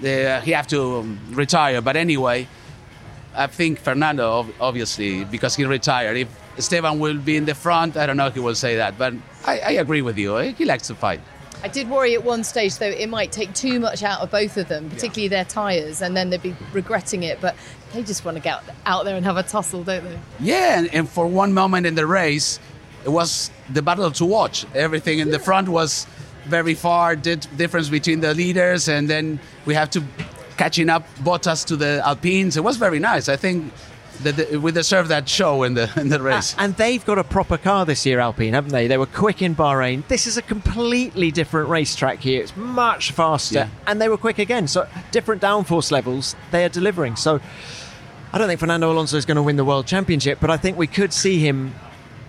Uh, 0.00 0.40
he 0.40 0.52
have 0.52 0.66
to 0.68 0.80
um, 0.98 1.18
retire, 1.30 1.80
but 1.80 1.96
anyway, 1.96 2.46
I 3.34 3.46
think 3.48 3.78
Fernando 3.80 4.24
ob- 4.40 4.54
obviously 4.60 5.24
because 5.24 5.54
he 5.56 5.64
retired. 5.64 6.16
If 6.16 6.28
Esteban 6.58 6.98
will 6.98 7.18
be 7.18 7.36
in 7.36 7.44
the 7.44 7.54
front. 7.54 7.96
I 7.96 8.06
don't 8.06 8.16
know 8.16 8.26
if 8.28 8.34
he 8.34 8.40
will 8.40 8.54
say 8.54 8.76
that, 8.76 8.96
but 8.96 9.12
I, 9.44 9.58
I 9.60 9.70
agree 9.84 10.02
with 10.02 10.16
you. 10.18 10.36
He 10.58 10.64
likes 10.64 10.86
to 10.88 10.94
fight. 10.94 11.20
I 11.62 11.68
did 11.68 11.88
worry 11.88 12.14
at 12.14 12.24
one 12.24 12.44
stage, 12.44 12.78
though, 12.78 12.86
it 12.86 13.08
might 13.08 13.32
take 13.32 13.52
too 13.54 13.80
much 13.80 14.02
out 14.02 14.20
of 14.20 14.30
both 14.30 14.56
of 14.56 14.68
them, 14.68 14.88
particularly 14.90 15.28
their 15.28 15.44
tyres, 15.44 16.02
and 16.02 16.16
then 16.16 16.30
they'd 16.30 16.42
be 16.42 16.54
regretting 16.72 17.22
it. 17.22 17.40
But 17.40 17.56
they 17.92 18.02
just 18.02 18.24
want 18.24 18.36
to 18.36 18.42
get 18.42 18.62
out 18.84 19.04
there 19.04 19.16
and 19.16 19.24
have 19.24 19.36
a 19.36 19.42
tussle, 19.42 19.82
don't 19.82 20.04
they? 20.04 20.18
Yeah, 20.38 20.78
and, 20.78 20.94
and 20.94 21.08
for 21.08 21.26
one 21.26 21.54
moment 21.54 21.86
in 21.86 21.94
the 21.94 22.06
race, 22.06 22.60
it 23.04 23.08
was 23.08 23.50
the 23.70 23.82
battle 23.82 24.10
to 24.12 24.24
watch. 24.24 24.66
Everything 24.74 25.18
in 25.18 25.30
the 25.30 25.38
front 25.38 25.68
was 25.68 26.06
very 26.44 26.74
far, 26.74 27.16
did 27.16 27.46
difference 27.56 27.88
between 27.88 28.20
the 28.20 28.34
leaders, 28.34 28.88
and 28.88 29.08
then 29.08 29.40
we 29.64 29.74
have 29.74 29.90
to 29.90 30.04
catching 30.56 30.88
up 30.88 31.06
Bottas 31.18 31.66
to 31.66 31.76
the 31.76 32.00
Alpines. 32.04 32.56
It 32.56 32.64
was 32.64 32.76
very 32.76 32.98
nice. 32.98 33.28
I 33.28 33.36
think 33.36 33.72
that 34.22 34.36
the, 34.36 34.56
we 34.58 34.72
deserve 34.72 35.08
that 35.08 35.28
show 35.28 35.62
in 35.62 35.74
the 35.74 35.90
in 35.96 36.08
the 36.08 36.20
race. 36.20 36.54
And 36.58 36.74
they've 36.76 37.04
got 37.04 37.18
a 37.18 37.24
proper 37.24 37.56
car 37.58 37.84
this 37.84 38.04
year, 38.06 38.18
Alpine, 38.20 38.52
haven't 38.54 38.72
they? 38.72 38.86
They 38.86 38.98
were 38.98 39.06
quick 39.06 39.42
in 39.42 39.54
Bahrain. 39.54 40.06
This 40.08 40.26
is 40.26 40.36
a 40.36 40.42
completely 40.42 41.30
different 41.30 41.68
racetrack 41.68 42.18
here. 42.20 42.42
It's 42.42 42.56
much 42.56 43.12
faster, 43.12 43.54
Yeah. 43.54 43.68
and 43.86 44.00
they 44.00 44.08
were 44.08 44.16
quick 44.18 44.38
again. 44.38 44.66
So 44.68 44.86
different 45.10 45.42
downforce 45.42 45.90
levels, 45.90 46.34
they 46.50 46.64
are 46.64 46.68
delivering. 46.68 47.16
So 47.16 47.40
I 48.32 48.38
don't 48.38 48.48
think 48.48 48.60
Fernando 48.60 48.90
Alonso 48.92 49.16
is 49.16 49.24
going 49.24 49.36
to 49.36 49.42
win 49.42 49.56
the 49.56 49.64
world 49.64 49.86
championship, 49.86 50.38
but 50.40 50.50
I 50.50 50.56
think 50.56 50.76
we 50.76 50.86
could 50.86 51.12
see 51.12 51.38
him 51.38 51.74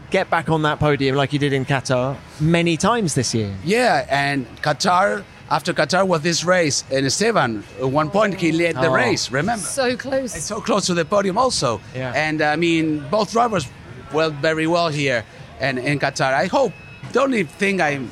get 0.09 0.29
back 0.29 0.49
on 0.49 0.61
that 0.61 0.79
podium 0.79 1.15
like 1.17 1.31
he 1.31 1.37
did 1.37 1.51
in 1.51 1.65
Qatar 1.65 2.15
many 2.39 2.77
times 2.77 3.13
this 3.13 3.33
year. 3.33 3.53
Yeah, 3.65 4.05
and 4.09 4.45
Qatar. 4.61 5.23
After 5.49 5.73
Qatar 5.73 6.05
was 6.05 6.21
this 6.21 6.43
race, 6.43 6.83
and 6.91 7.05
Esteban, 7.05 7.63
at 7.79 7.89
one 7.89 8.09
point 8.09 8.33
he 8.39 8.51
led 8.51 8.75
the 8.75 8.89
Oh. 8.89 8.93
race. 8.93 9.31
Remember? 9.31 9.63
So 9.65 9.95
close. 9.95 10.33
so 10.43 10.59
close 10.59 10.85
to 10.87 10.93
the 10.93 11.05
podium 11.05 11.37
also. 11.37 11.79
Yeah. 11.95 12.11
And 12.15 12.41
I 12.41 12.57
mean, 12.57 13.05
both 13.09 13.31
drivers 13.31 13.65
went 14.11 14.35
very 14.35 14.67
well 14.67 14.89
here 14.89 15.23
and 15.61 15.79
in 15.79 15.99
Qatar. 15.99 16.33
I 16.33 16.47
hope 16.47 16.73
the 17.13 17.21
only 17.21 17.43
thing 17.43 17.79
I'm 17.81 18.11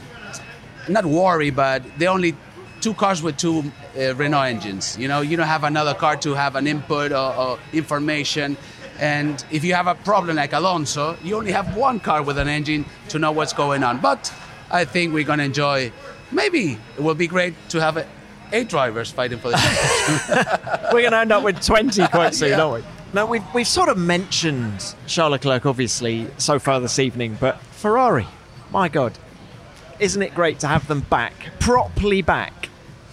not 0.87 1.05
worried, 1.05 1.55
but 1.57 1.81
the 1.97 2.07
only 2.07 2.35
two 2.79 2.93
cars 2.93 3.21
with 3.21 3.35
two 3.35 3.63
uh, 3.99 4.15
Renault 4.15 4.43
engines. 4.43 4.97
You 4.97 5.09
know, 5.09 5.19
you 5.21 5.35
don't 5.35 5.47
have 5.47 5.65
another 5.65 5.93
car 5.93 6.15
to 6.17 6.33
have 6.35 6.55
an 6.55 6.67
input 6.67 7.11
or, 7.11 7.35
or 7.35 7.59
information. 7.73 8.55
And 8.99 9.43
if 9.51 9.65
you 9.65 9.73
have 9.73 9.87
a 9.87 9.95
problem 9.95 10.37
like 10.37 10.53
Alonso, 10.53 11.17
you 11.21 11.35
only 11.35 11.51
have 11.51 11.75
one 11.75 11.99
car 11.99 12.23
with 12.23 12.37
an 12.37 12.47
engine 12.47 12.85
to 13.09 13.19
know 13.19 13.31
what's 13.33 13.51
going 13.51 13.83
on. 13.83 13.99
But 13.99 14.31
I 14.71 14.85
think 14.85 15.13
we're 15.13 15.25
going 15.25 15.39
to 15.39 15.45
enjoy. 15.45 15.91
Maybe 16.31 16.77
it 16.97 17.01
will 17.03 17.15
be 17.15 17.27
great 17.27 17.53
to 17.69 17.79
have 17.81 18.05
eight 18.51 18.69
drivers 18.69 19.11
fighting 19.11 19.39
for 19.39 19.49
the 19.51 19.57
championship. 19.57 20.83
We're 20.93 21.01
going 21.01 21.11
to 21.11 21.17
end 21.19 21.31
up 21.31 21.43
with 21.43 21.61
20 21.63 22.07
quite 22.07 22.33
soon, 22.35 22.49
Yeah. 22.49 22.61
aren't 22.63 22.83
we? 22.83 22.89
Now, 23.13 23.25
we've, 23.25 23.43
we've 23.53 23.67
sort 23.67 23.87
of 23.89 23.97
mentioned 23.97 24.95
Charles 25.07 25.31
Leclerc, 25.31 25.65
obviously, 25.65 26.27
so 26.37 26.59
far 26.59 26.79
this 26.81 26.99
evening, 26.99 27.37
but 27.39 27.59
Ferrari, 27.61 28.27
my 28.71 28.89
God, 28.89 29.17
isn't 29.99 30.21
it 30.21 30.35
great 30.35 30.59
to 30.59 30.67
have 30.67 30.87
them 30.87 30.99
back, 31.01 31.33
properly 31.59 32.21
back? 32.21 32.67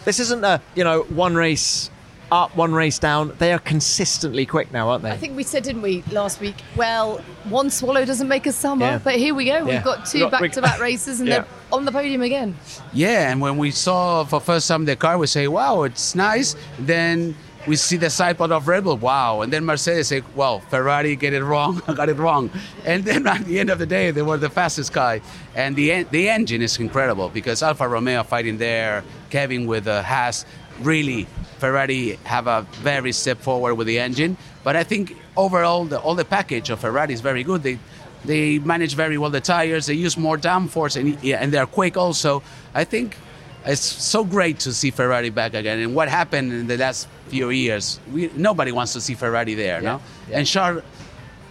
This 0.05 0.19
isn't 0.19 0.43
a, 0.43 0.61
you 0.75 0.83
know, 0.83 1.03
one 1.03 1.37
race 1.37 1.89
up, 2.33 2.57
one 2.57 2.73
race 2.73 2.99
down. 2.99 3.33
They 3.39 3.53
are 3.53 3.61
consistently 3.61 4.45
quick 4.47 4.73
now, 4.73 4.89
aren't 4.89 5.05
they? 5.05 5.13
I 5.13 5.17
think 5.17 5.37
we 5.37 5.45
said, 5.45 5.63
didn't 5.63 5.83
we, 5.83 6.03
last 6.11 6.41
week? 6.41 6.57
Well, 6.75 7.19
one 7.45 7.71
swallow 7.71 8.05
doesn't 8.05 8.27
make 8.27 8.47
a 8.47 8.53
summer, 8.53 8.87
Yeah. 8.87 8.99
but 8.99 9.15
here 9.17 9.35
we 9.37 9.45
go. 9.45 9.59
Yeah. 9.59 9.65
We've 9.65 9.85
got 9.85 10.07
two 10.07 10.23
We've 10.23 10.31
got- 10.33 10.41
we- 10.41 10.49
back-to-back 10.49 10.81
races, 10.81 11.21
and 11.21 11.29
Yeah. 11.29 11.41
they're 11.41 11.47
on 11.73 11.85
the 11.85 11.93
podium 11.93 12.23
again. 12.23 12.55
Yeah, 12.93 13.31
and 13.31 13.41
when 13.41 13.57
we 13.57 13.71
saw 13.71 14.25
for 14.25 14.41
first 14.41 14.69
time 14.69 14.85
the 14.85 14.97
car, 14.97 15.19
we 15.19 15.27
say, 15.27 15.49
"Wow, 15.49 15.83
it's 15.85 16.15
nice." 16.15 16.55
Then 16.79 17.35
we 17.67 17.77
see 17.77 17.97
the 17.97 18.11
side 18.11 18.39
pod 18.39 18.51
of 18.51 18.67
Red 18.67 18.85
Bull, 18.85 18.97
wow, 18.97 19.43
and 19.43 19.53
then 19.53 19.65
Mercedes 19.65 20.09
say, 20.09 20.23
"Well, 20.35 20.61
Ferrari 20.61 21.17
get 21.17 21.33
it 21.33 21.45
wrong, 21.45 21.81
got 21.95 22.09
it 22.09 22.17
wrong," 22.19 22.51
and 22.85 23.05
then 23.05 23.27
at 23.27 23.45
the 23.45 23.59
end 23.61 23.71
of 23.71 23.79
the 23.79 23.87
day, 23.87 24.11
they 24.11 24.23
were 24.23 24.37
the 24.37 24.51
fastest 24.51 24.93
car, 24.93 25.21
and 25.55 25.77
the 25.77 25.93
en- 25.93 26.07
the 26.11 26.29
engine 26.29 26.63
is 26.63 26.79
incredible 26.79 27.29
because 27.29 27.63
Alfa 27.63 27.89
Romeo 27.89 28.23
fighting 28.23 28.59
there, 28.59 29.05
Kevin 29.31 29.67
with 29.67 29.87
uh, 29.87 30.03
Haas, 30.03 30.45
really 30.81 31.27
Ferrari 31.59 32.19
have 32.25 32.49
a 32.49 32.67
very 32.83 33.13
step 33.13 33.39
forward 33.39 33.77
with 33.77 33.87
the 33.87 33.99
engine, 33.99 34.37
but 34.65 34.75
I 34.75 34.83
think 34.83 35.17
overall 35.37 35.85
the 35.85 36.01
all 36.01 36.17
the 36.17 36.25
package 36.25 36.71
of 36.71 36.81
Ferrari 36.81 37.15
is 37.15 37.21
very 37.21 37.45
good. 37.45 37.63
They 37.63 37.79
they 38.25 38.59
manage 38.61 38.95
very 38.95 39.19
well 39.19 39.31
the 39.31 39.41
tires. 39.41 39.87
They 39.87 39.95
use 39.95 40.17
more 40.17 40.39
downforce, 40.39 40.97
and 41.01 41.23
yeah, 41.23 41.39
and 41.39 41.53
they're 41.53 41.67
quick 41.67 41.97
also. 41.97 42.43
I 42.75 42.85
think 42.85 43.17
it's 43.65 43.81
so 43.81 44.25
great 44.25 44.61
to 44.61 44.73
see 44.73 44.91
Ferrari 44.91 45.31
back 45.31 45.55
again. 45.55 45.79
And 45.81 45.95
what 45.95 46.09
happened 46.09 46.53
in 46.53 46.67
the 46.67 46.77
last 46.77 47.09
few 47.29 47.51
years, 47.51 48.01
we, 48.13 48.31
nobody 48.35 48.73
wants 48.73 48.93
to 48.95 49.01
see 49.01 49.15
Ferrari 49.15 49.55
there, 49.55 49.81
no? 49.81 50.01
And 50.33 50.47
Charles 50.47 50.83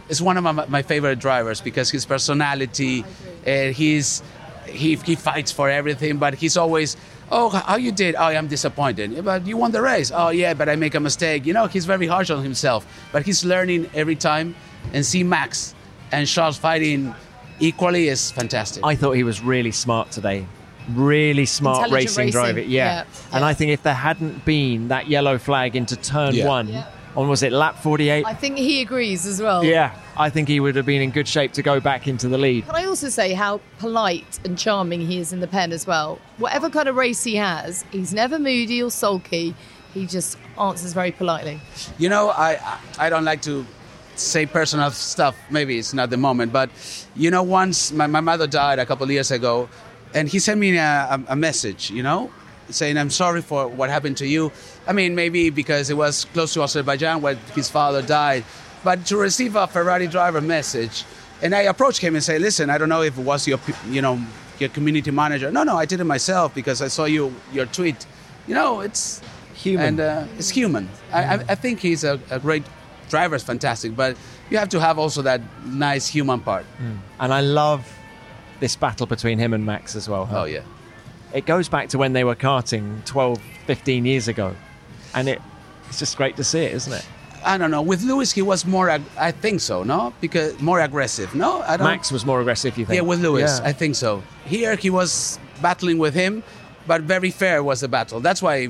is 0.10 0.22
one 0.22 0.38
of 0.38 0.44
my, 0.44 0.52
my 0.52 0.82
favorite 0.82 1.20
drivers 1.20 1.62
because 1.62 1.90
his 1.90 2.06
personality, 2.06 3.04
uh, 3.48 3.68
he's 3.68 4.22
he 4.66 4.96
he 4.96 5.16
fights 5.16 5.52
for 5.52 5.70
everything, 5.70 6.18
but 6.18 6.36
he's 6.36 6.58
always. 6.58 6.98
Oh, 7.34 7.48
how 7.48 7.78
you 7.78 7.94
did? 7.94 8.16
Oh, 8.16 8.26
I'm 8.26 8.48
disappointed. 8.48 9.24
But 9.24 9.48
you 9.48 9.56
won 9.56 9.72
the 9.72 9.82
race. 9.82 10.12
Oh, 10.14 10.32
yeah, 10.32 10.54
but 10.54 10.68
I 10.68 10.76
make 10.76 10.96
a 10.96 11.00
mistake. 11.00 11.46
You 11.46 11.54
know, 11.54 11.66
he's 11.66 11.86
very 11.86 12.06
harsh 12.06 12.30
on 12.30 12.44
himself, 12.44 12.86
but 13.14 13.24
he's 13.24 13.46
learning 13.46 13.90
every 13.94 14.18
time. 14.18 14.54
And 14.92 15.06
see 15.06 15.24
Max 15.24 15.74
and 16.12 16.28
Charles 16.28 16.58
fighting 16.58 17.13
equally 17.60 18.08
is 18.08 18.32
fantastic. 18.32 18.84
I 18.86 18.95
thought 18.95 19.13
he 19.13 19.24
was 19.24 19.41
really 19.41 19.71
smart 19.71 20.12
today. 20.12 20.45
Really 20.89 21.45
smart 21.45 21.91
racing, 21.91 22.26
racing, 22.26 22.32
driver. 22.32 22.60
Yeah. 22.60 22.67
yeah, 22.67 23.04
And 23.34 23.45
I 23.45 23.54
think 23.54 23.71
if 23.71 23.84
there 23.84 23.93
hadn't 23.93 24.43
been 24.45 24.88
that 24.89 25.08
yellow 25.08 25.38
flag 25.38 25.76
into 25.76 25.95
turn 25.95 26.34
Yeah. 26.36 26.47
one, 26.47 26.67
Yeah. 26.69 26.86
on 27.15 27.28
was 27.30 27.43
it 27.43 27.52
lap 27.52 27.78
48? 27.82 28.26
I 28.26 28.34
think 28.34 28.58
he 28.58 28.82
agrees 28.82 29.26
as 29.28 29.41
well. 29.41 29.63
yeah, 29.63 29.91
I 30.17 30.30
think 30.32 30.47
he 30.47 30.60
would 30.60 30.76
have 30.76 30.86
been 30.86 31.02
in 31.02 31.12
good 31.12 31.28
shape 31.28 31.54
to 31.54 31.62
go 31.62 31.80
back 31.80 32.08
into 32.08 32.28
the 32.28 32.38
lead. 32.38 32.65
Can 32.65 32.76
I 32.76 32.86
also 32.86 33.10
say 33.10 33.34
how 33.34 33.62
polite 33.80 34.39
and 34.43 34.58
charming 34.58 35.02
he 35.02 35.19
is 35.19 35.32
in 35.32 35.39
the 35.39 35.47
pen 35.47 35.71
as 35.71 35.86
well? 35.86 36.19
Whatever 36.38 36.69
kind 36.69 36.89
of 36.89 36.95
race 36.95 37.24
he 37.24 37.36
has, 37.36 37.86
he's 37.91 38.12
never 38.13 38.39
moody 38.39 38.82
or 38.82 38.89
sulky. 38.89 39.54
He 39.93 40.06
just 40.08 40.38
answers 40.60 40.93
very 40.93 41.12
politely. 41.12 41.60
You 42.00 42.10
know, 42.10 42.30
I 42.30 42.54
I 42.54 42.78
I 43.06 43.10
don't 43.10 43.26
like 43.26 43.41
to 43.43 43.65
say 44.15 44.45
personal 44.45 44.91
stuff. 44.91 45.36
Maybe 45.50 45.78
it's 45.78 45.93
not 45.93 46.10
the 46.10 46.17
moment, 46.17 46.54
but 46.54 46.69
you 47.15 47.32
know, 47.32 47.43
once 47.43 47.91
my, 47.91 48.08
my 48.08 48.21
mother 48.21 48.47
died 48.47 48.80
a 48.80 48.86
couple 48.86 49.04
of 49.06 49.12
years 49.12 49.32
ago, 49.32 49.69
and 50.13 50.28
he 50.28 50.39
sent 50.39 50.60
me 50.60 50.78
a, 50.78 51.24
a, 51.28 51.36
message. 51.36 51.89
You 51.91 52.04
know, 52.04 52.32
saying 52.69 52.97
I'm 52.97 53.10
sorry 53.10 53.41
for 53.41 53.67
what 53.67 53.89
happened 53.89 54.17
to 54.17 54.28
you. 54.28 54.52
I 54.88 54.93
mean, 54.93 55.15
maybe 55.15 55.50
because 55.50 55.89
it 55.89 55.95
was 55.95 56.26
close 56.26 56.54
to 56.56 56.63
Azerbaijan 56.63 57.21
where 57.21 57.36
his 57.56 57.69
father 57.69 58.02
died, 58.02 58.43
but 58.84 59.06
to 59.08 59.17
receive 59.17 59.56
a 59.56 59.67
Ferrari 59.67 60.08
driver 60.08 60.41
message, 60.41 61.06
and 61.41 61.56
I 61.56 61.62
approached 61.62 62.00
him 62.00 62.15
and 62.15 62.24
say, 62.24 62.39
listen, 62.39 62.69
I 62.69 62.78
don't 62.78 62.89
know 62.89 63.02
if 63.02 63.17
it 63.17 63.24
was 63.24 63.47
your 63.47 63.60
you 63.89 64.02
know 64.02 64.19
your 64.60 64.69
community 64.69 65.12
manager. 65.12 65.52
No, 65.52 65.63
no, 65.63 65.76
I 65.76 65.86
did 65.86 66.00
it 66.00 66.06
myself 66.06 66.54
because 66.54 66.82
I 66.82 66.88
saw 66.88 67.06
you 67.06 67.34
your 67.52 67.65
tweet. 67.65 68.06
You 68.47 68.56
know, 68.56 68.82
it's 68.82 69.21
human, 69.54 69.88
and 69.88 70.00
uh, 70.00 70.26
it's 70.38 70.50
human. 70.50 70.89
I, 71.12 71.24
I, 71.24 71.34
I 71.50 71.56
think 71.56 71.80
he's 71.80 72.04
a, 72.04 72.19
a 72.30 72.39
great 72.39 72.63
driver, 73.12 73.36
is 73.36 73.43
fantastic, 73.43 73.95
but 73.95 74.17
you 74.50 74.58
have 74.58 74.69
to 74.69 74.80
have 74.80 74.97
also 74.97 75.21
that 75.21 75.41
nice 75.65 76.08
human 76.08 76.39
part. 76.39 76.65
Mm. 76.82 76.97
And 77.19 77.34
I 77.34 77.41
love 77.41 77.82
this 78.60 78.76
battle 78.76 79.06
between 79.06 79.38
him 79.38 79.54
and 79.54 79.65
Max 79.65 79.95
as 79.95 80.10
well. 80.10 80.28
Oh, 80.32 80.45
yeah. 80.45 80.63
It 81.34 81.45
goes 81.45 81.69
back 81.69 81.89
to 81.89 81.97
when 81.97 82.13
they 82.13 82.24
were 82.24 82.36
karting 82.36 83.06
12, 83.06 83.39
15 83.67 84.06
years 84.06 84.28
ago. 84.28 84.56
And 85.13 85.30
it, 85.30 85.39
it's 85.89 86.00
just 86.00 86.17
great 86.17 86.36
to 86.38 86.43
see 86.43 86.60
it, 86.63 86.74
isn't 86.74 86.93
it? 86.93 87.06
I 87.43 87.58
don't 87.58 87.71
know. 87.71 87.82
With 87.82 88.04
Lewis, 88.04 88.32
he 88.32 88.41
was 88.41 88.65
more. 88.65 88.89
ag- 88.89 89.02
I 89.17 89.32
think 89.32 89.62
so. 89.62 89.84
No, 89.84 90.13
because 90.21 90.60
more 90.62 90.80
aggressive. 90.80 91.34
No, 91.34 91.62
I 91.62 91.78
don't. 91.78 91.88
Max 91.88 92.12
was 92.12 92.24
more 92.26 92.39
aggressive, 92.41 92.78
you 92.78 92.86
think? 92.86 92.95
Yeah, 92.95 93.02
with 93.02 93.19
Lewis, 93.21 93.60
Yeah. 93.60 93.67
I 93.69 93.74
think 93.74 93.95
so. 93.95 94.21
Here, 94.45 94.76
he 94.76 94.89
was 94.89 95.39
battling 95.62 95.97
with 95.97 96.13
him, 96.13 96.43
but 96.86 97.02
very 97.02 97.32
fair 97.32 97.63
was 97.63 97.80
the 97.82 97.88
battle. 97.88 98.19
That's 98.19 98.41
why 98.43 98.69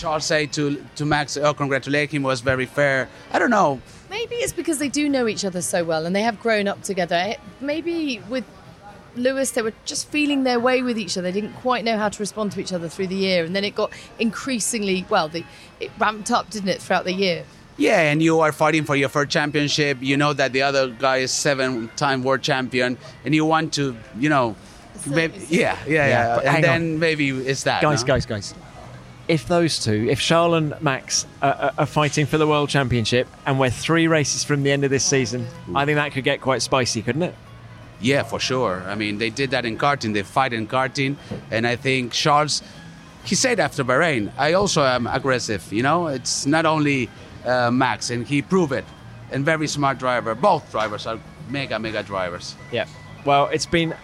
Charles 0.00 0.24
said 0.24 0.52
to 0.54 0.82
to 0.96 1.04
Max, 1.04 1.36
"Oh, 1.36 1.52
congratulate 1.52 2.10
him. 2.10 2.22
Was 2.22 2.40
very 2.40 2.66
fair." 2.66 3.08
I 3.32 3.38
don't 3.38 3.50
know. 3.50 3.80
Maybe 4.08 4.36
it's 4.36 4.52
because 4.52 4.78
they 4.78 4.88
do 4.88 5.08
know 5.08 5.28
each 5.28 5.44
other 5.44 5.62
so 5.62 5.84
well 5.84 6.06
and 6.06 6.16
they 6.16 6.22
have 6.22 6.40
grown 6.40 6.66
up 6.66 6.82
together. 6.82 7.14
Eh, 7.14 7.36
maybe 7.60 8.20
with 8.28 8.44
Lewis, 9.16 9.50
they 9.52 9.62
were 9.62 9.74
just 9.84 10.08
feeling 10.08 10.44
their 10.44 10.58
way 10.58 10.82
with 10.82 10.98
each 10.98 11.16
other. 11.16 11.30
They 11.30 11.40
didn't 11.40 11.54
quite 11.54 11.84
know 11.84 11.96
how 11.96 12.08
to 12.08 12.18
respond 12.18 12.52
to 12.52 12.60
each 12.60 12.72
other 12.72 12.88
through 12.88 13.08
the 13.08 13.16
year. 13.16 13.44
And 13.44 13.54
then 13.54 13.64
it 13.64 13.74
got 13.74 13.92
increasingly, 14.18 15.04
well, 15.08 15.28
the, 15.28 15.44
it 15.80 15.90
ramped 15.98 16.30
up, 16.30 16.50
didn't 16.50 16.70
it, 16.70 16.80
throughout 16.80 17.04
the 17.04 17.12
year? 17.12 17.44
Yeah, 17.76 18.00
and 18.00 18.22
you 18.22 18.40
are 18.40 18.52
fighting 18.52 18.84
for 18.84 18.96
your 18.96 19.08
first 19.08 19.30
championship. 19.30 19.98
You 20.00 20.16
know 20.16 20.32
that 20.32 20.52
the 20.52 20.62
other 20.62 20.88
guy 20.88 21.18
is 21.18 21.30
seven-time 21.32 22.22
world 22.22 22.42
champion, 22.42 22.98
and 23.24 23.34
you 23.34 23.44
want 23.44 23.72
to, 23.74 23.96
you 24.18 24.28
know, 24.28 24.54
maybe, 25.06 25.38
yeah, 25.48 25.76
yeah, 25.86 26.06
yeah. 26.06 26.42
Yeah, 26.42 26.54
and 26.54 26.64
then 26.64 26.82
on. 26.82 26.98
maybe 26.98 27.30
it's 27.30 27.62
that. 27.64 27.80
guys, 27.82 28.02
no? 28.02 28.06
guys, 28.06 28.26
guys. 28.26 28.54
If 29.30 29.46
those 29.46 29.78
two, 29.78 30.08
if 30.10 30.20
Charles 30.20 30.56
and 30.56 30.82
Max 30.82 31.24
are, 31.40 31.72
are, 31.78 31.86
fighting 31.86 32.26
for 32.26 32.36
the 32.36 32.48
world 32.48 32.68
championship, 32.68 33.28
and 33.46 33.60
we're 33.60 33.70
three 33.70 34.08
races 34.08 34.42
from 34.42 34.64
the 34.64 34.72
end 34.72 34.82
of 34.82 34.90
this 34.90 35.04
season, 35.04 35.46
I 35.72 35.84
think 35.84 35.94
that 35.94 36.10
could 36.10 36.24
get 36.24 36.40
quite 36.40 36.62
spicy, 36.62 37.00
couldn't 37.00 37.22
it? 37.22 37.36
Yeah, 38.00 38.24
for 38.24 38.40
sure. 38.40 38.82
I 38.88 38.96
mean, 38.96 39.18
they 39.18 39.30
did 39.30 39.52
that 39.52 39.64
in 39.64 39.78
karting. 39.78 40.14
They 40.14 40.24
fight 40.24 40.52
in 40.52 40.66
karting, 40.66 41.14
and 41.52 41.64
I 41.64 41.76
think 41.76 42.10
Charles, 42.10 42.60
he 43.22 43.36
said 43.36 43.60
after 43.60 43.84
Bahrain, 43.84 44.32
I 44.36 44.54
also 44.54 44.82
am 44.82 45.06
aggressive. 45.06 45.72
You 45.72 45.84
know, 45.84 46.08
it's 46.08 46.44
not 46.44 46.66
only 46.66 47.08
uh, 47.44 47.70
Max, 47.70 48.10
and 48.10 48.26
he 48.26 48.42
proved 48.42 48.72
it. 48.72 48.84
And 49.30 49.44
very 49.44 49.68
smart 49.68 49.98
driver. 49.98 50.34
Both 50.34 50.72
drivers 50.72 51.06
are 51.06 51.20
mega, 51.48 51.78
mega 51.78 52.02
drivers. 52.02 52.56
Yeah. 52.72 52.86
Well, 53.24 53.46
it's 53.46 53.66
been 53.66 53.94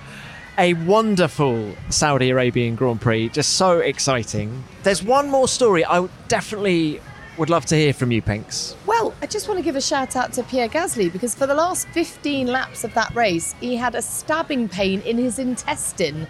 a 0.58 0.74
wonderful 0.74 1.74
Saudi 1.90 2.30
Arabian 2.30 2.74
Grand 2.76 3.00
Prix, 3.00 3.28
just 3.30 3.54
so 3.54 3.78
exciting. 3.80 4.64
There's 4.82 5.02
one 5.02 5.28
more 5.28 5.48
story 5.48 5.84
I 5.84 6.08
definitely 6.28 7.00
would 7.36 7.50
love 7.50 7.66
to 7.66 7.76
hear 7.76 7.92
from 7.92 8.10
you, 8.10 8.22
Pinks. 8.22 8.74
Well, 8.86 9.14
I 9.20 9.26
just 9.26 9.46
want 9.48 9.58
to 9.58 9.62
give 9.64 9.76
a 9.76 9.80
shout 9.80 10.16
out 10.16 10.32
to 10.34 10.42
Pierre 10.42 10.68
Gasly 10.68 11.12
because 11.12 11.34
for 11.34 11.46
the 11.46 11.54
last 11.54 11.86
15 11.88 12.46
laps 12.46 12.84
of 12.84 12.94
that 12.94 13.14
race, 13.14 13.54
he 13.60 13.76
had 13.76 13.94
a 13.94 14.00
stabbing 14.00 14.68
pain 14.70 15.02
in 15.02 15.18
his 15.18 15.38
intestine. 15.38 16.26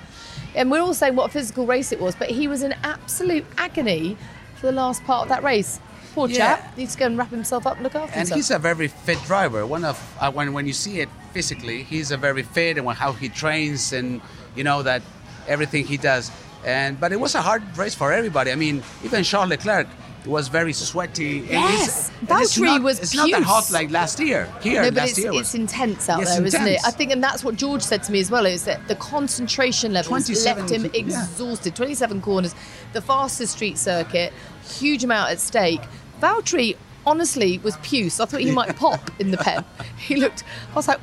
And 0.56 0.70
we're 0.70 0.80
all 0.80 0.94
saying 0.94 1.14
what 1.14 1.26
a 1.30 1.32
physical 1.32 1.64
race 1.66 1.92
it 1.92 2.00
was, 2.00 2.16
but 2.16 2.28
he 2.30 2.48
was 2.48 2.62
in 2.64 2.72
absolute 2.82 3.44
agony 3.56 4.16
for 4.56 4.66
the 4.66 4.72
last 4.72 5.04
part 5.04 5.22
of 5.22 5.28
that 5.28 5.44
race. 5.44 5.78
Poor 6.14 6.28
Yeah. 6.28 6.56
chap 6.56 6.76
needs 6.76 6.94
to 6.94 6.98
go 6.98 7.06
and 7.06 7.18
wrap 7.18 7.30
himself 7.30 7.66
up 7.66 7.74
and 7.74 7.84
look 7.84 7.94
after 7.94 8.06
And 8.12 8.20
himself. 8.28 8.36
he's 8.38 8.50
a 8.50 8.58
very 8.58 8.88
fit 8.88 9.22
driver. 9.26 9.64
One 9.66 9.84
of 9.84 10.00
uh, 10.18 10.32
when 10.32 10.52
when 10.54 10.66
you 10.66 10.72
see 10.72 11.00
it 11.00 11.10
physically, 11.36 11.82
he's 11.82 12.10
a 12.12 12.16
very 12.16 12.42
fit 12.42 12.78
and 12.78 12.88
how 12.88 13.12
he 13.12 13.28
trains 13.28 13.92
and 13.92 14.22
you 14.56 14.64
know 14.64 14.82
that 14.82 15.02
everything 15.46 15.84
he 15.86 15.98
does. 15.98 16.30
And 16.64 16.98
but 16.98 17.12
it 17.12 17.20
was 17.20 17.34
a 17.34 17.42
hard 17.42 17.62
race 17.76 17.94
for 17.94 18.10
everybody. 18.10 18.50
I 18.50 18.54
mean, 18.64 18.82
even 19.04 19.22
Charles 19.22 19.50
Leclerc 19.50 19.86
was 20.24 20.48
very 20.48 20.72
sweaty. 20.72 21.40
and 21.40 21.50
Yes, 21.50 22.10
it's- 22.22 22.56
Valtteri 22.58 22.82
was 22.82 22.98
It's 23.00 23.14
not 23.14 23.30
that 23.30 23.42
hot 23.42 23.70
like 23.70 23.90
last 23.90 24.18
year. 24.18 24.48
Here, 24.62 24.80
no, 24.82 24.88
but 24.88 24.94
last 24.94 25.10
it's, 25.10 25.18
year 25.18 25.30
was. 25.32 25.40
it's 25.42 25.54
intense 25.54 26.08
out 26.08 26.20
Yes, 26.20 26.38
there, 26.38 26.60
not 26.60 26.68
it? 26.68 26.80
I 26.86 26.90
think, 26.90 27.12
and 27.12 27.22
that's 27.22 27.44
what 27.44 27.54
George 27.56 27.82
said 27.82 28.02
to 28.04 28.12
me 28.12 28.18
as 28.20 28.30
well. 28.30 28.46
Is 28.46 28.64
that 28.64 28.88
the 28.88 28.96
concentration 28.96 29.92
level 29.92 30.08
27 30.08 30.62
left 30.62 30.74
him 30.74 30.84
yeah. 30.86 31.00
exhausted. 31.00 31.76
Twenty-seven 31.76 32.22
corners, 32.22 32.54
the 32.94 33.02
fastest 33.02 33.52
street 33.56 33.76
circuit, 33.76 34.32
huge 34.80 35.04
amount 35.04 35.30
at 35.32 35.38
stake. 35.38 35.82
Valtteri 36.22 36.76
honestly 37.06 37.58
was 37.58 37.76
puce. 37.78 38.18
I 38.18 38.24
thought 38.24 38.40
he 38.40 38.50
might 38.50 38.74
pop 38.84 39.10
in 39.20 39.30
the 39.30 39.36
pen. 39.36 39.64
He 39.98 40.16
looked. 40.16 40.42
I 40.72 40.74
was 40.74 40.88
like, 40.88 40.98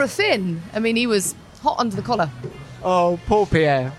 for 0.00 0.04
a 0.04 0.08
Finn. 0.08 0.62
I 0.72 0.78
mean, 0.78 0.96
he 0.96 1.06
was 1.06 1.34
hot 1.62 1.78
under 1.78 1.94
the 1.94 2.00
collar. 2.00 2.30
Oh, 2.82 3.20
poor 3.26 3.44
Pierre. 3.44 3.92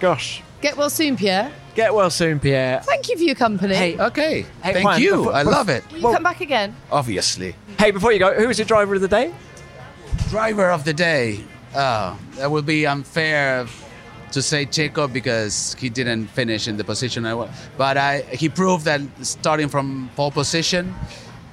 Gosh. 0.00 0.42
Get 0.60 0.76
well 0.76 0.90
soon, 0.90 1.16
Pierre. 1.16 1.52
Get 1.76 1.94
well 1.94 2.10
soon, 2.10 2.40
Pierre. 2.40 2.80
Thank 2.82 3.08
you 3.08 3.16
for 3.16 3.22
your 3.22 3.36
company. 3.36 3.74
Hey, 3.76 3.96
okay. 3.98 4.42
Hey, 4.64 4.72
Thank 4.72 4.84
Juan, 4.84 5.00
you. 5.00 5.16
before- 5.18 5.34
I 5.34 5.42
love 5.42 5.68
it. 5.68 5.84
Will 5.92 5.98
you 6.00 6.12
come 6.12 6.24
back 6.24 6.40
again? 6.40 6.74
Obviously. 6.90 7.54
Hey, 7.78 7.92
before 7.92 8.10
you 8.12 8.18
go, 8.18 8.34
who 8.34 8.48
was 8.48 8.58
your 8.58 8.66
driver 8.66 8.96
of 8.96 9.00
the 9.00 9.06
day? 9.08 9.32
Driver 10.30 10.70
of 10.70 10.82
the 10.84 10.92
day. 10.92 11.44
Oh, 11.76 12.18
that 12.36 12.50
would 12.50 12.66
be 12.66 12.84
unfair 12.86 13.66
to 14.32 14.42
say 14.42 14.66
Checo 14.66 15.12
because 15.12 15.76
he 15.78 15.88
didn't 15.88 16.26
finish 16.28 16.66
in 16.66 16.76
the 16.76 16.82
position 16.84 17.24
I 17.26 17.34
was. 17.34 17.50
But 17.78 17.96
I, 17.96 18.22
he 18.22 18.48
proved 18.48 18.86
that 18.86 19.02
starting 19.22 19.68
from 19.68 20.10
pole 20.16 20.32
position, 20.32 20.92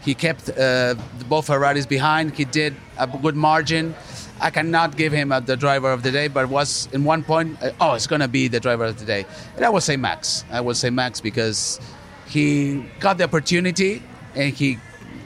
he 0.02 0.16
kept 0.16 0.50
uh, 0.50 0.96
both 1.30 1.48
Ferraris 1.48 1.86
behind. 1.86 2.34
He 2.36 2.46
did 2.46 2.76
a 2.98 3.08
good 3.08 3.36
margin. 3.36 3.96
I 4.40 4.50
cannot 4.50 4.98
give 4.98 5.14
him 5.14 5.32
uh, 5.32 5.40
the 5.40 5.56
driver 5.56 5.92
of 5.92 6.02
the 6.02 6.12
day, 6.12 6.28
but 6.28 6.50
was 6.50 6.90
in 6.92 7.04
one 7.04 7.24
point, 7.24 7.62
uh, 7.62 7.72
oh, 7.80 7.94
it's 7.94 8.08
going 8.08 8.22
to 8.22 8.28
be 8.28 8.48
the 8.48 8.60
driver 8.60 8.86
of 8.86 8.98
the 8.98 9.06
day. 9.06 9.26
And 9.56 9.64
I 9.64 9.70
would 9.70 9.84
say 9.84 9.98
Max. 9.98 10.44
I 10.52 10.60
would 10.60 10.78
say 10.78 10.90
Max 10.90 11.22
because 11.22 11.80
he 12.28 12.84
got 13.00 13.20
the 13.20 13.26
opportunity 13.26 14.02
and 14.34 14.52
he, 14.52 14.80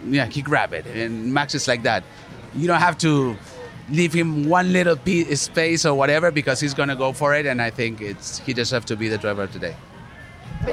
yeah, 0.05 0.25
he 0.25 0.41
grabbed 0.41 0.73
it. 0.73 0.85
And 0.87 1.33
Max 1.33 1.55
is 1.55 1.67
like 1.67 1.83
that. 1.83 2.03
You 2.53 2.67
don't 2.67 2.81
have 2.81 2.97
to 2.99 3.37
leave 3.89 4.11
him 4.11 4.49
one 4.49 4.73
little 4.73 4.97
piece 4.97 5.41
space 5.41 5.85
or 5.85 5.93
whatever 5.93 6.31
because 6.31 6.59
he's 6.59 6.73
going 6.73 6.89
to 6.89 6.95
go 6.95 7.13
for 7.13 7.33
it. 7.33 7.45
And 7.45 7.61
I 7.61 7.69
think 7.69 8.01
it's 8.01 8.39
he 8.39 8.51
deserves 8.51 8.85
to 8.87 8.97
be 8.97 9.07
the 9.07 9.17
driver 9.17 9.43
of 9.43 9.53
the 9.53 9.59
day. 9.59 9.75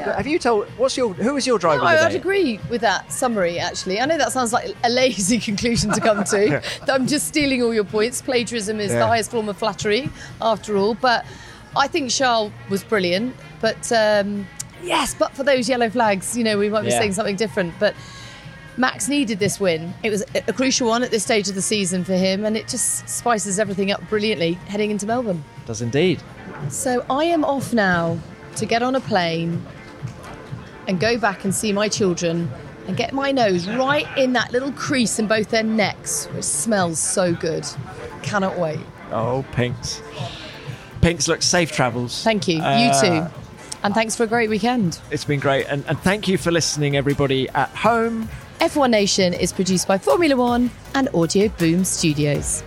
Have 0.01 0.27
you 0.27 0.39
told 0.39 0.67
what's 0.79 0.97
your 0.97 1.13
who 1.15 1.35
was 1.35 1.47
your 1.47 1.59
driver 1.59 1.85
No, 1.85 1.91
the 1.91 2.03
I'd 2.07 2.15
agree 2.15 2.59
with 2.71 2.81
that 2.81 3.11
summary, 3.13 3.59
actually. 3.59 4.01
I 4.01 4.07
know 4.07 4.19
that 4.19 4.33
sounds 4.33 4.53
like 4.53 4.75
a 4.85 4.89
lazy 4.91 5.39
conclusion 5.51 5.91
to 5.93 6.01
come 6.01 6.25
to. 6.25 6.49
Yeah. 6.49 6.63
that 6.87 6.91
I'm 6.91 7.07
just 7.07 7.29
stealing 7.29 7.63
all 7.63 7.75
your 7.75 7.85
points. 7.85 8.23
Plagiarism 8.23 8.81
is 8.81 8.93
Yeah. 8.93 9.01
the 9.01 9.07
highest 9.07 9.31
form 9.31 9.49
of 9.49 9.57
flattery, 9.57 10.11
after 10.41 10.77
all. 10.77 10.95
But 10.95 11.25
I 11.77 11.87
think 11.89 12.11
Charles 12.11 12.53
was 12.69 12.83
brilliant. 12.85 13.35
But 13.61 13.91
um, 13.93 14.47
yes, 14.83 15.15
but 15.15 15.33
for 15.33 15.45
those 15.45 15.69
yellow 15.69 15.91
flags, 15.91 16.37
you 16.37 16.45
know, 16.45 16.59
we 16.59 16.69
might 16.69 16.83
be 16.83 16.89
Yeah. 16.89 16.99
saying 16.99 17.13
something 17.13 17.37
different. 17.37 17.75
But 17.79 17.95
Max 18.77 19.09
needed 19.09 19.39
this 19.39 19.61
win. 19.61 19.93
It 20.03 20.11
was 20.11 20.25
a 20.35 20.53
crucial 20.53 20.89
one 20.89 21.03
at 21.03 21.11
this 21.11 21.23
stage 21.25 21.49
of 21.49 21.55
the 21.55 21.63
season 21.63 22.05
for 22.05 22.15
him, 22.15 22.45
and 22.47 22.57
it 22.57 22.69
just 22.69 23.07
spices 23.09 23.59
everything 23.59 23.91
up 23.93 24.01
brilliantly 24.09 24.55
heading 24.69 24.91
into 24.91 25.07
Melbourne. 25.07 25.45
Does 25.67 25.83
indeed. 25.83 26.23
So 26.71 27.05
I 27.11 27.25
am 27.25 27.45
off 27.45 27.75
now 27.75 28.19
to 28.57 28.67
get 28.67 28.83
on 28.83 28.95
a 28.95 29.01
plane 29.01 29.65
and 30.87 31.01
go 31.01 31.19
back 31.19 31.45
and 31.45 31.55
see 31.55 31.73
my 31.73 31.89
children 31.89 32.51
and 32.87 32.97
get 32.97 33.13
my 33.13 33.31
nose 33.31 33.69
right 33.69 34.07
in 34.19 34.33
that 34.33 34.53
little 34.53 34.73
crease 34.73 35.19
in 35.19 35.27
both 35.27 35.51
their 35.51 35.63
necks, 35.63 36.27
which 36.27 36.45
smells 36.45 36.99
so 36.99 37.35
good. 37.35 37.67
Cannot 38.23 38.59
wait. 38.59 38.81
Oh, 39.11 39.45
Pinks. 39.53 40.03
Pinks, 41.01 41.29
look, 41.29 41.43
safe 41.43 41.73
travels. 41.73 42.23
Thank 42.23 42.49
you. 42.49 42.61
Uh, 42.61 42.77
you 42.79 43.09
too. 43.09 43.27
And 43.83 43.95
thanks 43.95 44.15
for 44.15 44.23
a 44.25 44.27
great 44.27 44.49
weekend. 44.49 45.01
It's 45.11 45.25
been 45.25 45.41
great. 45.41 45.67
And, 45.67 45.85
and 45.87 45.99
thank 46.01 46.29
you 46.29 46.39
for 46.39 46.51
listening, 46.53 46.97
everybody 46.97 47.49
at 47.51 47.69
home. 47.71 48.29
F1 48.61 48.91
Nation 48.91 49.35
is 49.35 49.53
produced 49.53 49.89
by 49.89 49.99
Formula 49.99 50.37
One 50.37 50.71
and 50.95 51.09
Audio 51.15 51.49
Boom 51.49 51.85
Studios. 51.85 52.63